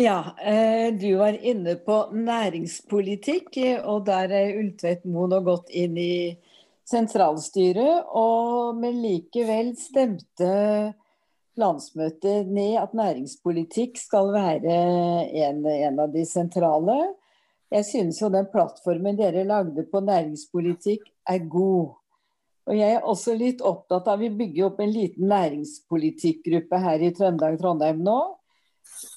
Ja, 0.03 0.33
eh, 0.43 0.89
du 0.99 1.13
var 1.21 1.37
inne 1.37 1.77
på 1.79 1.99
næringspolitikk, 2.17 3.61
og 3.85 4.07
der 4.09 4.35
er 4.35 4.59
Ultvedt 4.59 5.05
Moen 5.07 5.37
og 5.37 5.47
gått 5.47 5.71
inn 5.71 5.95
i 6.01 6.15
sentralstyret. 6.93 8.13
Og, 8.13 8.77
men 8.79 9.01
likevel 9.03 9.73
stemte 9.81 10.53
landsmøtet 11.61 12.49
ned 12.49 12.79
at 12.81 12.95
næringspolitikk 12.97 13.99
skal 14.01 14.31
være 14.33 14.77
en, 15.43 15.65
en 15.67 16.05
av 16.05 16.13
de 16.15 16.25
sentrale. 16.29 17.01
Jeg 17.73 17.89
synes 17.89 18.21
jo 18.21 18.29
den 18.33 18.49
plattformen 18.53 19.17
dere 19.17 19.47
lagde 19.49 19.85
på 19.89 20.01
næringspolitikk 20.05 21.09
er 21.29 21.45
god. 21.49 21.95
Og 22.69 22.79
jeg 22.79 22.95
er 22.95 23.09
også 23.09 23.35
litt 23.35 23.63
opptatt 23.65 24.07
av 24.13 24.21
Vi 24.23 24.29
bygger 24.39 24.69
opp 24.69 24.83
en 24.83 24.93
liten 24.93 25.27
næringspolitikkgruppe 25.33 26.79
her 26.85 27.03
i 27.03 27.11
Trøndelag 27.17 27.59
Trondheim 27.61 28.05
nå. 28.07 28.19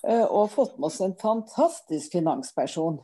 Eh, 0.07 0.23
og 0.23 0.53
fått 0.53 0.79
med 0.79 0.89
oss 0.89 1.01
en 1.03 1.17
fantastisk 1.19 2.15
finansperson. 2.15 2.97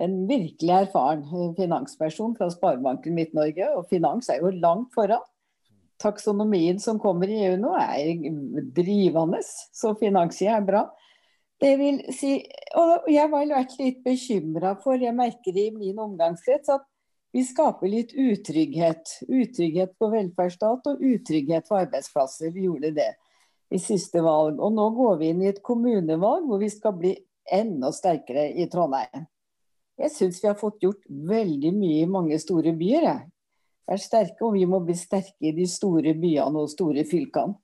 En 0.00 0.18
virkelig 0.28 0.74
erfaren 0.76 1.24
eh, 1.24 1.54
finansperson 1.56 2.36
fra 2.36 2.50
Sparebanken 2.52 3.16
Midt-Norge. 3.16 3.70
Og 3.78 3.88
finans 3.90 4.28
er 4.32 4.42
jo 4.42 4.52
langt 4.52 4.92
foran. 4.96 5.24
Taksonomien 6.02 6.80
som 6.82 7.00
kommer 7.00 7.30
i 7.32 7.38
EU 7.46 7.56
nå 7.56 7.72
er 7.80 8.26
drivende, 8.76 9.38
så 9.72 9.94
finanssida 9.96 10.58
er 10.58 10.66
bra. 10.66 10.82
Det 11.56 11.70
vil 11.80 12.02
si, 12.12 12.34
og 12.76 13.06
jeg 13.08 13.22
har 13.32 13.32
vært 13.32 13.78
litt 13.80 14.02
bekymra 14.04 14.74
for, 14.82 15.00
jeg 15.00 15.16
merker 15.16 15.56
i 15.56 15.70
min 15.72 15.96
omgangskrets, 16.04 16.68
at 16.68 16.84
vi 17.32 17.46
skaper 17.48 17.88
litt 17.88 18.12
utrygghet. 18.12 19.14
Utrygghet 19.24 19.96
på 20.00 20.10
velferdsstat 20.12 20.90
og 20.92 21.00
utrygghet 21.04 21.64
for 21.68 21.80
arbeidsplasser. 21.80 22.52
Vi 22.52 22.66
gjorde 22.68 22.92
det 22.96 23.10
i 23.72 23.80
siste 23.82 24.22
valg. 24.24 24.60
Og 24.60 24.72
nå 24.72 24.86
går 24.96 25.16
vi 25.20 25.30
inn 25.32 25.42
i 25.44 25.50
et 25.50 25.62
kommunevalg 25.64 26.46
hvor 26.48 26.62
vi 26.62 26.70
skal 26.72 26.96
bli 26.96 27.12
enda 27.52 27.92
sterkere 27.92 28.48
i 28.56 28.68
Trondheim. 28.72 29.26
Jeg 29.96 30.12
syns 30.12 30.42
vi 30.42 30.48
har 30.50 30.58
fått 30.60 30.82
gjort 30.84 31.04
veldig 31.08 31.72
mye 31.72 32.02
i 32.02 32.10
mange 32.10 32.36
store 32.40 32.74
byer. 32.76 33.06
Jeg. 33.08 33.28
Er 33.86 34.02
sterke, 34.02 34.42
og 34.42 34.56
vi 34.56 34.64
må 34.66 34.80
bli 34.82 34.96
sterke 34.98 35.46
i 35.46 35.54
de 35.54 35.64
store 35.70 36.12
byene 36.18 36.64
og 36.64 36.72
store 36.72 37.04
fylkene. 37.06 37.54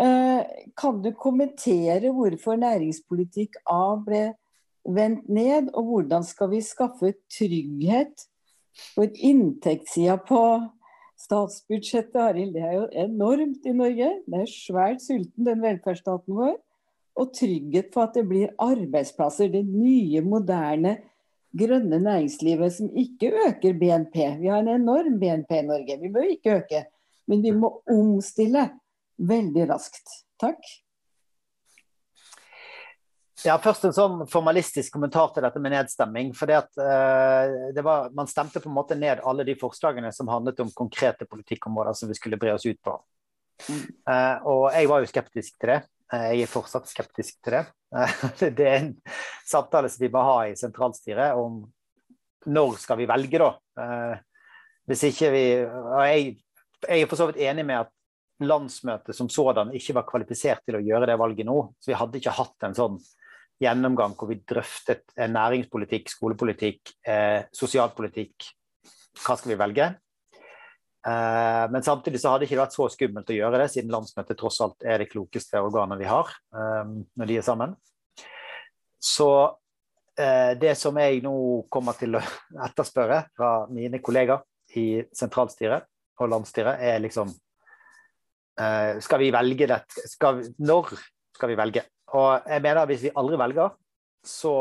Eh, 0.00 0.42
kan 0.78 1.00
du 1.02 1.10
kommentere 1.18 2.12
hvorfor 2.14 2.58
næringspolitikk 2.58 3.56
A 3.70 3.96
ble 3.98 4.24
vendt 4.86 5.28
ned, 5.28 5.70
og 5.74 5.88
hvordan 5.88 6.26
skal 6.26 6.50
vi 6.52 6.60
skaffe 6.62 7.12
trygghet 7.32 8.26
for 8.94 9.10
inntektssida 9.14 10.18
på 10.28 10.42
statsbudsjettet? 11.18 12.20
Arild, 12.22 12.54
det 12.54 12.66
er 12.66 12.76
jo 12.76 12.86
enormt 13.06 13.66
i 13.66 13.74
Norge. 13.74 14.10
Det 14.26 14.42
er 14.44 14.50
svært 14.50 15.02
sulten, 15.02 15.46
den 15.46 15.62
velferdsstaten 15.62 16.36
vår. 16.36 16.58
Og 17.20 17.32
trygghet 17.36 17.90
for 17.94 18.06
at 18.06 18.18
det 18.18 18.26
blir 18.28 18.54
arbeidsplasser. 18.62 19.50
Det 19.52 19.64
nye, 19.66 20.22
moderne, 20.22 20.98
grønne 21.56 21.98
næringslivet 22.02 22.74
som 22.76 22.90
ikke 22.96 23.32
øker 23.48 23.78
BNP. 23.78 24.16
Vi 24.40 24.50
har 24.50 24.62
en 24.62 24.74
enorm 24.74 25.18
BNP 25.20 25.56
i 25.58 25.66
Norge. 25.66 25.98
Vi 26.02 26.12
bør 26.12 26.28
ikke 26.30 26.60
øke, 26.60 26.84
men 27.26 27.42
vi 27.42 27.54
må 27.56 27.72
omstille 27.90 28.68
veldig 29.18 29.66
raskt. 29.70 30.22
Takk. 30.40 30.62
Ja, 33.44 33.56
Først 33.58 33.86
en 33.88 33.94
sånn 33.96 34.24
formalistisk 34.28 34.92
kommentar 34.92 35.30
til 35.32 35.44
dette 35.46 35.60
med 35.62 35.72
nedstemming. 35.72 36.34
for 36.36 36.50
uh, 36.50 37.72
det 37.74 37.84
var, 37.84 38.10
Man 38.12 38.28
stemte 38.28 38.60
på 38.60 38.68
en 38.68 38.76
måte 38.76 38.98
ned 38.98 39.22
alle 39.24 39.44
de 39.44 39.56
forslagene 39.56 40.12
som 40.12 40.28
handlet 40.28 40.60
om 40.60 40.72
konkrete 40.76 41.24
politikkområder 41.24 41.96
som 41.96 42.08
vi 42.08 42.18
skulle 42.18 42.36
bre 42.36 42.54
oss 42.54 42.66
ut 42.66 42.80
på. 42.84 42.98
Uh, 44.08 44.36
og 44.44 44.72
jeg 44.72 44.88
var 44.88 45.00
jo 45.00 45.08
skeptisk 45.08 45.56
til 45.56 45.72
det. 45.72 45.80
Uh, 46.12 46.28
jeg 46.34 46.44
er 46.44 46.52
fortsatt 46.52 46.88
skeptisk 46.88 47.40
til 47.40 47.56
det. 47.56 47.64
det 48.40 48.66
er 48.66 48.76
en 48.78 48.90
samtale 49.46 49.90
som 49.90 50.04
vi 50.04 50.10
må 50.12 50.22
ha 50.24 50.36
i 50.48 50.56
sentralstyret 50.58 51.38
om 51.38 51.62
når 52.50 52.76
skal 52.80 52.96
vi 52.96 53.08
velge, 53.10 53.36
da. 53.42 53.50
hvis 54.88 55.02
ikke 55.10 55.28
vi 55.34 55.42
og 55.66 55.98
jeg, 56.06 56.30
er 56.88 57.08
for 57.10 57.20
så 57.20 57.26
vidt 57.28 57.42
enig 57.44 57.66
med 57.68 57.82
at 57.82 57.90
landsmøtet 58.40 59.16
som 59.16 59.28
sådan 59.28 59.72
ikke 59.76 59.94
var 59.98 60.06
kvalifisert 60.08 60.64
til 60.64 60.78
å 60.78 60.84
gjøre 60.84 61.08
det 61.10 61.18
valget 61.20 61.48
nå. 61.48 61.58
Så 61.80 61.92
vi 61.92 61.98
hadde 61.98 62.20
ikke 62.20 62.36
hatt 62.38 62.68
en 62.68 62.76
sånn 62.76 62.96
gjennomgang 63.60 64.14
hvor 64.16 64.30
vi 64.30 64.40
drøftet 64.48 65.12
eh, 65.16 65.28
næringspolitikk, 65.30 66.08
skolepolitikk, 66.14 66.94
eh, 67.04 67.42
sosialpolitikk. 67.56 68.48
Hva 69.20 69.36
skal 69.36 69.52
vi 69.52 69.60
velge? 69.60 69.90
Eh, 71.06 71.70
men 71.70 71.82
samtidig 71.82 72.20
så 72.20 72.28
hadde 72.28 72.44
det 72.44 72.50
ikke 72.50 72.60
vært 72.60 72.76
så 72.76 72.86
skummelt 72.92 73.30
å 73.32 73.36
gjøre 73.36 73.62
det, 73.62 73.70
siden 73.72 73.92
landsmøtet 73.94 74.36
tross 74.40 74.60
alt 74.64 74.84
er 74.84 75.00
det 75.00 75.08
klokeste 75.08 75.62
organet 75.64 76.00
vi 76.00 76.08
har 76.10 76.28
eh, 76.28 76.92
når 77.16 77.30
de 77.30 77.38
er 77.40 77.46
sammen. 77.46 77.72
Så 79.00 79.30
eh, 80.20 80.52
det 80.60 80.74
som 80.76 80.98
jeg 81.00 81.22
nå 81.24 81.34
kommer 81.72 81.96
til 81.96 82.18
å 82.18 82.24
etterspørre 82.68 83.22
fra 83.36 83.52
mine 83.72 84.02
kollegaer 84.04 84.44
i 84.76 85.00
sentralstyret 85.16 85.88
og 86.20 86.28
landsstyret, 86.30 86.82
er 86.84 87.00
liksom 87.02 87.32
Skal 89.00 89.18
vi 89.22 89.30
velge 89.32 89.66
dette? 89.70 90.02
Skal 90.10 90.34
vi, 90.36 90.42
når 90.68 90.90
skal 91.32 91.48
vi 91.48 91.56
velge? 91.56 91.82
Og 92.12 92.44
jeg 92.44 92.60
mener 92.60 92.82
at 92.82 92.90
hvis 92.90 93.06
vi 93.06 93.12
aldri 93.16 93.38
velger, 93.40 93.70
så 94.26 94.52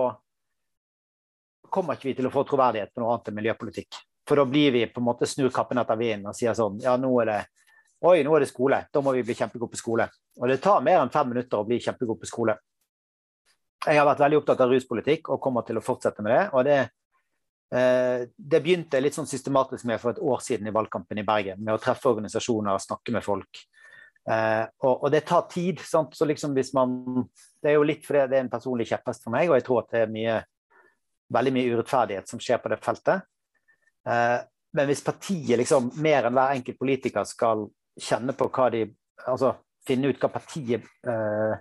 kommer 1.68 1.98
ikke 1.98 2.08
vi 2.08 2.14
til 2.22 2.30
å 2.30 2.32
få 2.32 2.46
troverdighet 2.48 2.94
på 2.94 3.04
noe 3.04 3.12
annet 3.12 3.28
enn 3.28 3.38
miljøpolitikk. 3.42 4.00
For 4.30 4.38
da 4.38 4.46
blir 4.46 4.72
vi 4.76 4.86
på 4.86 5.02
en 5.02 5.08
måte 5.08 5.26
snur 5.26 5.50
kappen 5.54 5.82
etter 5.82 5.98
vinden 5.98 6.30
og 6.30 6.38
sier 6.38 6.54
sånn 6.58 6.78
Ja, 6.84 6.94
nå 7.02 7.10
er 7.24 7.32
det 7.32 7.40
Oi, 8.06 8.22
nå 8.24 8.32
er 8.32 8.46
det 8.46 8.48
skole. 8.48 8.78
Da 8.94 9.02
må 9.04 9.12
vi 9.12 9.26
bli 9.28 9.36
kjempegode 9.36 9.74
på 9.74 9.80
skole. 9.80 10.06
Og 10.40 10.48
det 10.48 10.62
tar 10.64 10.80
mer 10.86 11.02
enn 11.02 11.10
fem 11.12 11.28
minutter 11.34 11.60
å 11.60 11.66
bli 11.68 11.82
kjempegod 11.84 12.22
på 12.22 12.30
skole. 12.30 12.54
Jeg 13.84 14.00
har 14.00 14.08
vært 14.08 14.22
veldig 14.24 14.38
opptatt 14.40 14.62
av 14.64 14.72
ruspolitikk 14.72 15.28
og 15.34 15.42
kommer 15.44 15.66
til 15.68 15.82
å 15.82 15.84
fortsette 15.84 16.24
med 16.24 16.32
det. 16.32 16.46
Og 16.56 16.64
det, 16.64 16.78
eh, 17.76 18.24
det 18.38 18.62
begynte 18.64 19.02
litt 19.04 19.18
sånn 19.18 19.28
systematisk 19.28 19.84
med 19.84 20.00
for 20.00 20.14
et 20.14 20.22
år 20.24 20.40
siden 20.46 20.72
i 20.72 20.74
valgkampen 20.78 21.20
i 21.20 21.26
Bergen. 21.28 21.60
Med 21.60 21.76
å 21.76 21.82
treffe 21.84 22.08
organisasjoner 22.14 22.72
og 22.72 22.86
snakke 22.86 23.12
med 23.18 23.26
folk. 23.26 23.64
Eh, 24.32 24.66
og, 24.80 25.04
og, 25.04 25.12
det 25.12 25.26
tar 25.28 25.50
tid. 25.52 25.84
Sant? 25.84 26.16
Så 26.16 26.28
liksom 26.30 26.56
hvis 26.56 26.72
man 26.78 27.28
Det 27.60 27.74
er 27.74 27.76
jo 27.76 27.84
litt 27.84 28.06
fordi 28.08 28.30
det 28.32 28.38
er 28.38 28.46
en 28.46 28.54
personlig 28.54 28.88
kjepphest 28.88 29.26
for 29.26 29.36
meg, 29.36 29.50
og 29.50 29.58
jeg 29.58 29.66
tror 29.68 29.82
at 29.82 29.92
det 29.92 30.06
er 30.06 30.14
mye, 30.14 30.38
veldig 31.36 31.52
mye 31.52 31.74
urettferdighet 31.76 32.32
som 32.32 32.40
skjer 32.40 32.62
på 32.64 32.72
det 32.72 32.80
feltet. 32.80 33.28
Eh, 34.08 34.38
men 34.78 34.90
hvis 34.90 35.04
partiet 35.04 35.58
liksom 35.60 35.90
mer 36.04 36.28
enn 36.28 36.38
hver 36.38 36.54
enkelt 36.58 36.80
politiker 36.80 37.26
skal 37.28 37.66
kjenne 38.00 38.36
på 38.38 38.52
hva 38.54 38.70
de 38.74 38.88
Altså 39.28 39.50
finne 39.84 40.08
ut 40.08 40.22
hva 40.22 40.30
partiet 40.32 40.86
eh, 41.12 41.56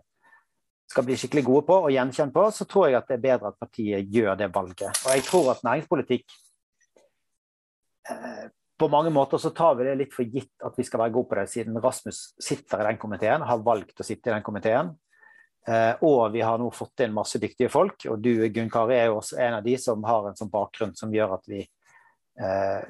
skal 0.88 1.04
bli 1.04 1.16
skikkelig 1.18 1.42
gode 1.42 1.64
på 1.66 1.78
og 1.88 1.90
gjenkjenne 1.90 2.30
på, 2.30 2.44
så 2.54 2.66
tror 2.70 2.86
jeg 2.86 2.98
at 3.00 3.08
det 3.10 3.16
er 3.16 3.24
bedre 3.24 3.50
at 3.50 3.58
partiet 3.58 4.12
gjør 4.14 4.38
det 4.38 4.46
valget. 4.54 5.00
Og 5.02 5.10
jeg 5.10 5.24
tror 5.26 5.50
at 5.52 5.64
næringspolitikk 5.66 6.36
eh, 8.12 8.46
på 8.78 8.88
mange 8.92 9.10
måter 9.10 9.42
så 9.42 9.50
tar 9.50 9.74
vi 9.74 9.88
det 9.88 9.96
litt 9.98 10.14
for 10.14 10.30
gitt 10.30 10.54
at 10.64 10.78
vi 10.78 10.86
skal 10.86 11.02
være 11.02 11.14
gode 11.16 11.32
på 11.32 11.40
det, 11.40 11.48
siden 11.50 11.80
Rasmus 11.82 12.22
sitter 12.38 12.84
i 12.84 12.88
den 12.92 13.00
komiteen, 13.02 13.44
har 13.44 13.66
valgt 13.66 13.98
å 13.98 14.06
sitte 14.06 14.30
i 14.30 14.36
den 14.36 14.46
komiteen. 14.46 14.94
Eh, 15.68 15.94
og 16.06 16.30
vi 16.32 16.44
har 16.46 16.60
nå 16.60 16.70
fått 16.72 17.04
inn 17.04 17.16
masse 17.16 17.40
dyktige 17.42 17.72
folk. 17.72 18.06
Og 18.08 18.22
du, 18.22 18.32
Gunn 18.54 18.70
Kari, 18.72 18.96
er 18.96 19.10
jo 19.10 19.18
også 19.18 19.40
en 19.44 19.58
av 19.58 19.66
de 19.66 19.74
som 19.82 20.04
har 20.08 20.30
en 20.30 20.38
sånn 20.38 20.52
bakgrunn 20.52 20.94
som 20.96 21.12
gjør 21.12 21.36
at 21.36 21.50
vi 21.50 21.64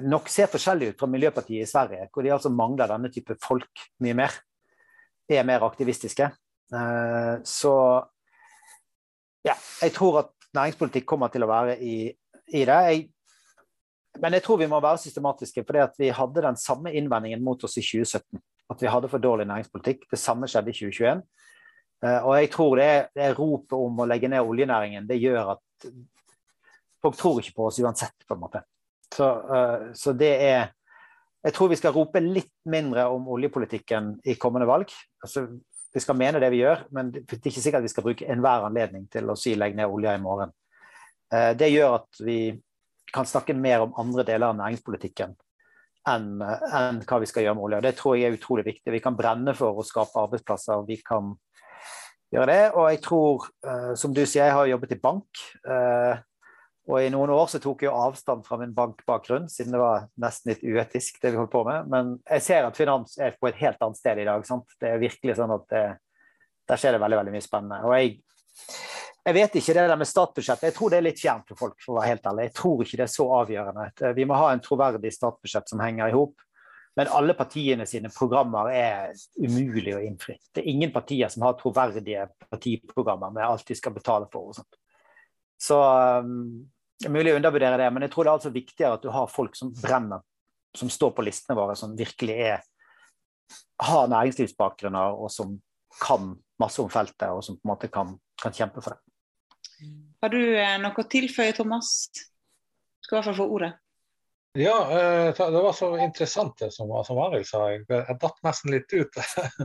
nok 0.05 0.27
ser 0.29 0.49
forskjellig 0.51 0.91
ut 0.91 0.99
fra 0.99 1.07
Miljøpartiet 1.09 1.65
i 1.65 1.69
Sverige, 1.69 2.05
hvor 2.13 2.25
de 2.25 2.33
altså 2.35 2.51
mangler 2.53 2.91
denne 2.91 3.09
type 3.09 3.33
folk 3.41 3.81
mye 4.03 4.17
mer. 4.19 4.35
Er 5.29 5.47
mer 5.47 5.65
aktivistiske. 5.65 6.27
Eh, 6.73 7.35
så 7.43 7.73
ja, 9.45 9.55
jeg 9.81 9.93
tror 9.95 10.19
at 10.23 10.33
næringspolitikk 10.53 11.07
kommer 11.09 11.31
til 11.33 11.45
å 11.45 11.49
være 11.49 11.79
i, 11.81 11.95
i 12.53 12.65
det. 12.67 12.81
Jeg 12.89 13.07
men 14.19 14.33
jeg 14.35 14.43
tror 14.43 14.57
vi 14.59 14.67
må 14.67 14.79
være 14.83 14.99
systematiske, 14.99 15.63
for 15.63 15.77
vi 15.99 16.09
hadde 16.11 16.41
den 16.43 16.57
samme 16.59 16.91
innvendingen 16.97 17.43
mot 17.45 17.61
oss 17.63 17.77
i 17.77 17.83
2017. 17.85 18.41
At 18.73 18.81
vi 18.81 18.89
hadde 18.91 19.07
for 19.07 19.21
dårlig 19.21 19.45
næringspolitikk. 19.47 20.07
Det 20.11 20.19
samme 20.19 20.49
skjedde 20.49 20.73
i 20.73 20.75
2021. 20.75 21.21
Eh, 22.03 22.17
og 22.17 22.33
jeg 22.35 22.49
tror 22.51 22.75
det, 22.81 22.89
det 23.15 23.29
ropet 23.37 23.77
om 23.77 24.01
å 24.01 24.07
legge 24.09 24.31
ned 24.31 24.43
oljenæringen, 24.43 25.07
det 25.07 25.21
gjør 25.21 25.53
at 25.55 25.87
folk 26.99 27.15
tror 27.19 27.39
ikke 27.39 27.55
på 27.55 27.69
oss 27.69 27.79
uansett, 27.79 28.17
på 28.27 28.35
en 28.35 28.43
måte. 28.43 28.63
Så, 29.15 29.25
uh, 29.25 29.89
så 29.97 30.13
det 30.13 30.35
er 30.45 30.69
Jeg 31.39 31.55
tror 31.55 31.69
vi 31.71 31.77
skal 31.79 31.93
rope 31.95 32.19
litt 32.19 32.51
mindre 32.67 33.05
om 33.07 33.29
oljepolitikken 33.31 34.17
i 34.27 34.33
kommende 34.35 34.67
valg. 34.67 34.89
Altså, 35.23 35.45
vi 35.93 36.01
skal 36.03 36.17
mene 36.19 36.41
det 36.43 36.49
vi 36.51 36.59
gjør, 36.59 36.81
men 36.91 37.13
det 37.15 37.23
er 37.23 37.47
ikke 37.47 37.63
sikkert 37.63 37.85
vi 37.85 37.91
skal 37.93 38.03
bruke 38.03 38.27
enhver 38.27 38.65
anledning 38.67 39.05
til 39.07 39.31
å 39.31 39.37
si 39.39 39.53
legg 39.55 39.77
ned 39.77 39.87
olja 39.87 40.17
i 40.17 40.21
morgen. 40.21 40.51
Uh, 41.31 41.53
det 41.55 41.71
gjør 41.71 42.01
at 42.01 42.19
vi 42.27 42.39
kan 43.15 43.25
snakke 43.25 43.55
mer 43.55 43.85
om 43.87 43.95
andre 43.97 44.25
deler 44.27 44.51
av 44.51 44.59
næringspolitikken 44.59 45.31
enn, 46.09 46.29
enn 46.43 46.99
hva 47.07 47.19
vi 47.23 47.29
skal 47.29 47.45
gjøre 47.45 47.57
med 47.57 47.67
olja. 47.69 47.81
Det 47.87 47.95
tror 47.97 48.17
jeg 48.17 48.29
er 48.29 48.35
utrolig 48.37 48.67
viktig. 48.67 48.91
Vi 48.93 49.01
kan 49.03 49.17
brenne 49.17 49.55
for 49.57 49.79
å 49.79 49.85
skape 49.85 50.19
arbeidsplasser. 50.19 50.83
Vi 50.87 50.99
kan 51.05 51.31
gjøre 52.35 52.51
det. 52.51 52.63
Og 52.75 52.89
jeg 52.91 53.01
tror, 53.07 53.47
uh, 53.65 53.93
som 53.95 54.11
du 54.11 54.25
sier, 54.25 54.49
jeg 54.49 54.57
har 54.59 54.73
jobbet 54.75 54.97
i 54.97 54.99
bank. 55.07 55.45
Og 56.89 57.03
i 57.05 57.09
noen 57.13 57.29
år 57.29 57.49
så 57.51 57.59
tok 57.61 57.83
jeg 57.85 57.93
avstand 57.93 58.41
fra 58.47 58.57
min 58.57 58.73
bankbakgrunn, 58.73 59.45
siden 59.51 59.75
det 59.75 59.81
var 59.81 60.07
nesten 60.21 60.49
litt 60.53 60.63
uetisk, 60.65 61.19
det 61.21 61.35
vi 61.35 61.37
holdt 61.37 61.53
på 61.53 61.61
med. 61.67 61.89
Men 61.91 62.15
jeg 62.23 62.45
ser 62.47 62.65
at 62.65 62.77
finans 62.77 63.13
er 63.21 63.35
på 63.37 63.49
et 63.49 63.59
helt 63.61 63.81
annet 63.85 63.99
sted 63.99 64.21
i 64.23 64.25
dag. 64.25 64.45
Sant? 64.47 64.73
Det 64.81 64.89
er 64.89 65.03
virkelig 65.03 65.37
sånn 65.37 65.53
at 65.53 65.67
det, 65.69 65.83
der 66.69 66.81
skjer 66.81 66.97
det 66.97 67.03
veldig, 67.03 67.19
veldig 67.21 67.35
mye 67.35 67.45
spennende. 67.45 67.83
Og 67.85 67.93
jeg 67.97 68.17
jeg 69.29 69.35
vet 69.35 69.55
ikke 69.59 69.73
det 69.75 69.83
der 69.91 69.99
med 69.99 70.07
statsbudsjettet. 70.09 70.69
Jeg 70.69 70.73
tror 70.73 70.89
det 70.89 70.97
er 70.97 71.05
litt 71.05 71.19
fjernt 71.21 71.49
for 71.51 71.59
folk, 71.59 71.75
for 71.83 71.93
å 71.93 71.97
være 71.99 72.09
helt 72.13 72.27
ærlig. 72.31 72.45
Jeg 72.47 72.53
tror 72.57 72.79
ikke 72.81 72.97
det 72.97 73.03
er 73.03 73.11
så 73.13 73.25
avgjørende. 73.37 73.83
Eh, 73.99 74.13
vi 74.17 74.25
må 74.25 74.37
ha 74.39 74.47
en 74.53 74.63
troverdig 74.63 75.11
statsbudsjett 75.13 75.69
som 75.69 75.83
henger 75.83 76.09
i 76.09 76.15
hop. 76.15 76.45
Men 76.97 77.11
alle 77.13 77.35
partiene 77.37 77.85
sine 77.87 78.09
programmer 78.11 78.71
er 78.73 79.11
umulig 79.37 79.93
å 79.95 80.01
innfri. 80.01 80.39
Det 80.55 80.63
er 80.63 80.71
ingen 80.71 80.91
partier 80.95 81.29
som 81.31 81.45
har 81.45 81.59
troverdige 81.59 82.25
partiprogrammer 82.49 83.35
med 83.35 83.45
alt 83.45 83.67
de 83.69 83.77
skal 83.77 83.93
betale 83.95 84.27
for. 84.33 84.49
og 84.49 84.57
sånt. 84.57 84.79
Så 85.61 85.77
um, 85.77 86.65
det 86.99 87.07
er 87.07 87.13
mulig 87.15 87.31
å 87.33 87.39
undervurdere 87.39 87.79
det, 87.79 87.87
men 87.95 88.03
jeg 88.05 88.11
tror 88.13 88.25
det 88.25 88.31
er 88.31 88.37
altså 88.39 88.51
viktigere 88.51 88.97
at 88.97 89.05
du 89.05 89.11
har 89.15 89.31
folk 89.31 89.55
som 89.55 89.71
brenner, 89.75 90.23
som 90.75 90.91
står 90.91 91.13
på 91.15 91.23
listene 91.25 91.55
våre, 91.57 91.75
som 91.79 91.95
virkelig 91.97 92.35
er, 92.43 92.63
har 93.87 94.09
næringslivsbakgrunner 94.11 95.15
og 95.15 95.31
som 95.33 95.55
kan 95.99 96.33
masse 96.59 96.81
om 96.83 96.89
feltet, 96.91 97.29
og 97.31 97.43
som 97.45 97.57
på 97.57 97.65
en 97.65 97.71
måte 97.71 97.89
kan, 97.91 98.11
kan 98.41 98.55
kjempe 98.55 98.83
for 98.83 98.95
det. 98.95 99.87
Har 100.19 100.33
du 100.33 100.41
eh, 100.43 100.75
noe 100.83 100.99
å 100.99 101.07
tilføye, 101.07 101.55
Thomas? 101.55 102.09
Du 102.11 103.07
skal 103.07 103.15
i 103.15 103.19
hvert 103.19 103.29
fall 103.29 103.39
få 103.39 103.47
ordet. 103.55 103.71
Ja, 104.59 104.75
eh, 104.91 105.29
det 105.37 105.61
var 105.63 105.73
så 105.77 105.93
interessant 106.03 106.57
det 106.59 106.71
som, 106.75 106.91
som 107.07 107.21
Arild 107.23 107.47
sa. 107.47 107.63
Jeg, 107.71 107.85
jeg 107.87 108.19
datt 108.21 108.43
nesten 108.43 108.73
litt 108.73 108.91
ut. 108.91 109.19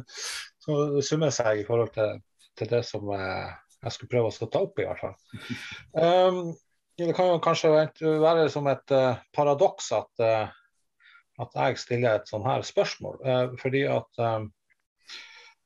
Så 0.64 0.76
det 0.94 1.04
summer 1.08 1.32
seg 1.34 1.62
i 1.62 1.66
forhold 1.66 1.90
til, 1.96 2.20
til 2.60 2.70
det 2.70 2.82
som 2.86 3.10
eh, 3.16 3.50
jeg 3.84 3.96
skulle 3.96 4.12
prøve 4.14 4.30
å 4.30 4.48
ta 4.52 4.62
opp, 4.64 4.78
i 4.80 4.86
hvert 4.86 5.02
fall. 5.02 5.16
Um, 5.98 6.54
det 6.98 7.14
kan 7.16 7.28
jo 7.32 7.40
kanskje 7.42 7.72
være 8.22 8.48
som 8.52 8.68
et 8.70 8.92
paradoks 9.34 9.90
at, 9.96 10.24
at 11.42 11.56
jeg 11.58 11.78
stiller 11.82 12.20
et 12.20 12.30
sånt 12.30 12.46
her 12.46 12.62
spørsmål. 12.62 13.18
fordi 13.58 13.82
at 13.90 14.22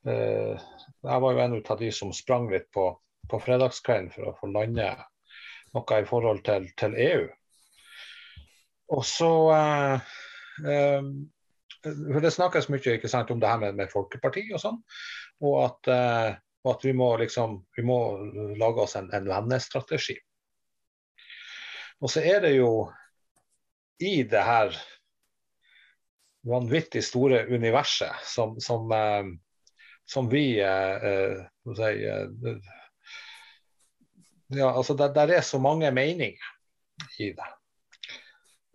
Jeg 0.09 1.21
var 1.21 1.33
jo 1.33 1.43
en 1.43 1.57
av 1.59 1.79
de 1.79 1.91
som 1.93 2.13
sprang 2.17 2.49
litt 2.51 2.71
på, 2.73 2.91
på 3.29 3.41
fredagskvelden 3.45 4.11
for 4.15 4.31
å 4.31 4.37
få 4.41 4.49
lande 4.55 4.89
noe 5.75 6.01
i 6.01 6.07
forhold 6.09 6.41
til, 6.47 6.71
til 6.81 6.97
EU. 6.97 7.27
Og 8.97 9.05
så 9.05 9.33
for 11.85 12.21
Det 12.25 12.33
snakkes 12.35 12.69
mye 12.73 12.97
ikke 12.97 13.11
sant, 13.11 13.31
om 13.31 13.41
det 13.41 13.51
her 13.51 13.61
med, 13.63 13.77
med 13.79 13.93
folkeparti 13.93 14.49
og 14.53 14.63
sånn. 14.63 14.79
Og 15.45 15.59
at, 15.67 15.91
at 16.73 16.87
vi, 16.87 16.95
må 16.97 17.13
liksom, 17.21 17.61
vi 17.77 17.85
må 17.87 17.99
lage 18.59 18.87
oss 18.87 18.97
en, 18.99 19.11
en 19.15 19.29
vennestrategi. 19.29 20.17
Og 22.01 22.11
så 22.11 22.23
er 22.23 22.41
det 22.45 22.55
jo 22.57 22.71
i 23.99 24.23
det 24.23 24.43
her 24.47 24.77
vanvittig 26.47 27.03
store 27.05 27.45
universet 27.51 28.23
som, 28.25 28.61
som, 28.63 28.93
eh, 28.93 29.25
som 30.07 30.29
vi 30.31 30.61
eh, 30.61 31.09
eh 31.11 31.75
si, 31.77 31.91
eh, 32.07 32.57
ja, 34.49 34.71
altså 34.71 34.95
der, 34.95 35.09
der, 35.09 35.29
er 35.29 35.41
så 35.41 35.59
mange 35.59 35.91
meninger 35.91 36.55
i 37.19 37.33
det. 37.33 37.51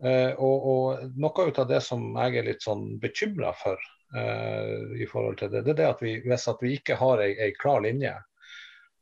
Eh, 0.03 0.33
og, 0.35 0.67
og, 0.67 1.07
Noe 1.17 1.47
av 1.57 1.67
det 1.69 1.81
som 1.81 2.11
jeg 2.19 2.37
er 2.37 2.47
litt 2.51 2.65
sånn 2.65 2.99
bekymra 3.01 3.53
for, 3.57 3.79
eh, 4.15 4.99
i 5.01 5.07
forhold 5.09 5.39
til 5.39 5.49
det, 5.49 5.63
det 5.65 5.73
er 5.73 5.79
det 5.79 5.89
at 5.89 6.03
vi, 6.03 6.19
hvis 6.27 6.47
at 6.51 6.61
vi 6.61 6.75
ikke 6.77 6.99
har 6.99 7.23
ei, 7.23 7.31
ei 7.47 7.55
klar 7.57 7.81
linje, 7.87 8.13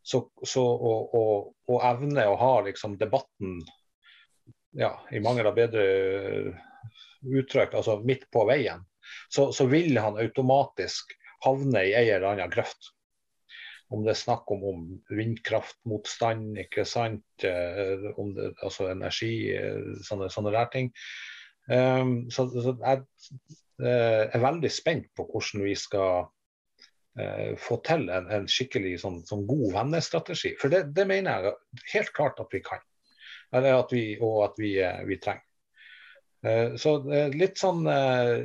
så, 0.01 0.23
så 0.47 0.63
og, 0.63 1.13
og, 1.17 1.51
og 1.69 1.83
evne 1.85 2.25
å 2.29 2.37
ha 2.39 2.53
liksom, 2.69 2.95
debatten 3.01 3.59
ja, 4.77 4.93
i 5.11 5.19
mangel 5.23 5.49
av 5.49 5.57
bedre 5.57 5.83
uttrykk, 7.21 7.75
altså 7.77 7.99
midt 8.05 8.27
på 8.33 8.45
veien, 8.49 8.85
så, 9.29 9.49
så 9.55 9.67
vil 9.69 9.97
han 9.99 10.19
automatisk 10.21 11.13
havne 11.45 11.83
i 11.87 11.93
en 11.97 12.07
eller 12.15 12.31
annen 12.31 12.53
grøft 12.53 12.93
om 13.91 14.05
det 14.05 14.13
er 14.13 14.21
snakk 14.21 14.51
om, 14.53 14.63
om 14.63 14.83
vindkraftmotstand, 15.11 16.55
ikke 16.63 16.85
sant, 16.87 17.43
eh, 17.43 18.07
om 18.19 18.31
det, 18.37 18.53
altså 18.63 18.87
energi, 18.91 19.51
eh, 19.51 19.97
sånne, 20.07 20.29
sånne 20.31 20.53
der 20.55 20.69
ting. 20.71 20.91
Um, 21.71 22.13
så, 22.33 22.47
så, 22.49 22.73
jeg 22.81 23.03
uh, 23.83 24.23
er 24.25 24.41
veldig 24.41 24.71
spent 24.73 25.11
på 25.15 25.27
hvordan 25.29 25.61
vi 25.67 25.75
skal 25.77 26.23
uh, 27.19 27.51
få 27.61 27.77
til 27.85 28.07
en, 28.11 28.31
en 28.33 28.47
skikkelig 28.49 28.95
sånn, 29.03 29.19
sånn 29.27 29.43
god 29.47 29.67
vennestrategi. 29.75 30.55
For 30.59 30.73
det, 30.73 30.87
det, 30.95 31.05
mener 31.11 31.51
jeg 31.51 31.83
helt 31.93 32.13
klart 32.17 32.41
at 32.41 32.55
vi 32.55 32.63
kan, 32.65 32.81
at 33.51 33.93
vi, 33.93 34.03
og 34.21 34.43
at 34.45 34.59
vi, 34.61 34.75
uh, 34.83 35.01
vi 35.07 35.19
trenger. 35.21 35.47
Så 36.81 36.95
litt 37.37 37.59
sånn 37.61 37.83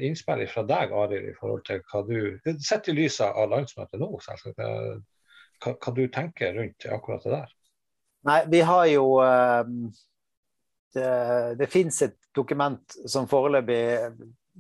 innspill 0.05 0.43
fra 0.53 0.67
deg, 0.69 0.91
Arild, 0.93 1.31
i 1.31 1.37
forhold 1.39 1.63
til 1.65 1.79
hva 1.89 2.03
du 2.05 2.59
Sett 2.61 2.91
i 2.91 2.93
lys 2.93 3.23
av 3.25 3.47
landsmøtet 3.49 3.97
nå, 4.03 4.11
hva, 4.21 4.35
hva, 5.65 5.93
du 5.97 6.03
tenker 6.13 6.53
rundt 6.59 6.85
akkurat 6.93 7.25
det 7.25 7.33
der? 7.33 7.55
Nei, 8.29 8.43
vi 8.53 8.61
har 8.69 8.85
jo 8.91 9.07
Det, 10.93 11.09
det 11.57 11.71
fins 11.73 12.03
et 12.05 12.19
dokument 12.37 12.99
som 13.09 13.31
foreløpig 13.33 13.81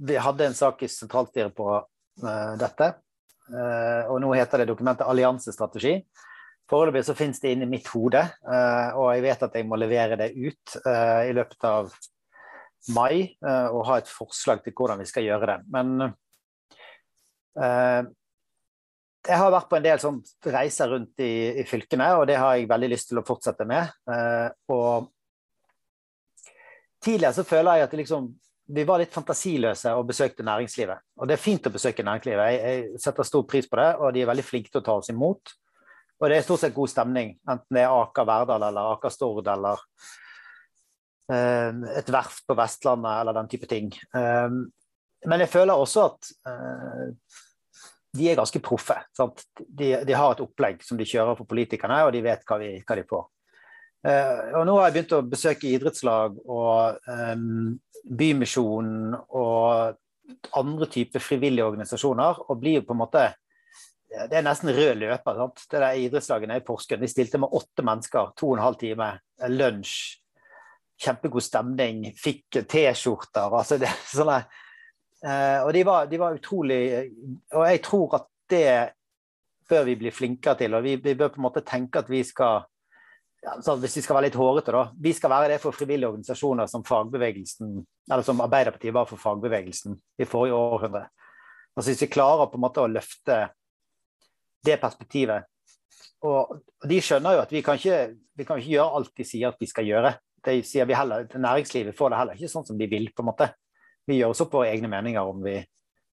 Vi 0.08 0.16
hadde 0.16 0.48
en 0.48 0.56
sak 0.56 0.86
i 0.88 0.88
sentralstyret 0.88 1.52
på 1.60 1.68
dette. 2.56 2.88
Og 4.08 4.16
nå 4.24 4.32
heter 4.32 4.64
det 4.64 4.70
dokumentet 4.72 5.12
alliansestrategi. 5.12 5.98
Foreløpig 6.70 7.04
så 7.06 7.14
finnes 7.14 7.38
det 7.42 7.52
inni 7.54 7.68
mitt 7.70 7.86
hode, 7.92 8.22
uh, 8.48 8.90
og 8.98 9.10
jeg 9.14 9.24
vet 9.28 9.42
at 9.46 9.56
jeg 9.58 9.66
må 9.68 9.78
levere 9.78 10.18
det 10.18 10.32
ut 10.34 10.76
i 10.82 11.32
løpet 11.36 11.66
av 11.68 11.92
mai 12.94 13.34
og 13.42 13.80
ha 13.88 13.96
et 13.98 14.10
forslag 14.10 14.60
til 14.62 14.74
hvordan 14.78 15.00
vi 15.00 15.08
skal 15.10 15.24
gjøre 15.26 15.46
det. 15.50 15.56
Men 15.74 16.12
jeg 19.26 19.38
har 19.40 19.50
vært 19.50 19.66
på 19.72 19.78
en 19.78 19.86
del 19.88 19.98
sånn 19.98 20.20
reiser 20.54 20.92
rundt 20.92 21.22
i, 21.24 21.32
i, 21.58 21.64
fylkene, 21.66 22.12
og 22.20 22.28
det 22.30 22.36
har 22.38 22.54
jeg 22.54 22.68
veldig 22.70 22.90
lyst 22.92 23.10
til 23.10 23.18
å 23.18 23.24
fortsette 23.26 23.66
med. 23.66 23.90
Og 24.70 25.08
tidligere 27.06 27.34
så 27.36 27.44
føler 27.46 27.80
jeg 27.80 27.88
at 27.88 27.96
liksom, 28.00 28.28
vi 28.66 28.84
var 28.86 28.98
litt 28.98 29.14
fantasiløse 29.14 29.92
og 29.94 30.08
besøkte 30.08 30.46
næringslivet. 30.46 31.04
Og 31.20 31.28
det 31.28 31.36
er 31.36 31.42
fint 31.42 31.68
å 31.68 31.74
besøke 31.74 32.04
næringslivet, 32.06 32.50
jeg, 32.50 32.58
jeg, 32.64 33.02
setter 33.02 33.28
stor 33.28 33.46
pris 33.48 33.68
på 33.70 33.78
det, 33.78 33.92
og 34.00 34.12
de 34.14 34.24
er 34.24 34.30
veldig 34.30 34.46
flinke 34.46 34.72
til 34.72 34.82
å 34.82 34.86
ta 34.88 34.96
oss 35.00 35.12
imot. 35.12 35.54
Og 36.16 36.30
det 36.30 36.38
er 36.38 36.46
stort 36.46 36.62
sett 36.62 36.76
god 36.76 36.88
stemning, 36.88 37.34
enten 37.44 37.76
det 37.76 37.82
er 37.84 37.92
Aker 37.92 38.28
Verdal 38.28 38.62
eller 38.70 38.94
Aker 38.94 39.12
Stord 39.12 39.48
eller 39.52 39.82
uh, 41.32 41.82
et 41.92 42.08
verft 42.12 42.46
på 42.48 42.56
Vestlandet 42.56 43.20
eller 43.20 43.36
den 43.36 43.50
type 43.52 43.68
ting. 43.68 43.90
Um, 44.16 44.62
men 45.26 45.44
jeg 45.44 45.52
føler 45.52 45.76
også 45.76 46.06
at 46.08 46.30
uh, 46.48 47.10
de 48.16 48.30
er 48.30 48.38
ganske 48.38 48.62
proffe. 48.64 48.96
De, 49.68 49.92
de, 50.06 50.16
har 50.16 50.32
et 50.32 50.44
opplegg 50.44 50.80
som 50.84 50.96
de 50.96 51.08
kjører 51.08 51.36
for 51.36 51.48
politikerne, 51.48 52.00
og 52.06 52.14
de 52.14 52.24
vet 52.24 52.44
hva, 52.48 52.60
vi, 52.62 52.72
hva 52.80 52.96
de 52.96 53.04
får. 53.08 53.26
Uh, 54.06 54.60
og 54.60 54.66
nå 54.68 54.76
har 54.78 54.88
jeg 54.88 54.96
begynt 54.96 55.16
å 55.18 55.24
besøke 55.26 55.68
idrettslag 55.68 56.36
og 56.46 57.08
um, 57.10 57.74
Bymisjonen 58.06 59.16
og 59.34 59.96
andre 60.56 60.88
typer 60.90 61.22
frivillige 61.22 61.66
organisasjoner, 61.66 62.46
og 62.46 62.60
blir 62.62 62.80
jo 62.80 62.86
på 62.86 62.94
en 62.94 63.02
måte 63.02 63.26
Det 64.16 64.38
er 64.38 64.44
nesten 64.44 64.72
rød 64.72 65.00
løper. 65.02 65.40
Sant? 65.40 65.64
Det 65.70 65.80
der 65.82 66.02
Idrettslagene 66.02 66.60
i 66.60 66.64
Porsgrunn, 66.64 67.02
de 67.04 67.10
stilte 67.10 67.40
med 67.42 67.52
åtte 67.56 67.84
mennesker, 67.84 68.30
to 68.38 68.52
og 68.52 68.56
en 68.56 68.64
halv 68.64 68.78
time, 68.80 69.10
lunsj, 69.52 69.96
kjempegod 71.04 71.44
stemning, 71.44 72.06
fikk 72.16 72.62
T-skjorter. 72.64 73.52
altså 73.52 73.80
det 73.82 73.92
sånne 74.12 74.44
Uh, 75.24 75.64
og 75.64 75.72
de 75.72 75.80
var, 75.82 76.06
de 76.06 76.18
var, 76.20 76.34
utrolig 76.36 77.08
Og 77.56 77.62
jeg 77.64 77.80
tror 77.82 78.18
at 78.18 78.26
det 78.52 78.92
bør 79.66 79.86
vi 79.88 79.96
bli 79.98 80.12
flinkere 80.14 80.58
til. 80.60 80.76
Og 80.76 80.84
vi, 80.84 80.96
vi 81.02 81.14
bør 81.18 81.32
på 81.34 81.40
en 81.40 81.46
måte 81.48 81.64
tenke 81.66 82.02
at 82.02 82.10
vi 82.12 82.20
skal 82.22 82.66
ja, 83.42 83.56
Hvis 83.80 83.96
vi 83.96 84.04
skal 84.04 84.18
være 84.18 84.28
litt 84.28 84.38
hårete, 84.38 84.74
da. 84.74 84.84
Vi 85.02 85.12
skal 85.16 85.32
være 85.32 85.54
det 85.54 85.60
for 85.62 85.74
frivillige 85.74 86.12
organisasjoner 86.12 86.68
som 86.70 86.84
fagbevegelsen, 86.86 87.74
eller 88.10 88.26
som 88.26 88.44
Arbeiderpartiet 88.44 88.94
var 88.94 89.08
for 89.08 89.20
fagbevegelsen 89.22 89.96
i 90.20 90.28
forrige 90.28 90.54
århundre. 90.54 91.06
Altså 91.76 91.90
Hvis 91.90 92.04
vi 92.06 92.12
klarer 92.12 92.50
på 92.50 92.60
en 92.60 92.66
måte 92.66 92.84
å 92.84 92.90
løfte 92.90 93.40
det 94.66 94.80
perspektivet 94.82 95.46
og 96.24 96.62
de 96.88 97.00
skjønner 97.02 97.36
jo 97.36 97.42
at 97.44 97.52
vi 97.52 97.62
kan 97.64 97.78
ikke, 97.78 97.98
vi 98.36 98.46
kan 98.46 98.60
ikke 98.60 98.74
gjøre 98.76 99.00
alt 99.00 99.12
de 99.18 99.26
sier 99.26 99.50
at 99.50 99.60
vi 99.60 99.68
skal 99.70 99.88
gjøre. 99.88 100.14
De 100.46 100.60
sier 100.66 100.88
vi 100.88 100.96
heller, 100.96 101.26
Næringslivet 101.32 101.96
får 101.96 102.12
det 102.12 102.20
heller 102.20 102.38
ikke 102.38 102.52
sånn 102.52 102.66
som 102.68 102.78
de 102.78 102.88
vil. 102.90 103.10
på 103.14 103.24
en 103.24 103.30
måte. 103.30 103.50
Vi 104.06 104.20
gjør 104.20 104.32
oss 104.32 104.42
opp 104.44 104.54
våre 104.54 104.70
egne 104.70 104.88
meninger 104.88 105.26
om 105.26 105.42
vi, 105.42 105.58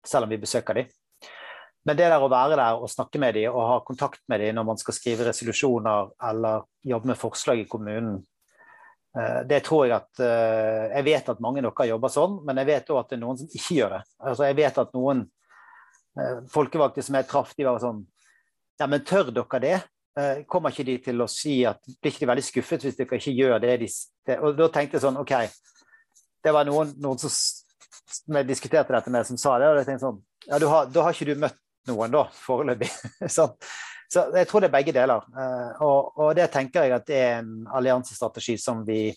selv 0.06 0.28
om 0.28 0.34
vi 0.34 0.42
besøker 0.42 0.82
dem. 0.82 0.92
Men 1.86 1.98
det 2.00 2.08
der 2.10 2.24
å 2.24 2.32
være 2.32 2.56
der 2.56 2.80
og 2.80 2.92
snakke 2.92 3.20
med 3.20 3.36
dem 3.36 3.52
og 3.52 3.68
ha 3.68 3.80
kontakt 3.84 4.22
med 4.32 4.40
dem 4.40 4.56
når 4.56 4.70
man 4.70 4.80
skal 4.80 4.96
skrive 4.96 5.28
resolusjoner 5.28 6.14
eller 6.30 6.64
jobbe 6.88 7.12
med 7.12 7.20
forslag 7.20 7.60
i 7.60 7.68
kommunen, 7.68 8.22
eh, 9.20 9.42
det 9.50 9.60
tror 9.68 9.86
jeg 9.86 9.98
at 9.98 10.24
eh, 10.24 10.96
Jeg 10.96 11.06
vet 11.10 11.30
at 11.30 11.44
mange 11.44 11.60
av 11.60 11.74
dere 11.74 11.90
jobber 11.92 12.14
sånn, 12.14 12.40
men 12.48 12.62
jeg 12.62 12.72
vet 12.72 12.92
òg 12.94 13.02
at 13.02 13.12
det 13.12 13.18
er 13.18 13.24
noen 13.26 13.42
som 13.42 13.52
ikke 13.52 13.78
gjør 13.82 13.98
det. 13.98 14.02
Altså 14.32 14.48
jeg 14.48 14.58
vet 14.62 14.80
at 14.86 14.96
noen 14.96 15.26
eh, 16.18 16.40
folkevalgte 16.56 17.04
som 17.04 17.20
jeg 17.20 17.30
traff, 17.30 17.54
de 17.58 17.68
var 17.68 17.84
sånn 17.84 18.02
Ja, 18.82 18.88
men 18.90 19.04
tør 19.06 19.30
dere 19.34 19.60
det? 19.64 19.76
Kommer 20.50 20.74
ikke 20.74 20.86
de 20.86 21.00
til 21.02 21.22
å 21.24 21.26
si 21.30 21.64
at 21.66 21.80
Blir 21.88 22.12
ikke 22.12 22.22
de 22.22 22.28
veldig 22.30 22.44
skuffet 22.46 22.84
hvis 22.86 22.98
dere 23.00 23.18
ikke 23.18 23.32
gjør 23.34 23.56
det 23.64 23.72
de 23.82 23.88
Og 24.46 24.54
da 24.60 24.68
tenkte 24.70 25.00
jeg 25.00 25.06
sånn 25.08 25.18
OK, 25.18 25.34
det 26.46 26.54
var 26.54 26.68
noen, 26.68 26.92
noen 27.02 27.22
som 27.22 27.32
som 28.14 28.38
jeg 28.38 28.48
diskuterte 28.48 28.94
dette 28.94 29.12
med, 29.14 29.26
som 29.28 29.40
sa 29.40 29.58
det. 29.60 29.70
og 29.70 29.80
jeg 29.80 29.90
tenkte 29.90 30.08
sånn, 30.08 30.22
ja, 30.48 30.60
har, 30.60 30.92
Da 30.92 31.06
har 31.06 31.16
ikke 31.16 31.30
du 31.32 31.42
møtt 31.42 31.60
noen, 31.90 32.14
da, 32.14 32.26
foreløpig. 32.44 32.90
så, 33.36 33.50
så, 34.12 34.28
jeg 34.36 34.50
tror 34.50 34.64
det 34.64 34.70
er 34.70 34.76
begge 34.78 34.96
deler. 34.96 35.26
Uh, 35.36 35.84
og, 35.84 36.12
og, 36.18 36.30
det 36.38 36.50
tenker 36.54 36.88
jeg 36.88 36.98
at 36.98 37.08
det 37.10 37.20
er 37.20 37.34
en 37.42 37.68
alliansestrategi 37.74 38.58
som 38.62 38.84
vi 38.88 39.08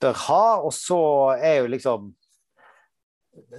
bør 0.00 0.16
ha. 0.26 0.44
Og 0.64 0.72
så 0.76 1.00
er 1.36 1.60
jo 1.60 1.70
liksom 1.74 2.10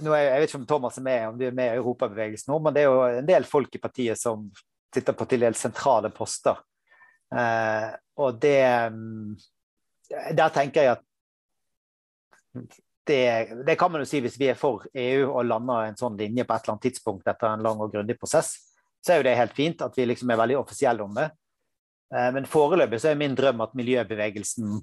nå 0.02 0.12
er, 0.12 0.26
Jeg 0.26 0.42
vet 0.42 0.50
ikke 0.50 0.60
om 0.60 0.68
Thomas 0.68 0.98
er 0.98 1.06
med, 1.06 1.28
om 1.30 1.38
du 1.38 1.46
er 1.46 1.56
med 1.56 1.70
i 1.70 1.80
Europabevegelsen 1.80 2.52
nå, 2.52 2.58
men 2.62 2.76
det 2.76 2.82
er 2.82 2.90
jo 2.90 3.02
en 3.22 3.28
del 3.28 3.48
folk 3.48 3.74
i 3.74 3.80
partiet 3.82 4.20
som 4.20 4.46
sitter 4.92 5.16
på 5.16 5.26
til 5.28 5.44
dels 5.46 5.62
sentrale 5.64 6.12
poster. 6.12 6.60
Eh, 7.32 7.88
og 8.20 8.40
det 8.42 8.60
mm, 8.92 9.36
Der 10.36 10.50
tenker 10.52 10.84
jeg 10.84 10.98
at 10.98 11.04
det, 13.08 13.22
det, 13.66 13.76
kan 13.80 13.90
man 13.90 14.02
jo 14.02 14.06
si 14.06 14.20
hvis 14.20 14.36
vi 14.38 14.50
er 14.52 14.58
for 14.58 14.84
EU 14.92 15.30
og 15.30 15.46
lander 15.48 15.88
en 15.88 15.96
sånn 15.98 16.18
linje 16.20 16.44
på 16.44 16.54
et 16.54 16.66
eller 16.66 16.74
annet 16.74 16.84
tidspunkt 16.90 17.30
etter 17.32 17.48
en 17.48 17.64
lang 17.64 17.80
og 17.80 17.90
grundig 17.94 18.18
prosess, 18.20 18.52
så 19.02 19.14
er 19.14 19.18
jo 19.18 19.26
det 19.26 19.38
helt 19.38 19.56
fint 19.56 19.82
at 19.82 19.96
vi 19.96 20.04
liksom 20.06 20.30
er 20.30 20.38
veldig 20.42 20.58
offisielle 20.60 21.02
om 21.02 21.16
det. 21.16 21.30
Eh, 22.14 22.28
men 22.36 22.48
foreløpig 22.48 23.00
så 23.02 23.10
er 23.10 23.20
min 23.20 23.34
drøm 23.38 23.64
at 23.64 23.74
miljøbevegelsen 23.78 24.76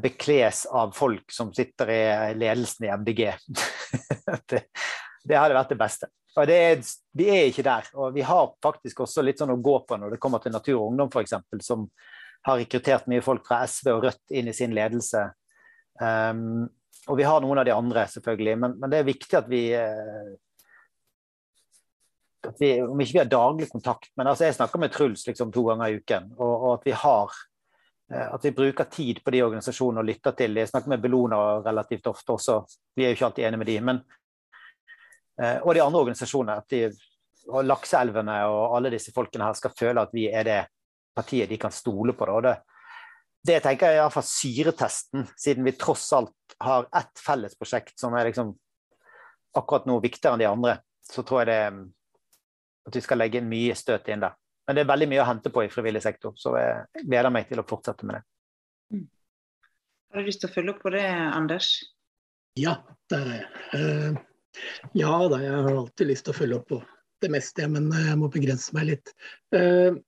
bekles 0.00 0.64
av 0.70 0.92
folk 0.94 1.32
som 1.34 1.50
sitter 1.54 1.90
i 1.90 2.02
ledelsen 2.38 2.86
i 2.86 2.92
MDG. 2.94 3.24
det, 4.50 4.60
det 5.24 5.38
hadde 5.38 5.56
vært 5.56 5.72
det 5.74 5.80
beste. 5.80 6.10
Og 6.34 6.46
det 6.50 6.60
Vi 7.14 7.28
er 7.30 7.48
ikke 7.48 7.66
der. 7.66 7.88
Og 7.94 8.14
vi 8.14 8.24
har 8.26 8.52
faktisk 8.62 9.04
også 9.04 9.22
litt 9.22 9.40
sånn 9.42 9.54
å 9.54 9.60
gå 9.62 9.78
på 9.88 9.98
når 9.98 10.14
det 10.14 10.20
kommer 10.22 10.42
til 10.42 10.54
Natur 10.54 10.78
og 10.80 10.92
Ungdom 10.92 11.10
f.eks., 11.12 11.36
som 11.66 11.88
har 12.44 12.60
rekruttert 12.60 13.06
mye 13.08 13.24
folk 13.24 13.46
fra 13.46 13.62
SV 13.66 13.90
og 13.94 14.06
Rødt 14.08 14.34
inn 14.36 14.50
i 14.50 14.56
sin 14.56 14.74
ledelse. 14.76 15.22
Um, 16.00 16.66
og 17.08 17.18
vi 17.20 17.26
har 17.26 17.40
noen 17.40 17.60
av 17.60 17.66
de 17.68 17.74
andre, 17.74 18.06
selvfølgelig. 18.10 18.56
Men, 18.60 18.76
men 18.80 18.92
det 18.92 19.00
er 19.00 19.08
viktig 19.08 19.38
at 19.38 19.48
vi 19.50 19.62
eh, 19.76 20.34
at 22.44 22.60
vi, 22.60 22.74
Om 22.82 23.00
ikke 23.00 23.16
vi 23.16 23.22
har 23.22 23.30
daglig 23.32 23.70
kontakt, 23.70 24.10
men 24.20 24.28
altså 24.28 24.44
jeg 24.44 24.56
snakker 24.58 24.80
med 24.82 24.92
Truls 24.92 25.24
liksom 25.24 25.52
to 25.52 25.64
ganger 25.68 25.88
i 25.88 26.00
uken. 26.00 26.30
Og, 26.36 26.52
og 26.52 26.70
at 26.74 26.88
vi 26.88 26.96
har 27.04 27.32
eh, 27.32 27.53
at 28.12 28.44
vi 28.44 28.52
bruker 28.52 28.84
tid 28.84 29.22
på 29.24 29.32
de 29.32 29.40
organisasjonene 29.42 30.02
og 30.02 30.08
lytter 30.08 30.34
til 30.36 30.58
Jeg 30.60 30.68
snakker 30.68 30.92
med 30.92 31.00
Bellona 31.00 31.38
relativt 31.64 32.06
ofte 32.10 32.36
også, 32.36 32.58
vi 32.96 33.04
er 33.04 33.12
jo 33.12 33.16
ikke 33.16 33.26
alltid 33.30 33.46
enige 33.48 33.62
med 33.62 33.70
de, 33.70 33.78
men 33.80 34.00
eh, 35.40 35.58
Og 35.62 35.74
de 35.74 35.82
andre 35.82 36.02
organisasjonene. 36.04 36.56
at 36.58 36.68
de, 36.68 36.82
og 37.48 37.64
Lakseelvene 37.64 38.36
og 38.48 38.76
alle 38.76 38.92
disse 38.94 39.12
folkene 39.12 39.48
her 39.48 39.56
skal 39.56 39.74
føle 39.78 40.04
at 40.04 40.12
vi 40.12 40.28
er 40.28 40.44
det 40.44 40.60
partiet 41.16 41.48
de 41.48 41.58
kan 41.60 41.72
stole 41.72 42.12
på. 42.12 42.40
Det, 42.40 42.54
det 43.46 43.62
tenker 43.62 43.86
jeg 43.86 43.98
er 43.98 44.02
iallfall 44.02 44.26
syretesten, 44.26 45.26
siden 45.36 45.64
vi 45.64 45.76
tross 45.78 46.12
alt 46.12 46.56
har 46.60 46.88
ett 46.96 47.20
felles 47.20 47.56
prosjekt 47.58 47.98
som 48.00 48.14
er 48.16 48.30
liksom 48.30 48.54
akkurat 49.54 49.86
nå 49.86 50.00
viktigere 50.00 50.34
enn 50.34 50.44
de 50.44 50.48
andre. 50.50 50.78
Så 51.04 51.22
tror 51.22 51.44
jeg 51.44 51.52
det 51.52 51.60
at 52.88 52.96
vi 52.96 53.04
skal 53.04 53.20
legge 53.20 53.44
mye 53.44 53.76
støt 53.76 54.08
inn 54.12 54.24
der. 54.24 54.34
Men 54.64 54.76
det 54.76 54.84
er 54.84 54.90
veldig 54.90 55.08
mye 55.10 55.22
å 55.22 55.28
hente 55.28 55.52
på 55.52 55.64
i 55.64 55.72
frivillig 55.72 56.00
sektor, 56.04 56.32
så 56.40 56.54
jeg 56.56 57.04
gleder 57.04 57.32
meg 57.34 57.50
til 57.50 57.60
å 57.60 57.66
fortsette 57.68 58.08
med 58.08 58.16
det. 58.16 58.22
Mm. 58.94 59.04
Har 60.10 60.22
du 60.22 60.30
lyst 60.30 60.40
til 60.44 60.50
å 60.50 60.54
følge 60.54 60.74
opp 60.74 60.80
på 60.84 60.94
det, 60.94 61.04
Anders? 61.10 61.68
Ja, 62.60 62.78
det 63.12 63.20
er 63.20 63.30
jeg. 63.34 63.46
Uh, 63.74 64.88
ja 64.96 65.12
da, 65.28 65.42
jeg 65.42 65.60
har 65.66 65.70
alltid 65.74 66.10
lyst 66.12 66.26
til 66.28 66.34
å 66.34 66.38
følge 66.38 66.58
opp 66.60 66.66
på 66.70 66.80
det 67.24 67.30
meste, 67.34 67.68
men 67.68 67.88
jeg 67.92 68.18
må 68.20 68.30
begrense 68.32 68.74
meg 68.76 68.92
litt. 68.94 69.14
Uh, 69.54 70.00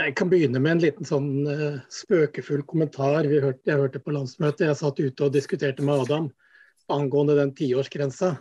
jeg 0.00 0.14
kan 0.18 0.30
begynne 0.32 0.62
med 0.62 0.78
en 0.78 0.84
liten 0.86 1.06
sånn 1.06 1.32
uh, 1.46 1.82
spøkefull 1.92 2.64
kommentar. 2.66 3.28
Hørte, 3.28 3.62
jeg 3.68 3.78
hørte 3.78 4.02
på 4.02 4.14
landsmøtet, 4.16 4.66
jeg 4.70 4.80
satt 4.80 5.02
ute 5.02 5.28
og 5.28 5.34
diskuterte 5.36 5.86
med 5.86 6.06
Adam 6.06 6.30
angående 6.92 7.36
den 7.38 7.54
tiårsgrensa. 7.54 8.36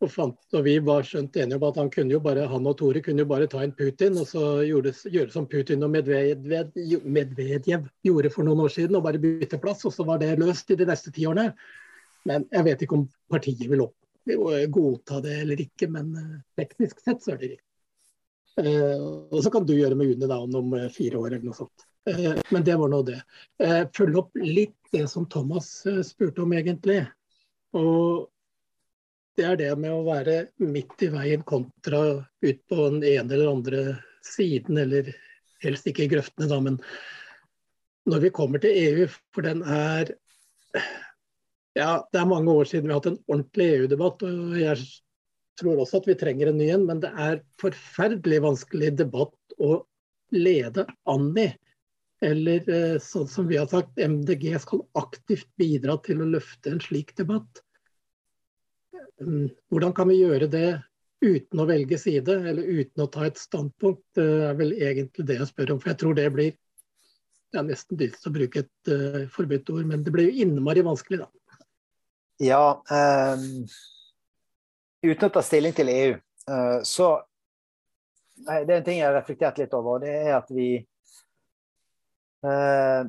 Og, 0.00 0.08
fant, 0.08 0.38
og 0.56 0.62
vi 0.64 0.78
var 0.80 1.04
skjønt 1.04 1.34
enige 1.36 1.58
om 1.58 1.66
at 1.68 1.76
han, 1.76 1.90
kunne 1.92 2.14
jo 2.14 2.22
bare, 2.24 2.46
han 2.48 2.68
og 2.70 2.78
Tore 2.80 3.02
kunne 3.04 3.20
jo 3.20 3.28
bare 3.28 3.48
ta 3.52 3.60
inn 3.66 3.74
Putin 3.76 4.16
og 4.16 4.30
så 4.30 4.44
gjøre, 4.64 4.94
gjøre 5.12 5.34
som 5.34 5.48
Putin 5.50 5.84
og 5.84 5.92
Medvedev, 5.92 7.04
Medvedev 7.04 7.88
gjorde 8.06 8.32
for 8.32 8.48
noen 8.48 8.64
år 8.64 8.72
siden, 8.72 8.96
og 8.96 9.04
bare 9.04 9.20
bytte 9.20 9.60
plass. 9.60 9.84
Og 9.84 9.92
så 9.92 10.06
var 10.08 10.22
det 10.22 10.38
løst 10.40 10.72
i 10.72 10.78
de 10.80 10.88
neste 10.88 11.12
ti 11.12 11.28
årene. 11.28 11.50
Men 12.28 12.48
jeg 12.52 12.68
vet 12.68 12.84
ikke 12.86 12.96
om 12.96 13.08
partiet 13.32 13.68
vil 13.68 13.84
opp, 13.84 13.96
godta 14.72 15.20
det 15.24 15.42
eller 15.42 15.60
ikke, 15.64 15.88
men 15.92 16.12
uh, 16.16 16.38
teknisk 16.60 17.00
sett 17.00 17.22
så 17.24 17.34
er 17.34 17.40
det 17.40 17.52
riktig. 17.54 17.66
Eh, 18.58 19.02
og 19.30 19.44
så 19.44 19.50
kan 19.52 19.66
du 19.66 19.74
gjøre 19.76 19.96
med 19.98 20.10
UNE 20.14 20.28
da 20.28 20.40
om 20.42 20.74
eh, 20.76 20.90
fire 20.92 21.20
år 21.20 21.34
eller 21.34 21.46
noe 21.46 21.56
sånt. 21.56 21.86
Eh, 22.10 22.34
men 22.50 22.66
det 22.66 22.76
var 22.80 22.90
nå 22.92 23.00
det. 23.06 23.20
Følg 23.96 24.18
opp 24.22 24.36
litt 24.40 24.76
det 24.92 25.06
som 25.12 25.28
Thomas 25.30 25.70
spurte 26.06 26.44
om, 26.44 26.54
egentlig. 26.56 27.04
Og 27.76 28.28
det 29.40 29.46
er 29.48 29.56
det 29.56 29.70
med 29.80 29.94
å 29.94 30.04
være 30.04 30.36
midt 30.60 31.00
i 31.06 31.08
veien 31.12 31.42
kontra 31.48 32.00
ut 32.20 32.58
på 32.68 32.78
den 32.82 33.00
ene 33.00 33.32
eller 33.32 33.52
andre 33.54 33.84
siden, 34.26 34.76
eller 34.82 35.08
helst 35.64 35.88
ikke 35.88 36.04
i 36.04 36.10
grøftene, 36.12 36.48
da, 36.50 36.58
men 36.60 36.76
når 38.10 38.26
vi 38.26 38.32
kommer 38.36 38.60
til 38.60 38.76
EU, 38.76 39.06
for 39.34 39.48
den 39.48 39.64
er 39.64 40.12
Ja, 41.78 42.02
det 42.10 42.18
er 42.18 42.26
mange 42.26 42.50
år 42.50 42.66
siden 42.66 42.88
vi 42.88 42.92
har 42.92 42.98
hatt 42.98 43.12
en 43.12 43.22
ordentlig 43.30 43.66
EU-debatt. 43.76 44.24
og 44.26 44.56
jeg 44.58 44.80
tror 45.60 45.78
også 45.80 46.00
at 46.00 46.08
vi 46.10 46.16
trenger 46.18 46.50
en 46.50 46.58
ny 46.58 46.66
en, 46.74 46.86
men 46.88 47.00
det 47.00 47.12
er 47.14 47.42
forferdelig 47.62 48.40
vanskelig 48.42 48.90
debatt 48.98 49.54
å 49.62 49.84
lede 50.34 50.84
an 51.08 51.30
i. 51.38 51.46
Eller 52.26 52.66
eh, 52.68 52.98
sånn 53.00 53.28
som 53.30 53.46
vi 53.48 53.56
har 53.60 53.70
sagt, 53.70 53.94
MDG 53.96 54.50
skal 54.60 54.82
aktivt 54.98 55.48
bidra 55.60 55.96
til 56.04 56.20
å 56.20 56.28
løfte 56.34 56.74
en 56.74 56.82
slik 56.82 57.14
debatt. 57.16 57.62
Mm, 59.20 59.50
hvordan 59.72 59.92
kan 59.96 60.08
vi 60.08 60.20
gjøre 60.22 60.48
det 60.50 60.68
uten 61.20 61.60
å 61.60 61.68
velge 61.68 61.98
side, 62.00 62.38
eller 62.50 62.64
uten 62.80 63.04
å 63.04 63.08
ta 63.12 63.26
et 63.28 63.38
standpunkt? 63.40 64.02
Det 64.16 64.26
er 64.48 64.58
vel 64.58 64.74
egentlig 64.78 65.26
det 65.28 65.38
jeg 65.40 65.50
spør 65.50 65.74
om. 65.74 65.80
For 65.82 65.92
jeg 65.92 66.00
tror 66.02 66.18
det 66.18 66.26
blir 66.34 66.58
Det 67.50 67.58
er 67.58 67.64
nesten 67.66 67.98
dyrt 67.98 68.26
å 68.28 68.30
bruke 68.30 68.60
et 68.62 68.90
uh, 68.94 69.24
forbudt 69.34 69.70
ord, 69.74 69.86
men 69.90 70.04
det 70.06 70.12
blir 70.14 70.28
jo 70.28 70.44
innmari 70.44 70.84
vanskelig, 70.86 71.24
da. 71.24 71.64
Ja, 72.38 72.60
um 72.86 73.64
uten 75.02 75.28
å 75.28 75.32
ta 75.32 75.42
stilling 75.44 75.74
til 75.76 75.90
EU, 75.92 76.14
uh, 76.50 76.80
så 76.86 77.08
nei, 78.46 78.62
Det 78.64 78.74
er 78.74 78.78
en 78.78 78.86
ting 78.86 79.00
jeg 79.00 79.08
har 79.08 79.16
reflektert 79.16 79.58
litt 79.60 79.74
over, 79.76 79.98
og 79.98 80.04
det 80.04 80.12
er 80.14 80.34
at 80.38 80.48
vi 80.54 80.68
eh, 82.40 83.02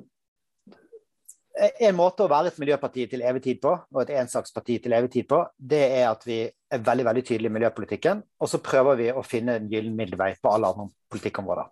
En 1.51 1.97
måte 1.97 2.23
å 2.23 2.31
være 2.31 2.47
et 2.47 2.59
miljøparti 2.61 3.05
til 3.11 3.23
evig 3.27 3.41
tid 3.43 3.57
på, 3.63 3.73
og 3.75 3.99
et 4.01 4.13
ensaksparti 4.21 4.77
til 4.85 4.93
evig 4.95 5.11
tid 5.11 5.27
på, 5.27 5.41
det 5.57 5.81
er 5.97 6.05
at 6.07 6.23
vi 6.25 6.45
er 6.47 6.85
veldig 6.85 7.05
veldig 7.09 7.23
tydelige 7.27 7.51
i 7.51 7.55
miljøpolitikken, 7.57 8.21
og 8.39 8.49
så 8.49 8.61
prøver 8.63 8.99
vi 9.01 9.09
å 9.11 9.23
finne 9.25 9.57
en 9.59 9.67
gyllen 9.71 9.97
middelvei 9.97 10.31
på 10.39 10.53
alle 10.53 10.71
andre 10.71 10.87
politikkområder. 11.11 11.67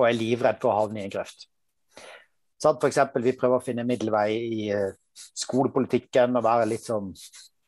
Og 0.00 0.06
er 0.08 0.18
livredd 0.18 0.58
for 0.62 0.72
å 0.72 0.80
havne 0.80 1.02
i 1.02 1.06
en 1.06 1.14
grøft. 1.14 1.46
Sånn, 2.60 2.80
for 2.80 2.90
eksempel, 2.90 3.22
vi 3.24 3.36
prøver 3.38 3.60
å 3.60 3.64
finne 3.64 3.86
middelvei 3.88 4.26
i 4.34 4.64
eh, 4.74 4.90
skolepolitikken 5.14 6.34
og 6.36 6.44
være 6.44 6.66
litt 6.68 6.84
sånn 6.90 7.12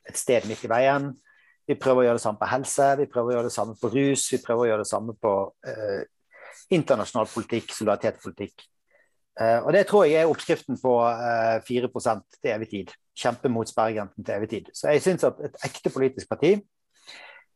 et 0.08 0.18
sted 0.18 0.48
midt 0.50 0.66
i 0.66 0.72
veien. 0.72 1.12
Vi 1.68 1.78
prøver 1.78 2.02
å 2.02 2.06
gjøre 2.08 2.18
det 2.18 2.24
samme 2.26 2.42
på 2.42 2.50
helse, 2.50 2.88
vi 2.98 3.08
prøver 3.08 3.30
å 3.30 3.36
gjøre 3.36 3.48
det 3.48 3.54
samme 3.54 3.78
på 3.78 3.92
rus, 3.94 4.26
vi 4.34 4.42
prøver 4.42 4.66
å 4.66 4.70
gjøre 4.72 4.84
det 4.84 4.90
samme 4.90 5.14
på 5.14 5.32
eh, 5.70 6.02
internasjonal 6.74 7.30
politikk, 7.30 7.70
solidaritetspolitikk. 7.72 8.66
Eh, 9.40 9.58
og 9.64 9.72
det 9.72 9.86
tror 9.88 10.04
jeg 10.04 10.20
er 10.20 10.30
oppskriften 10.30 10.76
på 10.80 10.96
eh, 11.08 11.62
4 11.64 11.88
til 11.92 12.52
evig 12.52 12.68
tid. 12.70 12.92
Kjempe 13.16 13.48
mot 13.52 13.68
sperregrensen 13.68 14.24
til 14.24 14.34
evig 14.34 14.50
tid. 14.50 14.72
Så 14.76 14.92
jeg 14.92 15.04
syns 15.04 15.24
at 15.24 15.40
et 15.44 15.56
ekte 15.64 15.92
politisk 15.92 16.28
parti, 16.28 16.56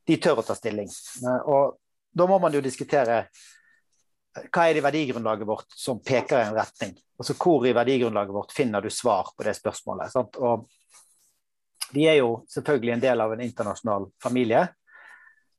de 0.07 0.16
tør 0.22 0.41
å 0.41 0.47
ta 0.47 0.57
stilling. 0.57 0.89
Eh, 0.89 1.51
og 1.51 1.77
da 2.16 2.29
må 2.29 2.39
man 2.41 2.55
jo 2.55 2.64
diskutere 2.64 3.18
eh, 3.27 4.49
hva 4.53 4.66
er 4.66 4.77
det 4.77 4.83
i 4.83 4.87
verdigrunnlaget 4.87 5.49
vårt 5.49 5.77
som 5.77 6.01
peker 6.05 6.41
i 6.41 6.49
en 6.49 6.57
retning? 6.57 6.97
Altså 7.16 7.37
Hvor 7.41 7.64
i 7.66 7.74
verdigrunnlaget 7.77 8.37
vårt 8.37 8.53
finner 8.53 8.85
du 8.85 8.91
svar 8.93 9.33
på 9.37 9.45
det 9.47 9.57
spørsmålet? 9.57 10.12
Sant? 10.12 10.37
Og 10.37 10.66
vi 11.95 12.09
er 12.09 12.18
jo 12.20 12.43
selvfølgelig 12.51 12.97
en 12.97 13.05
del 13.05 13.22
av 13.24 13.33
en 13.33 13.45
internasjonal 13.45 14.11
familie. 14.22 14.66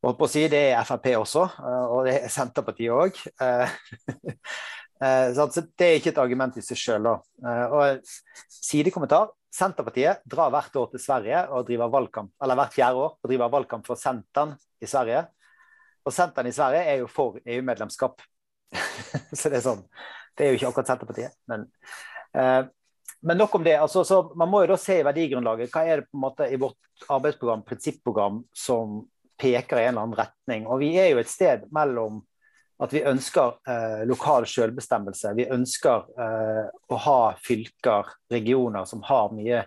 Og 0.05 0.13
på 0.17 0.27
å 0.27 0.29
si, 0.29 0.45
Det 0.47 0.69
er 0.71 0.85
Frp 0.85 1.09
også, 1.17 1.43
eh, 1.43 1.85
og 1.93 2.05
det 2.09 2.17
er 2.21 2.33
Senterpartiet 2.33 2.93
òg. 2.93 3.17
Eh, 5.01 5.27
eh, 5.29 5.33
så 5.33 5.63
det 5.77 5.87
er 5.87 5.97
ikke 5.99 6.13
et 6.13 6.21
argument 6.21 6.57
i 6.57 6.63
seg 6.65 6.79
sjøl. 6.79 7.09
Og 7.09 8.13
sidekommentar. 8.51 9.33
Senterpartiet 9.57 10.21
drar 10.29 10.51
hvert 10.53 10.75
år 10.77 10.89
til 10.91 11.01
Sverige 11.01 11.39
og 11.55 11.65
driver 11.65 11.89
valgkamp, 11.89 12.29
eller 12.43 12.59
hvert 12.59 12.75
fjerde 12.75 13.01
år 13.01 13.13
og 13.15 13.29
driver 13.31 13.53
valgkamp 13.55 13.87
for 13.87 13.97
Senteren 13.97 14.51
i 14.83 14.89
Sverige. 14.89 15.23
Og 16.05 16.13
Senteren 16.13 16.51
i 16.51 16.53
Sverige 16.53 16.83
er 16.91 16.99
jo 17.01 17.07
for 17.09 17.39
EU-medlemskap. 17.41 18.21
så 19.39 19.49
det 19.49 19.57
er 19.57 19.65
sånn. 19.65 19.81
Det 20.37 20.45
er 20.45 20.51
jo 20.51 20.59
ikke 20.59 20.69
akkurat 20.69 20.91
Senterpartiet, 20.91 21.39
men 21.49 21.65
men 23.19 23.37
nok 23.37 23.55
om 23.55 23.63
det. 23.63 23.73
Altså, 23.81 24.19
man 24.37 24.49
må 24.49 24.61
jo 24.61 24.71
da 24.71 24.77
se 24.79 24.99
i 24.99 25.05
verdigrunnlaget. 25.05 25.71
Hva 25.73 25.83
er 25.87 26.01
det 26.01 26.09
på 26.09 26.17
en 26.19 26.21
måte 26.21 26.47
i 26.53 26.59
vårt 26.61 27.07
arbeidsprogram, 27.09 27.63
prinsipprogram, 27.65 28.43
som 28.53 28.99
peker 29.41 29.79
i 29.79 29.87
en 29.87 29.95
eller 29.95 30.03
annen 30.05 30.19
retning? 30.19 30.67
Og 30.69 30.83
vi 30.83 30.91
er 31.01 31.09
jo 31.11 31.21
et 31.21 31.31
sted 31.31 31.65
mellom 31.73 32.21
at 32.83 32.93
vi 32.93 33.01
ønsker 33.09 33.55
eh, 33.69 34.03
lokal 34.09 34.45
selvbestemmelse. 34.49 35.33
Vi 35.37 35.47
ønsker 35.53 36.11
eh, 36.21 36.67
å 36.69 36.99
ha 37.07 37.21
fylker, 37.41 38.11
regioner, 38.31 38.85
som 38.85 39.01
har 39.07 39.33
mye 39.33 39.63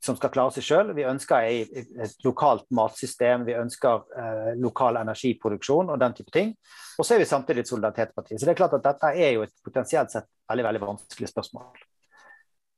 som 0.00 0.16
skal 0.16 0.32
klare 0.32 0.54
seg 0.54 0.64
sjøl. 0.64 0.92
Vi 0.96 1.04
ønsker 1.04 1.44
et 1.44 2.24
lokalt 2.24 2.64
matsystem, 2.76 3.44
vi 3.44 3.56
ønsker 3.56 4.06
eh, 4.16 4.50
lokal 4.60 4.96
energiproduksjon 5.02 5.92
og 5.92 6.00
den 6.00 6.16
type 6.16 6.32
ting. 6.34 6.54
Og 6.96 7.04
så 7.04 7.14
er 7.14 7.22
vi 7.22 7.28
samtidig 7.28 7.64
et 7.64 7.72
solidaritetsparti. 7.72 8.38
Så 8.38 8.48
det 8.48 8.54
er 8.54 8.60
klart 8.62 8.76
at 8.78 8.86
dette 8.86 9.12
er 9.12 9.34
jo 9.36 9.44
et 9.44 9.54
potensielt 9.64 10.12
sett 10.12 10.28
veldig, 10.50 10.66
veldig 10.70 10.82
vanskelig 10.86 11.30
spørsmål. 11.30 11.68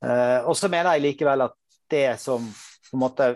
Uh, 0.02 0.42
og 0.50 0.56
så 0.58 0.66
mener 0.66 0.96
jeg 0.96 1.04
likevel 1.04 1.44
at 1.44 1.54
det 1.92 2.16
som 2.18 2.42
på 2.42 2.96
en 2.96 3.02
måte 3.04 3.26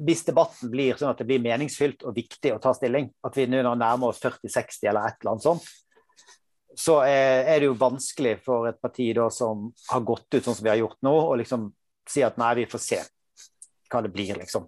Hvis 0.00 0.24
debatten 0.24 0.70
blir 0.72 0.96
sånn 0.96 1.12
at 1.12 1.20
det 1.20 1.26
blir 1.28 1.42
meningsfylt 1.44 2.06
og 2.08 2.16
viktig 2.16 2.54
å 2.54 2.60
ta 2.62 2.72
stilling, 2.74 3.10
at 3.26 3.36
vi 3.36 3.44
nå 3.50 3.60
nærmer 3.62 4.08
oss 4.08 4.22
40-60 4.22 4.88
eller 4.88 5.08
et 5.08 5.18
eller 5.20 5.34
annet 5.34 5.46
sånt, 5.46 5.66
så 6.78 7.02
er, 7.04 7.60
det 7.60 7.68
jo 7.68 7.76
vanskelig 7.76 8.38
for 8.46 8.68
et 8.70 8.78
parti 8.80 9.10
da 9.16 9.26
som 9.32 9.66
har 9.90 10.04
gått 10.08 10.32
ut 10.32 10.44
sånn 10.44 10.56
som 10.56 10.64
vi 10.64 10.72
har 10.72 10.80
gjort 10.80 11.02
nå, 11.04 11.12
å 11.12 11.36
liksom 11.36 11.68
si 12.08 12.24
at 12.24 12.38
nei, 12.40 12.54
vi 12.62 12.70
får 12.70 12.82
se 12.82 13.00
hva 13.92 14.00
det 14.04 14.12
blir, 14.14 14.32
liksom. 14.40 14.64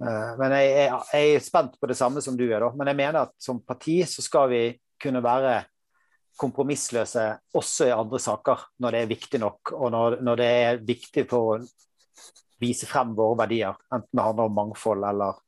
Uh, 0.00 0.32
men 0.40 0.52
jeg, 0.56 0.72
jeg, 0.72 0.88
jeg, 1.12 1.36
er 1.36 1.44
spent 1.44 1.76
på 1.80 1.88
det 1.88 1.96
samme 1.96 2.22
som 2.24 2.36
du 2.36 2.44
er, 2.48 2.60
da. 2.64 2.72
Men 2.76 2.90
jeg 2.90 2.98
mener 2.98 3.22
at 3.22 3.34
som 3.40 3.60
parti 3.64 4.00
så 4.08 4.24
skal 4.24 4.48
vi 4.52 4.62
kunne 5.00 5.22
være 5.24 5.58
kompromissløse 6.40 7.26
også 7.56 7.88
i 7.88 7.94
andre 7.96 8.20
saker, 8.20 8.66
når 8.84 8.92
det 8.92 9.00
er 9.02 9.12
viktig 9.12 9.40
nok, 9.40 9.72
og 9.76 9.92
når, 9.92 10.18
når, 10.24 10.40
det 10.40 10.48
er 10.64 10.82
viktig 10.84 11.24
for 11.30 11.64
vise 12.60 12.86
frem 12.88 13.14
våre 13.16 13.38
verdier. 13.42 13.76
Enten 13.92 14.12
det 14.12 14.24
handler 14.24 14.50
om 14.50 14.56
mangfold 14.56 15.04
eller 15.04 15.42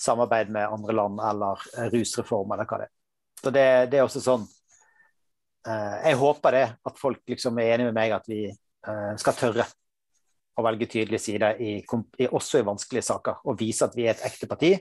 samarbeid 0.00 0.50
med 0.50 0.68
andre 0.68 0.92
land 0.92 1.20
eller 1.20 1.64
rusreform 1.92 2.52
eller 2.52 2.68
hva 2.68 2.80
det 2.82 2.88
er. 2.88 2.92
Så 3.44 3.52
det, 3.52 3.64
det 3.92 3.98
er 4.00 4.06
også 4.06 4.22
sånn 4.24 4.44
eh, 5.68 5.96
Jeg 6.08 6.20
håper 6.20 6.56
det, 6.56 6.66
at 6.88 7.00
folk 7.00 7.20
liksom 7.28 7.58
er 7.60 7.74
enig 7.74 7.88
med 7.90 7.96
meg 7.96 8.14
at 8.16 8.28
vi 8.30 8.44
eh, 8.48 9.14
skal 9.20 9.36
tørre 9.38 9.66
å 10.54 10.62
velge 10.64 10.88
tydelig 10.90 11.20
side 11.20 11.50
i, 11.58 11.72
i, 11.82 12.28
også 12.28 12.60
i 12.60 12.66
vanskelige 12.66 13.08
saker, 13.08 13.42
og 13.44 13.58
vise 13.58 13.88
at 13.88 13.96
vi 13.98 14.06
er 14.06 14.14
et 14.14 14.24
ekte 14.28 14.48
parti. 14.50 14.76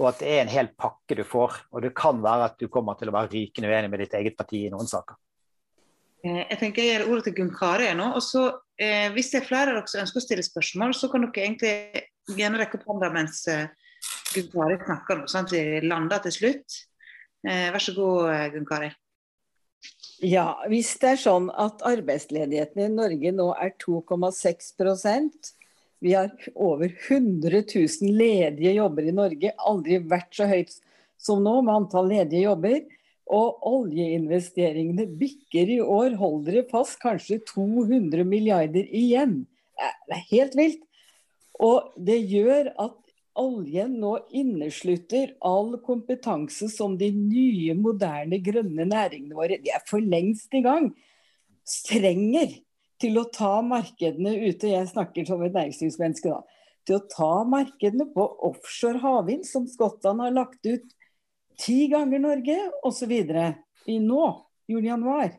og 0.00 0.06
at 0.08 0.20
det 0.22 0.28
er 0.32 0.42
en 0.42 0.52
hel 0.52 0.68
pakke 0.80 1.16
du 1.16 1.24
får. 1.28 1.56
Og 1.72 1.82
det 1.84 1.94
kan 1.96 2.22
være 2.24 2.46
at 2.50 2.60
du 2.60 2.68
kommer 2.72 2.96
til 2.96 3.10
å 3.10 3.16
være 3.16 3.32
rykende 3.34 3.68
uenig 3.68 3.90
med 3.92 4.00
ditt 4.00 4.14
eget 4.16 4.36
parti 4.36 4.62
i 4.64 4.70
noen 4.72 4.88
saker. 4.88 5.18
Eh, 6.24 6.42
jeg 6.50 6.58
tenker 6.60 6.84
jeg 6.84 6.98
gir 6.98 7.08
ordet 7.08 7.28
til 7.28 7.36
Gunn 7.38 7.52
Kari 7.54 7.88
nå. 7.96 8.10
og 8.18 8.24
så 8.24 8.46
eh, 8.80 9.08
Hvis 9.14 9.32
det 9.32 9.40
er 9.40 9.48
flere 9.48 9.72
av 9.72 9.80
dere 9.80 9.92
som 9.92 10.02
ønsker 10.04 10.20
å 10.20 10.24
stille 10.24 10.46
spørsmål, 10.46 10.96
så 10.96 11.10
kan 11.12 11.24
dere 11.26 11.44
egentlig 11.46 11.74
gjerne 12.36 12.60
rekke 12.60 12.80
opp 12.80 12.88
hånda 12.90 13.12
mens 13.14 13.42
eh, 13.50 13.68
Gunn 14.34 14.50
Kari 14.54 14.80
snakker, 14.84 15.22
sånn 15.30 15.48
at 15.48 15.54
vi 15.54 15.62
lander 15.86 16.24
til 16.24 16.36
slutt. 16.36 16.80
Eh, 17.46 17.70
vær 17.72 17.84
så 17.84 17.96
god, 17.96 18.18
eh, 18.34 18.48
Gunn 18.56 18.68
Kari. 18.68 18.90
Ja, 20.20 20.60
hvis 20.68 20.92
det 21.00 21.14
er 21.14 21.22
sånn 21.22 21.48
at 21.56 21.80
arbeidsledigheten 21.88 22.84
i 22.84 22.90
Norge 22.92 23.32
nå 23.32 23.46
er 23.56 23.72
2,6% 23.80 25.54
vi 26.00 26.14
har 26.16 26.30
over 26.54 26.88
100 27.08 27.62
000 27.74 28.12
ledige 28.16 28.72
jobber 28.72 29.08
i 29.08 29.12
Norge. 29.12 29.52
Aldri 29.68 29.98
vært 30.08 30.32
så 30.32 30.46
høyt 30.48 30.72
som 31.20 31.42
nå 31.44 31.58
med 31.60 31.74
antall 31.74 32.08
ledige 32.08 32.46
jobber. 32.46 32.80
Og 33.30 33.66
oljeinvesteringene 33.70 35.06
bikker 35.20 35.70
i 35.76 35.80
år, 35.84 36.16
hold 36.18 36.48
dere 36.48 36.64
fast, 36.70 36.98
kanskje 37.02 37.38
200 37.52 38.24
milliarder 38.26 38.88
igjen. 38.90 39.44
Det 39.78 40.16
er 40.16 40.24
helt 40.32 40.56
vilt. 40.58 40.82
Og 41.60 41.92
det 42.00 42.18
gjør 42.30 42.72
at 42.80 42.96
oljen 43.40 43.94
nå 44.02 44.16
inneslutter 44.36 45.34
all 45.46 45.76
kompetanse 45.84 46.68
som 46.72 46.96
de 46.98 47.10
nye, 47.14 47.76
moderne, 47.78 48.40
grønne 48.42 48.88
næringene 48.88 49.36
våre 49.36 49.60
de 49.62 49.72
er 49.72 49.84
for 49.88 50.02
lengst 50.02 50.56
i 50.56 50.64
gang. 50.64 50.90
Trenger 51.86 52.56
til 53.00 53.20
å 53.20 53.28
ta 53.32 53.60
markedene 53.64 54.34
ute. 54.48 54.72
Jeg 54.72 54.90
snakker 54.90 55.28
som 55.28 55.44
et 55.44 55.54
næringslivsmenneske, 55.56 56.32
da. 56.32 56.42
Til 56.88 56.98
å 56.98 57.06
ta 57.12 57.32
markedene 57.48 58.08
på 58.12 58.24
offshore 58.50 59.00
havvind, 59.02 59.46
som 59.46 59.68
Skottland 59.70 60.24
har 60.24 60.34
lagt 60.34 60.66
ut 60.66 60.96
ti 61.60 61.84
ganger 61.92 62.22
Norge, 62.22 62.56
osv. 62.86 63.12
i 63.86 63.98
nå, 64.00 64.24
juli-januar. 64.70 65.34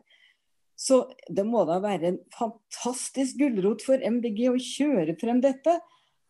Så 0.82 1.04
det 1.30 1.44
må 1.46 1.64
da 1.68 1.78
være 1.82 2.08
en 2.08 2.20
fantastisk 2.34 3.38
gulrot 3.38 3.84
for 3.86 4.02
MDG 4.02 4.46
å 4.50 4.58
kjøre 4.58 5.16
frem 5.20 5.42
dette. 5.44 5.76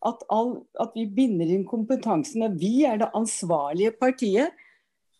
At, 0.03 0.25
all, 0.33 0.57
at 0.83 0.91
vi 0.97 1.07
binder 1.07 1.47
inn 1.47 1.63
kompetansen. 1.65 2.43
Vi 2.59 2.83
er 2.85 2.99
det 3.01 3.13
ansvarlige 3.15 3.95
partiet. 3.97 4.53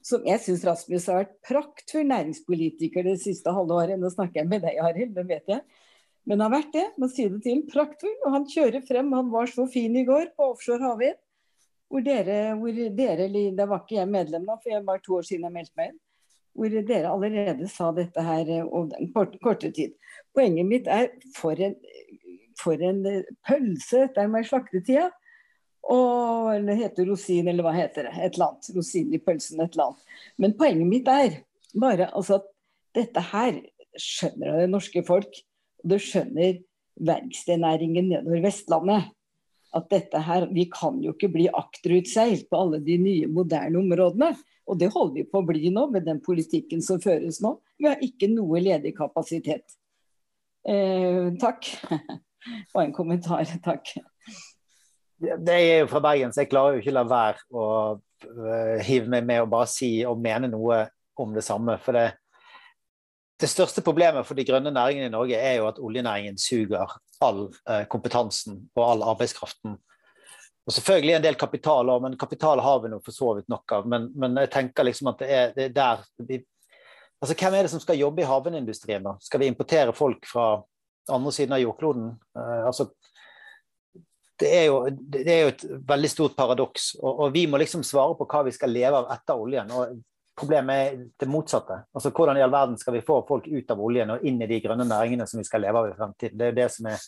Som 0.03 0.25
jeg 0.27 0.41
syns 0.43 0.65
Rasmus 0.67 1.05
har 1.07 1.21
vært 1.21 1.37
praktfull 1.47 2.09
næringspolitiker 2.09 3.07
det 3.07 3.21
siste 3.23 3.53
halve 3.55 3.77
året. 3.79 3.99
Nå 4.01 4.11
snakker 4.11 4.41
jeg 4.41 4.51
med 4.51 4.65
deg, 4.65 4.81
Arild, 4.83 5.13
det 5.15 5.23
vet 5.29 5.53
jeg. 5.53 5.63
Men 6.27 6.39
han 6.39 6.49
har 6.49 6.57
vært 6.57 6.75
det, 6.75 6.83
må 6.99 7.07
si 7.11 7.29
det 7.31 7.39
til. 7.45 7.63
Praktfull. 7.71 8.17
Og 8.27 8.35
han 8.35 8.49
kjører 8.51 8.83
frem. 8.85 9.13
Han 9.15 9.31
var 9.31 9.47
så 9.51 9.65
fin 9.71 9.95
i 9.95 10.05
går 10.07 10.33
på 10.35 10.51
offshore 10.51 10.83
havvind. 10.83 11.19
Hvor 11.93 12.01
dere, 12.01 12.55
hvor 12.57 12.73
dere, 12.73 13.27
Det 13.29 13.69
var 13.69 13.83
ikke 13.83 13.99
jeg 13.99 14.09
medlem 14.09 14.47
da, 14.47 14.55
for 14.57 14.71
jeg 14.71 14.85
var 14.85 14.97
to 14.97 15.19
år 15.19 15.25
siden 15.27 15.43
jeg 15.45 15.53
meldte 15.53 15.77
meg 15.77 15.91
inn. 15.91 15.99
Hvor 16.57 16.69
dere 16.89 17.11
allerede 17.11 17.67
sa 17.69 17.91
dette 17.93 18.21
her 18.25 18.49
eh, 18.49 18.65
over 18.65 18.87
den 18.95 19.11
kort, 19.13 19.35
korte 19.43 19.69
tid. 19.71 19.93
Poenget 20.33 20.65
mitt 20.65 20.87
er 20.89 21.11
for 21.37 21.53
en, 21.53 21.75
for 22.57 22.81
en 22.81 23.05
eh, 23.05 23.29
pølse 23.45 24.07
dette 24.07 24.25
med 24.25 24.49
slaktetida. 24.49 25.11
Og 25.93 26.49
eller 26.55 26.81
heter 26.81 27.05
rosin, 27.11 27.47
eller 27.51 27.65
hva 27.65 27.75
heter 27.77 28.07
det? 28.09 28.15
Et 28.17 28.37
eller 28.39 28.49
annet. 28.49 28.73
Rosin 28.73 29.13
i 29.13 29.21
pølsen, 29.21 29.61
et 29.61 29.77
eller 29.77 29.91
annet. 29.91 30.19
Men 30.41 30.57
poenget 30.57 30.89
mitt 30.89 31.13
er 31.13 31.41
bare 31.77 32.09
altså 32.09 32.39
at 32.39 32.49
dette 32.97 33.21
her 33.33 33.59
skjønner 33.99 34.63
det 34.63 34.69
norske 34.71 35.03
folk 35.05 35.43
Det 35.85 35.99
skjønner 36.01 36.61
verkstednæringen 37.05 38.09
nedover 38.09 38.41
Vestlandet. 38.45 39.11
At 39.73 39.89
dette 39.89 40.19
her, 40.21 40.47
Vi 40.53 40.67
kan 40.69 41.01
jo 41.01 41.15
ikke 41.15 41.31
bli 41.33 41.47
akterutseilt 41.49 42.49
på 42.49 42.59
alle 42.61 42.79
de 42.83 42.97
nye, 43.01 43.27
moderne 43.27 43.79
områdene. 43.79 44.33
Og 44.69 44.79
det 44.79 44.91
holder 44.93 45.15
vi 45.17 45.29
på 45.29 45.41
å 45.41 45.47
bli 45.47 45.71
nå 45.73 45.87
med 45.91 46.05
den 46.05 46.21
politikken 46.23 46.81
som 46.81 47.01
føres 47.01 47.41
nå. 47.43 47.57
Vi 47.79 47.89
har 47.89 48.03
ikke 48.05 48.29
noe 48.31 48.61
ledig 48.63 48.93
kapasitet. 48.95 49.75
Eh, 50.63 51.33
takk. 51.41 51.67
Og 52.75 52.81
en 52.83 52.95
kommentar. 52.95 53.43
Takk. 53.63 53.95
Det 55.23 55.53
er 55.55 55.83
jo 55.83 55.91
fra 55.91 56.01
Bergen, 56.03 56.33
så 56.35 56.43
jeg 56.43 56.51
klarer 56.51 56.75
jo 56.75 56.83
ikke 56.83 56.95
la 56.95 57.05
være 57.07 57.45
å 57.55 57.65
uh, 57.95 58.79
hive 58.83 59.07
meg 59.11 59.23
med 59.27 59.45
og 59.45 59.53
bare 59.53 59.69
si 59.71 59.91
og 60.07 60.19
mene 60.19 60.49
noe 60.51 60.81
om 61.19 61.35
det 61.35 61.45
samme. 61.45 61.77
For 61.83 61.95
det, 61.95 62.09
det 63.39 63.49
største 63.51 63.83
problemet 63.85 64.27
for 64.27 64.35
de 64.35 64.45
grønne 64.47 64.73
næringene 64.75 65.07
i 65.07 65.13
Norge 65.13 65.39
er 65.39 65.61
jo 65.61 65.69
at 65.69 65.79
oljenæringen 65.79 66.39
suger 66.41 66.91
all 67.23 67.43
eh, 67.69 67.83
kompetansen 67.91 68.61
og 68.75 68.83
all 68.85 69.05
arbeidskraften. 69.13 69.77
Og 70.63 70.73
Selvfølgelig 70.73 71.17
en 71.17 71.25
del 71.25 71.37
kapital, 71.39 71.91
men 72.01 72.17
kapital 72.19 72.61
har 72.63 72.81
vi 72.83 72.91
nå 72.91 72.99
for 73.03 73.15
så 73.15 73.33
vidt 73.37 73.49
nok 73.51 73.71
av. 73.75 73.87
Men, 73.89 74.09
men, 74.15 74.37
jeg 74.45 74.51
tenker 74.53 74.87
liksom 74.87 75.11
at 75.11 75.23
det 75.23 75.31
er, 75.31 75.55
det 75.55 75.65
er 75.69 75.73
der 75.75 76.03
vi, 76.23 76.39
altså 77.19 77.35
Hvem 77.39 77.57
er 77.57 77.65
det 77.65 77.73
som 77.73 77.83
skal 77.83 77.99
jobbe 77.99 78.23
i 78.23 78.27
havvindindustrien? 78.27 79.03
da? 79.03 79.17
Skal 79.23 79.43
vi 79.43 79.49
importere 79.51 79.95
folk 79.95 80.27
fra 80.29 80.47
andre 81.11 81.33
siden 81.35 81.57
av 81.57 81.63
jordkloden? 81.63 82.13
Uh, 82.37 82.63
altså, 82.69 82.87
det 84.39 84.49
er, 84.55 84.63
jo, 84.69 84.79
det 84.89 85.27
er, 85.27 85.41
jo, 85.43 85.51
et 85.51 85.67
veldig 85.87 86.09
stort 86.11 86.35
paradoks. 86.39 86.93
Og, 87.01 87.11
og, 87.11 87.27
vi 87.35 87.43
må 87.47 87.59
liksom 87.59 87.83
svare 87.85 88.15
på 88.19 88.27
hva 88.31 88.45
vi 88.47 88.55
skal 88.55 88.71
leve 88.73 89.03
av 89.03 89.11
etter 89.13 89.39
oljen. 89.39 89.71
Og 89.71 89.99
Problemet 90.39 90.79
er 90.81 90.95
det 91.19 91.29
motsatte. 91.29 91.83
Altså 91.93 92.09
Hvordan 92.09 92.39
i 92.39 92.41
all 92.41 92.53
verden 92.53 92.77
skal 92.81 92.95
vi 92.95 93.03
få 93.05 93.19
folk 93.27 93.45
ut 93.47 93.69
av 93.71 93.81
oljen 93.85 94.15
og 94.15 94.25
inn 94.25 94.41
i 94.41 94.49
de 94.49 94.57
grønne 94.63 94.87
næringene 94.89 95.27
som 95.29 95.41
vi 95.41 95.45
skal 95.45 95.61
leve 95.61 95.83
av 95.83 95.91
i 95.91 95.95
fremtiden? 95.97 96.39
Det 96.39 96.49
er 96.49 96.57
det 96.57 96.69
som 96.73 96.89
er 96.89 97.05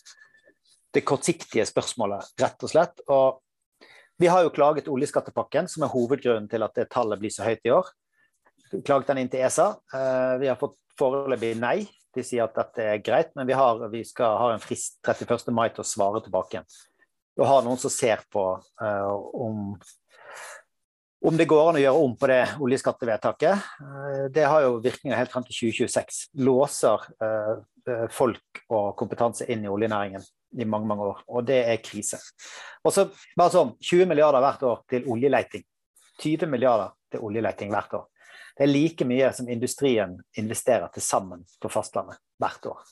det 0.94 1.02
kortsiktige 1.04 1.66
spørsmålet, 1.66 2.30
rett 2.40 2.62
og 2.62 2.72
slett. 2.72 3.02
Og 3.10 3.86
vi 4.22 4.30
har 4.32 4.46
jo 4.46 4.54
klaget 4.54 4.88
oljeskattepakken, 4.88 5.68
som 5.68 5.84
er 5.84 5.92
hovedgrunnen 5.92 6.48
til 6.48 6.64
at 6.64 6.78
det 6.78 6.88
tallet 6.92 7.20
blir 7.20 7.34
så 7.34 7.44
høyt 7.44 7.66
i 7.66 7.74
år. 7.74 7.90
Klaget 8.78 9.10
den 9.10 9.20
inn 9.24 9.32
til 9.32 9.42
ESA. 9.44 9.72
Eh, 9.92 10.36
vi 10.40 10.48
har 10.48 10.58
fått 10.60 10.78
foreløpig 10.98 11.56
nei. 11.60 11.80
De 12.16 12.24
sier 12.24 12.46
at 12.46 12.56
dette 12.56 12.84
er 12.94 13.02
greit, 13.04 13.34
men 13.36 13.48
vi 13.48 13.56
har, 13.58 13.82
vi 13.92 14.00
skal 14.08 14.38
ha 14.40 14.52
en 14.54 14.62
frist 14.62 14.96
31. 15.04 15.50
mai 15.52 15.68
til 15.68 15.84
å 15.84 15.88
svare 15.88 16.22
tilbake. 16.24 16.62
Og 17.36 17.44
har 17.44 17.66
noen 17.66 17.80
som 17.80 17.92
ser 17.92 18.22
på 18.32 18.44
uh, 18.56 19.16
om 19.36 19.74
om 21.26 21.36
det 21.36 21.48
går 21.50 21.68
an 21.68 21.78
å 21.78 21.82
gjøre 21.82 22.02
om 22.06 22.12
på 22.18 22.28
det 22.30 22.42
oljeskattevedtaket. 22.62 23.68
Eh, 23.82 24.24
det 24.32 24.44
har 24.46 24.62
jo 24.62 24.76
virkninger 24.84 25.18
helt 25.18 25.32
frem 25.32 25.46
til 25.48 25.72
2026. 25.72 26.20
Låser 26.46 27.06
eh, 27.26 27.54
eh, 27.90 28.04
folk 28.14 28.60
og 28.70 28.92
kompetanse 29.00 29.48
inn 29.50 29.64
i 29.66 29.70
oljenæringen 29.72 30.22
i 30.56 30.66
mange 30.68 30.86
mange 30.86 31.08
år. 31.10 31.24
Og 31.26 31.48
det 31.48 31.58
er 31.66 31.82
krise. 31.82 32.20
Og 32.86 32.94
så 32.94 33.08
bare 33.36 33.54
sånn, 33.54 33.74
20 33.82 34.06
milliarder 34.12 34.44
hvert 34.44 34.62
år 34.70 34.84
til 34.92 35.08
oljeleiting. 35.10 35.66
20 36.22 36.52
milliarder 36.52 36.94
til 37.10 37.26
oljeleiting 37.26 37.74
hvert 37.74 37.98
år. 37.98 38.06
Det 38.56 38.64
er 38.64 38.72
like 38.72 39.04
mye 39.04 39.32
som 39.36 39.50
industrien 39.52 40.14
investerer 40.38 40.88
til 40.94 41.04
sammen 41.04 41.42
på 41.60 41.72
fastlandet 41.72 42.22
hvert 42.40 42.70
år. 42.70 42.86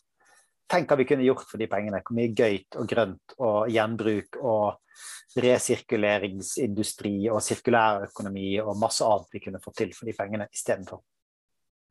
Tenk 0.71 0.89
hva 0.89 0.97
vi 0.97 1.07
kunne 1.09 1.27
gjort 1.27 1.49
for 1.49 1.61
de 1.61 1.69
pengene. 1.71 2.01
Hvor 2.05 2.17
mye 2.17 2.33
gøyt 2.37 2.79
og 2.81 2.89
grønt 2.89 3.35
og 3.39 3.69
gjenbruk 3.73 4.39
og 4.41 5.43
resirkuleringsindustri 5.45 7.29
og 7.33 7.43
sirkulærøkonomi 7.43 8.61
og 8.63 8.79
masse 8.81 9.05
annet 9.05 9.35
vi 9.35 9.43
kunne 9.45 9.61
fått 9.63 9.79
til 9.83 9.93
for 9.97 10.09
de 10.09 10.15
pengene 10.17 10.49
istedenfor. 10.55 11.03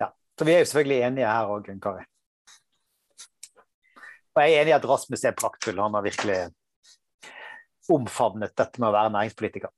Ja. 0.02 0.10
Så 0.40 0.48
vi 0.48 0.56
er 0.56 0.64
jo 0.64 0.70
selvfølgelig 0.72 1.00
enige 1.10 1.36
her 1.36 1.52
òg, 1.54 1.68
Gunn 1.68 1.84
Kari. 1.84 2.06
Og 4.34 4.42
jeg 4.42 4.56
er 4.56 4.64
enig 4.64 4.74
i 4.74 4.80
at 4.80 4.90
Rasmus 4.90 5.24
er 5.28 5.38
praktfull. 5.38 5.82
Han 5.84 5.94
har 5.94 6.06
virkelig 6.06 6.40
omfavnet 7.94 8.56
dette 8.58 8.82
med 8.82 8.90
å 8.90 8.96
være 8.96 9.14
næringspolitiker. 9.14 9.72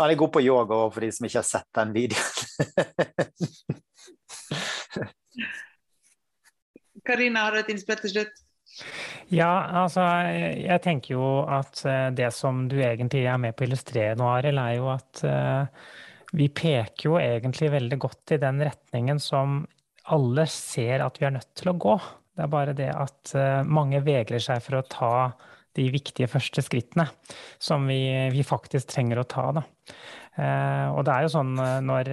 Han 0.00 0.08
er 0.10 0.18
god 0.18 0.32
på 0.32 0.42
yoga 0.42 0.76
for 0.90 1.04
de 1.04 1.10
som 1.12 1.26
ikke 1.28 1.42
har 1.42 1.46
sett 1.46 1.68
den 1.76 1.94
videoen. 1.94 2.36
Karina, 7.06 7.48
har 7.48 7.60
et 7.60 7.72
innspill 7.72 8.00
til 8.02 8.14
slutt? 8.14 8.40
Ja, 9.30 9.50
altså 9.84 10.02
jeg 10.58 10.82
tenker 10.82 11.14
jo 11.14 11.26
at 11.46 11.82
eh, 11.86 12.08
det 12.16 12.30
som 12.34 12.64
du 12.70 12.78
egentlig 12.80 13.24
er 13.30 13.38
med 13.40 13.54
på 13.54 13.64
å 13.64 13.68
illustrere 13.68 14.16
nå, 14.18 14.26
Arild, 14.26 14.58
er 14.58 14.76
jo 14.78 14.88
at 14.90 15.22
uh, 15.26 15.90
vi 16.34 16.48
peker 16.54 17.06
jo 17.06 17.18
egentlig 17.20 17.70
veldig 17.74 17.98
godt 18.02 18.34
i 18.34 18.40
den 18.42 18.62
retningen 18.66 19.20
som 19.22 19.62
alle 20.10 20.46
ser 20.50 21.04
at 21.04 21.20
vi 21.20 21.28
er 21.28 21.36
nødt 21.36 21.52
til 21.58 21.70
å 21.70 21.78
gå. 21.78 21.94
Det 22.34 22.46
er 22.46 22.50
bare 22.50 22.74
det 22.78 22.90
at 22.90 23.34
uh, 23.36 23.60
mange 23.66 24.02
vegrer 24.06 24.42
seg 24.42 24.62
for 24.64 24.80
å 24.80 24.86
ta 24.90 25.12
de 25.78 25.86
viktige 25.94 26.26
første 26.30 26.64
skrittene 26.66 27.06
som 27.62 27.86
vi, 27.86 28.02
vi 28.34 28.42
faktisk 28.46 28.90
trenger 28.90 29.22
å 29.22 29.28
ta. 29.30 29.46
Da. 29.60 29.66
Uh, 30.34 30.86
og 30.96 31.04
det 31.06 31.14
er 31.14 31.26
jo 31.26 31.34
sånn 31.36 31.54
når, 31.86 32.10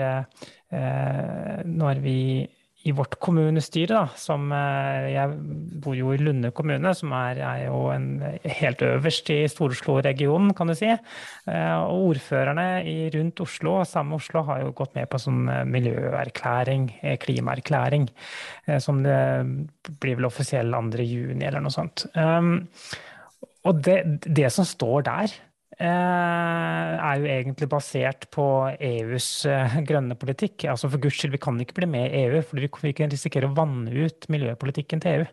når 1.65 2.01
vi 2.03 2.19
i 2.87 2.93
vårt 2.95 3.17
kommunestyre, 3.23 3.93
da, 3.93 4.17
som 4.19 4.51
eh, 4.55 5.09
Jeg 5.13 5.33
bor 5.83 5.95
jo 5.97 6.13
i 6.13 6.19
Lunde 6.21 6.53
kommune, 6.55 6.93
som 6.95 7.11
er, 7.17 7.41
er 7.43 7.63
jo 7.65 7.87
en, 7.91 8.07
helt 8.61 8.83
øverst 8.85 9.31
i 9.33 9.39
Stor-Oslo-regionen, 9.51 10.53
kan 10.57 10.71
du 10.71 10.75
si. 10.77 10.89
Eh, 10.89 11.73
og 11.77 12.13
ordførerne 12.13 12.67
rundt 13.15 13.43
Oslo, 13.43 13.79
sammen 13.87 14.15
med 14.15 14.21
Oslo, 14.21 14.45
har 14.47 14.63
jo 14.63 14.75
gått 14.77 14.95
med 14.97 15.09
på 15.11 15.19
sånn 15.21 15.43
eh, 15.51 15.65
miljøerklæring, 15.67 16.87
klimaerklæring, 17.23 18.07
som 18.83 19.01
det 19.03 19.19
blir 20.01 20.17
vel 20.19 20.27
offisiell 20.27 20.71
2. 20.73 21.03
juni 21.03 21.45
eller 21.47 21.63
noe 21.63 21.73
sånt. 21.73 22.05
Um, 22.15 22.65
og 23.67 23.83
det, 23.83 23.99
det 24.23 24.49
som 24.53 24.67
står 24.67 25.05
der, 25.07 25.35
er 25.85 27.19
jo 27.21 27.27
egentlig 27.29 27.67
basert 27.69 28.25
på 28.33 28.45
EUs 28.81 29.27
grønne 29.87 30.15
politikk. 30.17 30.65
Altså 30.71 30.89
For 30.89 31.01
guds 31.01 31.19
skyld, 31.19 31.35
vi 31.35 31.43
kan 31.43 31.59
ikke 31.61 31.77
bli 31.81 31.87
med 31.91 32.05
i 32.09 32.23
EU, 32.25 32.41
for 32.41 32.55
vi 32.83 32.95
kan 32.97 33.13
risikere 33.13 33.49
å 33.49 33.57
vanne 33.57 33.89
ut 33.93 34.19
miljøpolitikken 34.33 34.99
til 35.03 35.11
EU. 35.19 35.25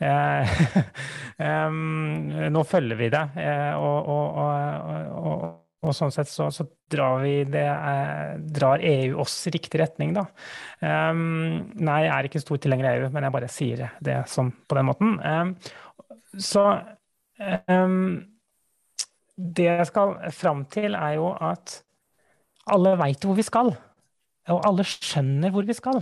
Nå 2.56 2.60
følger 2.66 2.96
vi 2.98 3.12
det, 3.14 3.24
og, 3.78 3.98
og, 4.16 4.26
og, 5.22 5.38
og 5.86 5.94
sånn 5.96 6.12
sett 6.14 6.30
så, 6.30 6.48
så 6.50 6.66
drar, 6.90 7.22
det, 7.22 7.64
drar, 8.58 8.82
EU 8.82 9.20
oss 9.22 9.38
i 9.46 9.54
riktig 9.54 9.80
retning, 9.82 10.14
da. 10.16 10.26
Nei, 10.82 11.98
jeg 12.06 12.14
er 12.14 12.28
ikke 12.28 12.42
stor 12.42 12.60
tilhenger 12.62 12.90
av 12.90 13.00
EU, 13.00 13.10
men 13.14 13.26
jeg 13.26 13.36
bare 13.38 13.52
sier 13.52 13.84
det 14.04 14.20
sånn 14.30 14.52
på 14.66 14.78
den 14.78 14.88
måten. 14.90 15.10
Så 16.42 16.64
det 19.36 19.66
jeg 19.68 19.88
skal 19.90 20.16
fram 20.32 20.64
til, 20.72 20.96
er 20.96 21.16
jo 21.18 21.30
at 21.34 21.80
alle 22.72 22.96
veit 22.98 23.24
hvor 23.24 23.36
vi 23.36 23.44
skal. 23.46 23.72
Og 24.52 24.62
alle 24.68 24.86
skjønner 24.86 25.52
hvor 25.54 25.66
vi 25.66 25.76
skal. 25.76 26.00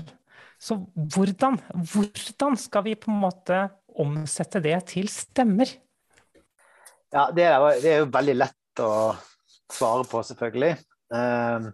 Så 0.60 0.78
hvordan, 0.94 1.58
hvordan 1.92 2.56
skal 2.60 2.84
vi 2.86 2.96
på 2.98 3.10
en 3.12 3.20
måte 3.24 3.66
omsette 4.00 4.62
det 4.64 4.76
til 4.92 5.08
stemmer? 5.12 5.70
Ja, 7.14 7.28
det 7.34 7.46
er, 7.46 7.62
det 7.82 7.90
er 7.90 8.02
jo 8.02 8.10
veldig 8.14 8.36
lett 8.40 8.82
å 8.82 8.92
svare 9.70 10.06
på, 10.08 10.22
selvfølgelig. 10.26 10.72
Uh, 11.14 11.70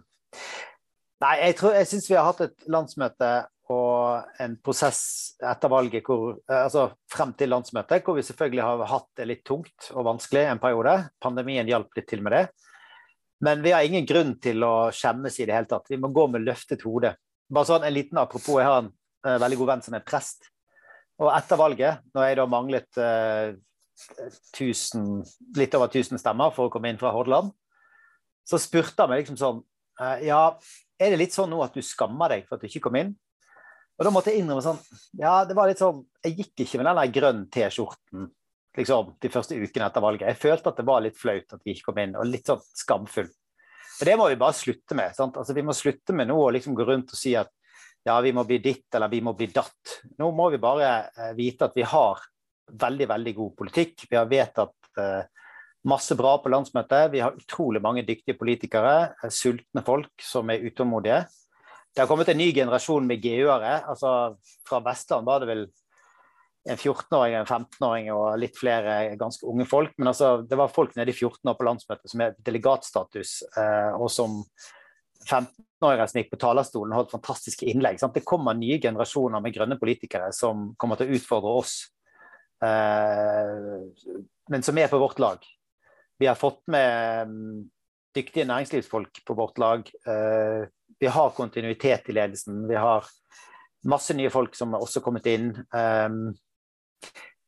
nei, 1.23 1.35
jeg, 1.45 1.57
tror, 1.59 1.77
jeg 1.77 1.89
syns 1.89 2.09
vi 2.11 2.17
har 2.17 2.27
hatt 2.29 2.43
et 2.45 2.67
landsmøte 2.71 3.31
og 3.71 4.41
en 4.43 4.57
prosess 4.63 5.01
etter 5.39 5.71
valget 5.71 6.05
hvor, 6.07 6.35
eh, 6.49 6.63
altså 6.65 6.89
frem 7.11 7.31
til 7.37 7.51
landsmøtet, 7.53 8.03
hvor 8.05 8.17
vi 8.17 8.25
selvfølgelig 8.27 8.65
har 8.65 8.83
hatt 8.91 9.09
det 9.19 9.27
litt 9.29 9.43
tungt 9.47 9.91
og 9.93 10.07
vanskelig 10.09 10.45
en 10.49 10.61
periode. 10.61 10.95
Pandemien 11.23 11.69
hjalp 11.69 11.95
litt 11.97 12.09
til 12.11 12.23
med 12.25 12.35
det. 12.37 12.45
Men 13.41 13.63
vi 13.65 13.73
har 13.73 13.85
ingen 13.85 14.05
grunn 14.05 14.35
til 14.41 14.61
å 14.65 14.91
skjemmes 14.93 15.39
i 15.39 15.47
det 15.49 15.55
hele 15.55 15.69
tatt. 15.69 15.89
Vi 15.89 15.97
må 15.97 16.11
gå 16.13 16.27
med 16.29 16.45
løftet 16.45 16.83
hode. 16.85 17.15
Bare 17.51 17.67
sånn 17.67 17.87
en 17.87 17.95
liten 17.95 18.19
apropos, 18.21 18.59
jeg 18.61 18.69
har 18.69 18.83
en 18.83 18.91
uh, 19.25 19.37
veldig 19.41 19.57
god 19.63 19.71
venn 19.71 19.81
som 19.87 19.97
er 19.97 20.05
prest. 20.05 20.45
Og 21.21 21.31
etter 21.33 21.59
valget, 21.59 22.03
når 22.13 22.27
jeg 22.27 22.37
da 22.37 22.45
manglet 22.49 23.01
uh, 23.01 23.55
tusen, 24.53 25.09
litt 25.57 25.73
over 25.77 25.89
1000 25.89 26.21
stemmer 26.21 26.53
for 26.53 26.69
å 26.69 26.73
komme 26.73 26.93
inn 26.93 27.01
fra 27.01 27.13
Hordaland, 27.15 27.49
så 28.45 28.61
spurte 28.61 29.03
han 29.03 29.11
meg 29.11 29.23
liksom 29.23 29.41
sånn 29.41 29.59
uh, 30.01 30.17
Ja, 30.21 30.43
er 31.01 31.13
det 31.13 31.21
litt 31.23 31.33
sånn 31.33 31.49
nå 31.49 31.63
at 31.65 31.73
du 31.73 31.81
skammer 31.85 32.33
deg 32.33 32.45
for 32.45 32.57
at 32.57 32.63
du 32.63 32.69
ikke 32.69 32.85
kom 32.87 33.01
inn? 33.01 33.15
Og 34.01 34.07
da 34.07 34.11
måtte 34.13 34.31
jeg 34.33 34.41
innrømme 34.41 34.63
sånn 34.65 34.79
Ja, 35.21 35.43
det 35.45 35.53
var 35.53 35.69
litt 35.69 35.81
sånn 35.81 36.01
Jeg 36.25 36.39
gikk 36.39 36.63
ikke 36.65 36.79
med 36.81 36.87
den 36.89 36.97
der 36.97 37.11
grønn 37.13 37.43
T-skjorten 37.53 38.31
liksom, 38.77 39.13
de 39.21 39.29
første 39.29 39.57
ukene 39.59 39.87
etter 39.87 40.03
valget. 40.03 40.29
Jeg 40.31 40.39
følte 40.39 40.71
at 40.71 40.77
det 40.79 40.87
var 40.87 41.01
litt 41.03 41.17
flaut 41.19 41.55
at 41.57 41.59
vi 41.65 41.73
ikke 41.75 41.89
kom 41.89 41.97
inn, 41.99 42.13
og 42.15 42.29
litt 42.29 42.47
sånn 42.47 42.61
skamfull. 42.79 43.27
Og 43.27 44.05
det 44.07 44.13
må 44.15 44.29
vi 44.31 44.37
bare 44.39 44.55
slutte 44.55 44.95
med. 44.95 45.17
Altså, 45.19 45.53
Vi 45.53 45.65
må 45.67 45.75
slutte 45.75 46.15
med 46.15 46.29
nå 46.29 46.37
å 46.39 46.53
liksom 46.55 46.77
gå 46.77 46.85
rundt 46.87 47.11
og 47.11 47.19
si 47.19 47.33
at 47.35 47.51
ja, 48.07 48.15
vi 48.23 48.31
må 48.33 48.45
bli 48.47 48.61
ditt 48.63 48.95
eller 48.95 49.11
vi 49.11 49.19
må 49.21 49.35
bli 49.37 49.49
datt. 49.51 49.97
Nå 50.17 50.31
må 50.33 50.47
vi 50.49 50.61
bare 50.63 50.87
eh, 51.11 51.33
vite 51.37 51.67
at 51.67 51.75
vi 51.75 51.83
har 51.83 52.23
veldig, 52.71 53.09
veldig 53.11 53.35
god 53.37 53.57
politikk. 53.59 54.07
Vi 54.09 54.17
har 54.17 54.31
vedtatt 54.31 55.03
eh, 55.03 55.27
masse 55.91 56.15
bra 56.15 56.37
på 56.41 56.49
landsmøtet. 56.49 57.11
Vi 57.11 57.21
har 57.21 57.37
utrolig 57.37 57.83
mange 57.83 58.07
dyktige 58.07 58.39
politikere, 58.39 58.95
eh, 59.19 59.35
sultne 59.35 59.83
folk 59.85 60.25
som 60.25 60.49
er 60.49 60.63
utålmodige 60.65 61.25
det 61.95 62.01
har 62.01 62.07
kommet 62.07 62.29
en 62.31 62.39
ny 62.39 62.51
generasjon 62.55 63.07
med 63.07 63.21
GU-ere. 63.23 63.81
altså 63.89 64.37
Fra 64.67 64.79
Vestland 64.85 65.27
var 65.27 65.41
det 65.41 65.49
vel 65.49 65.63
en 66.69 66.77
14-åring, 66.77 67.35
en 67.35 67.45
15-åring 67.47 68.11
og 68.13 68.37
litt 68.39 68.57
flere 68.57 69.15
ganske 69.19 69.47
unge 69.49 69.65
folk. 69.67 69.95
Men 69.97 70.11
altså, 70.11 70.35
det 70.47 70.59
var 70.59 70.71
folk 70.71 70.93
nede 70.95 71.11
i 71.11 71.17
14 71.17 71.49
år 71.49 71.57
på 71.57 71.65
landsmøtet 71.67 72.13
som 72.13 72.23
er 72.23 72.37
delegatstatus, 72.45 73.33
eh, 73.57 73.97
og 73.97 74.11
som 74.13 74.37
15-åringer 75.25 76.09
som 76.09 76.21
gikk 76.21 76.31
på 76.31 76.41
talerstolen 76.41 76.93
og 76.93 77.01
holdt 77.01 77.15
fantastiske 77.17 77.67
innlegg. 77.69 77.99
Sant? 78.01 78.15
Det 78.15 78.27
kommer 78.27 78.57
nye 78.57 78.79
generasjoner 78.81 79.43
med 79.43 79.55
grønne 79.57 79.79
politikere 79.81 80.29
som 80.37 80.69
kommer 80.81 80.99
til 81.01 81.09
å 81.09 81.17
utfordre 81.17 81.57
oss, 81.63 81.75
eh, 82.63 84.21
men 84.53 84.63
som 84.65 84.79
er 84.79 84.91
på 84.91 85.01
vårt 85.01 85.19
lag. 85.19 85.43
Vi 86.21 86.29
har 86.29 86.37
fått 86.37 86.61
med 86.69 87.67
dyktige 88.15 88.45
næringslivsfolk 88.49 89.23
på 89.25 89.35
vårt 89.37 89.57
lag. 89.61 89.87
Eh, 90.07 90.67
vi 90.99 91.07
har 91.07 91.35
kontinuitet 91.35 92.09
i 92.09 92.15
ledelsen. 92.15 92.67
Vi 92.69 92.75
har 92.75 93.07
masse 93.89 94.13
nye 94.13 94.29
folk 94.29 94.55
som 94.55 94.75
har 94.75 94.83
også 94.83 95.01
kommet 95.01 95.25
inn. 95.31 95.49
Um, 95.73 96.27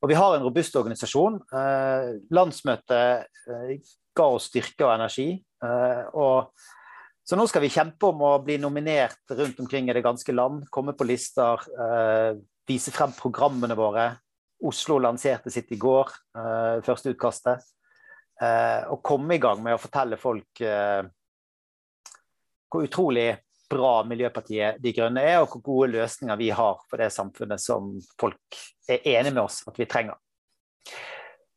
og 0.01 0.09
vi 0.09 0.17
har 0.17 0.35
en 0.35 0.45
robust 0.45 0.75
organisasjon. 0.79 1.37
Uh, 1.53 2.17
landsmøtet 2.33 3.27
ga 4.17 4.25
oss 4.25 4.49
styrke 4.49 4.87
og 4.87 4.95
energi. 4.95 5.27
Og, 5.63 6.49
så 7.23 7.37
nå 7.39 7.45
skal 7.47 7.63
vi 7.63 7.71
kjempe 7.71 8.09
om 8.09 8.25
å 8.25 8.33
bli 8.43 8.57
nominert 8.61 9.31
rundt 9.31 9.61
omkring 9.63 9.87
i 9.87 9.95
det 9.95 10.03
ganske 10.05 10.35
land. 10.35 10.65
Komme 10.73 10.93
på 10.97 11.07
lister, 11.07 11.63
vise 12.67 12.91
frem 12.93 13.13
programmene 13.15 13.77
våre. 13.79 14.09
Oslo 14.67 14.99
lanserte 15.01 15.53
sitt 15.53 15.71
i 15.73 15.79
går, 15.81 16.11
første 16.85 17.15
utkastet. 17.15 17.63
Og 18.41 19.01
komme 19.05 19.35
i 19.35 19.41
gang 19.41 19.59
med 19.63 19.75
å 19.75 19.79
fortelle 19.79 20.17
folk 20.19 20.61
hvor 22.73 22.87
utrolig 22.87 23.27
bra 23.69 24.03
Miljøpartiet 24.07 24.81
De 24.83 24.93
Grønne 24.95 25.21
er, 25.21 25.39
og 25.41 25.53
hvor 25.53 25.63
gode 25.65 25.93
løsninger 25.93 26.39
vi 26.39 26.49
har 26.53 26.81
for 26.89 27.01
det 27.01 27.11
samfunnet 27.13 27.61
som 27.61 27.93
folk 28.19 28.59
er 28.89 29.05
enig 29.15 29.33
med 29.33 29.43
oss 29.45 29.61
at 29.69 29.77
vi 29.79 29.87
trenger. 29.89 30.17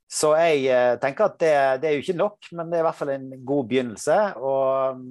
Så 0.06 0.32
jeg 0.38 0.68
eh, 0.70 0.94
tenker 1.02 1.26
at 1.26 1.38
det, 1.42 1.54
det, 1.82 1.88
er 1.88 1.96
jo 1.96 2.04
ikke 2.04 2.18
nok, 2.20 2.50
men 2.54 2.70
det 2.70 2.78
er 2.78 2.84
i 2.84 2.86
hvert 2.86 3.00
fall 3.00 3.12
en 3.16 3.26
god 3.48 3.70
begynnelse. 3.72 4.18
Og 4.38 5.00
mm, 5.00 5.08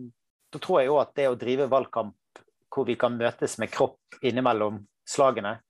da 0.56 0.62
tror 0.64 0.82
jeg 0.82 0.94
òg 0.94 1.02
at 1.02 1.16
det 1.20 1.28
å 1.30 1.40
drive 1.40 1.72
valgkamp 1.72 2.44
hvor 2.72 2.88
vi 2.88 2.96
kan 3.00 3.18
møtes 3.20 3.58
med 3.62 3.72
kropp 3.72 4.18
innimellom 4.26 4.82
slagene, 5.08 5.58
eh, 5.60 5.65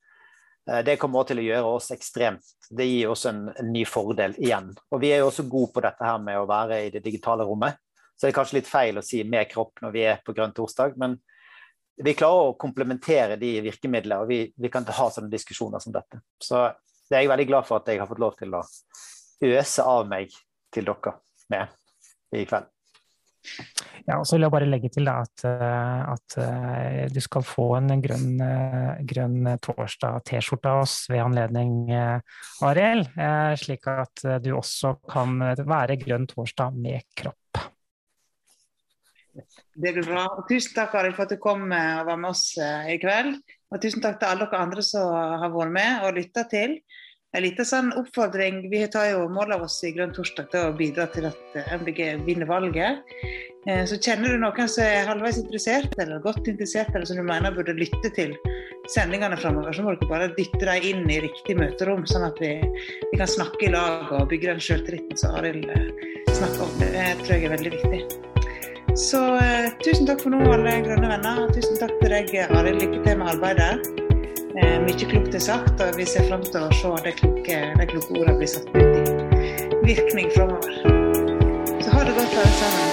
det 0.66 0.96
kommer 0.98 1.22
også 1.22 1.34
til 1.34 1.44
å 1.44 1.46
gjøre 1.46 1.74
oss 1.78 1.92
ekstremt. 1.94 2.54
Det 2.70 2.88
gir 2.88 3.12
oss 3.14 3.28
en, 3.30 3.44
en 3.54 3.68
ny 3.70 3.84
fordel 3.86 4.34
igjen. 4.42 4.72
Og 4.90 5.02
vi 5.04 5.12
er 5.14 5.22
jo 5.22 5.30
også 5.30 5.46
gode 5.50 5.76
på 5.76 5.84
dette 5.86 6.08
her 6.08 6.18
med 6.24 6.40
å 6.40 6.48
være 6.50 6.80
i 6.88 6.92
det 6.94 7.04
digitale 7.06 7.46
rommet. 7.46 7.78
Så 8.16 8.26
det 8.26 8.32
er 8.32 8.38
kanskje 8.40 8.58
litt 8.60 8.70
feil 8.70 8.98
å 8.98 9.04
si 9.06 9.22
med 9.28 9.50
kropp 9.52 9.84
når 9.84 9.94
vi 9.94 10.06
er 10.08 10.22
på 10.26 10.34
grønn 10.34 10.56
torsdag, 10.56 10.96
men 11.02 11.18
vi 11.96 12.16
klarer 12.18 12.52
å 12.52 12.58
komplementere 12.60 13.38
de 13.40 13.52
virkemidlene, 13.64 14.22
og 14.24 14.32
vi, 14.32 14.40
vi, 14.56 14.72
kan 14.72 14.88
ha 14.88 15.08
sånne 15.12 15.32
diskusjoner 15.32 15.84
som 15.84 15.96
dette. 15.96 16.20
Så 16.42 16.66
det 17.10 17.18
er 17.18 17.26
jeg 17.26 17.32
veldig 17.32 17.50
glad 17.52 17.68
for 17.68 17.80
at 17.80 17.92
jeg 17.92 18.02
har 18.02 18.10
fått 18.10 18.24
lov 18.24 18.36
til 18.40 18.56
å 18.58 18.64
øse 19.46 19.86
av 19.86 20.08
meg 20.10 20.34
til 20.76 20.88
dere 20.88 21.18
med 21.54 22.36
i 22.36 22.48
kveld. 22.48 22.75
Ja, 24.06 24.20
og 24.20 24.28
så 24.28 24.36
vil 24.36 24.46
jeg 24.46 24.54
bare 24.54 24.68
legge 24.70 24.90
til 24.94 25.08
da, 25.08 25.16
at, 25.26 25.44
eh, 25.50 26.02
at, 26.14 26.36
eh, 26.42 27.06
du 27.10 27.18
skal 27.24 27.46
få 27.46 27.72
en 27.80 27.90
grønn, 28.04 28.36
eh, 28.42 29.00
grønn 29.10 29.56
torsdag-T-skjorte 29.66 30.70
av 30.70 30.84
oss 30.84 30.98
ved 31.10 31.24
anledning, 31.24 31.90
Ariel, 32.66 33.06
Slik 33.58 33.88
at 33.90 34.22
du 34.44 34.52
også 34.56 34.96
kan 35.10 35.40
være 35.58 35.98
grønn 36.02 36.28
torsdag 36.30 36.78
med 36.78 37.02
kropp. 37.18 37.64
Det 39.76 39.92
blir 39.92 40.06
bra. 40.06 40.28
Og 40.38 40.46
tusen 40.48 40.76
takk 40.78 40.94
Arild, 40.96 41.16
for 41.18 41.26
at 41.26 41.34
du 41.34 41.42
kom 41.42 41.66
og 41.66 42.06
var 42.08 42.20
med 42.20 42.30
oss 42.30 42.54
i 42.62 43.00
kveld. 43.02 43.40
Og 43.74 43.82
tusen 43.82 44.04
takk 44.04 44.22
til 44.22 44.30
alle 44.30 44.46
dere 44.46 44.62
andre 44.62 44.86
som 44.86 45.10
har 45.12 45.52
vært 45.52 45.74
med 45.76 46.06
og 46.06 46.16
lytta 46.20 46.46
til. 46.52 46.78
En 47.36 47.44
liten 47.44 47.68
sånn 47.68 47.92
oppfordring. 48.00 48.62
Vi 48.72 48.86
tar 48.92 49.10
jo 49.12 49.26
mål 49.32 49.58
av 49.58 49.66
oss 49.66 49.82
i 49.84 49.92
Grønn 49.96 50.14
torsdag 50.16 50.48
til 50.54 50.70
å 50.70 50.76
bidra 50.78 51.10
til 51.12 51.28
at 51.28 51.58
eh, 51.60 51.74
MBG 51.76 52.24
vinner 52.24 52.48
valget. 52.48 53.04
Eh, 53.68 53.84
så 53.90 53.98
kjenner 54.00 54.32
du 54.32 54.40
noen 54.40 54.70
som 54.72 54.86
er 54.86 55.10
halvveis 55.10 55.42
interessert, 55.42 55.98
eller 56.00 56.24
godt 56.24 56.48
interessert, 56.48 56.94
eller 56.94 57.10
som 57.10 57.20
du 57.20 57.26
mener 57.28 57.56
burde 57.56 57.76
lytte 57.76 58.12
til 58.16 58.36
sendingene 58.94 59.36
framover, 59.42 59.74
så 59.74 59.84
må 59.84 59.96
dere 59.96 60.12
bare 60.12 60.30
dytte 60.38 60.62
dem 60.64 60.88
inn 60.92 61.10
i 61.12 61.20
riktig 61.26 61.58
møterom, 61.60 62.06
sånn 62.08 62.28
at 62.30 62.40
vi, 62.40 62.54
vi 63.10 63.20
kan 63.20 63.28
snakke 63.28 63.68
i 63.68 63.74
lag 63.74 64.14
og 64.14 64.30
bygge 64.32 64.54
den 64.54 64.64
sjøltilliten 64.64 65.20
som 65.20 65.36
Arild 65.42 65.68
snakker 66.32 66.64
om. 66.70 66.80
Det 66.80 67.10
tror 67.26 67.36
jeg 67.36 67.50
er 67.50 67.56
veldig 67.58 67.76
viktig. 67.76 68.02
Så 68.96 69.26
eh, 69.42 69.74
tusen 69.84 70.08
takk 70.08 70.24
for 70.24 70.32
nå, 70.32 70.40
alle 70.56 70.80
grønne 70.86 71.12
venner. 71.18 71.46
Tusen 71.52 71.82
takk 71.82 71.98
til 72.00 72.16
deg, 72.16 72.32
Arild. 72.48 72.80
Lykke 72.86 73.04
til 73.04 73.24
med 73.24 73.34
arbeidet. 73.36 74.05
Eh, 74.56 74.76
mye 74.80 75.08
klokt 75.12 75.36
er 75.36 75.42
sagt, 75.44 75.82
og 75.84 75.98
vi 76.00 76.06
ser 76.08 76.30
fram 76.30 76.44
til 76.46 76.62
å 76.64 76.70
se 76.80 76.92
de 77.04 77.12
kloke, 77.20 77.58
de 77.76 77.88
kloke 77.92 78.16
ordene 78.16 78.38
bli 78.40 78.48
satt 78.48 78.72
ut 78.72 78.80
i 78.80 79.84
virkning 79.84 80.32
framover. 80.32 80.80
Så 81.84 81.92
ha 81.92 82.08
det 82.08 82.16
godt, 82.16 82.40
alle 82.40 82.58
sammen. 82.62 82.85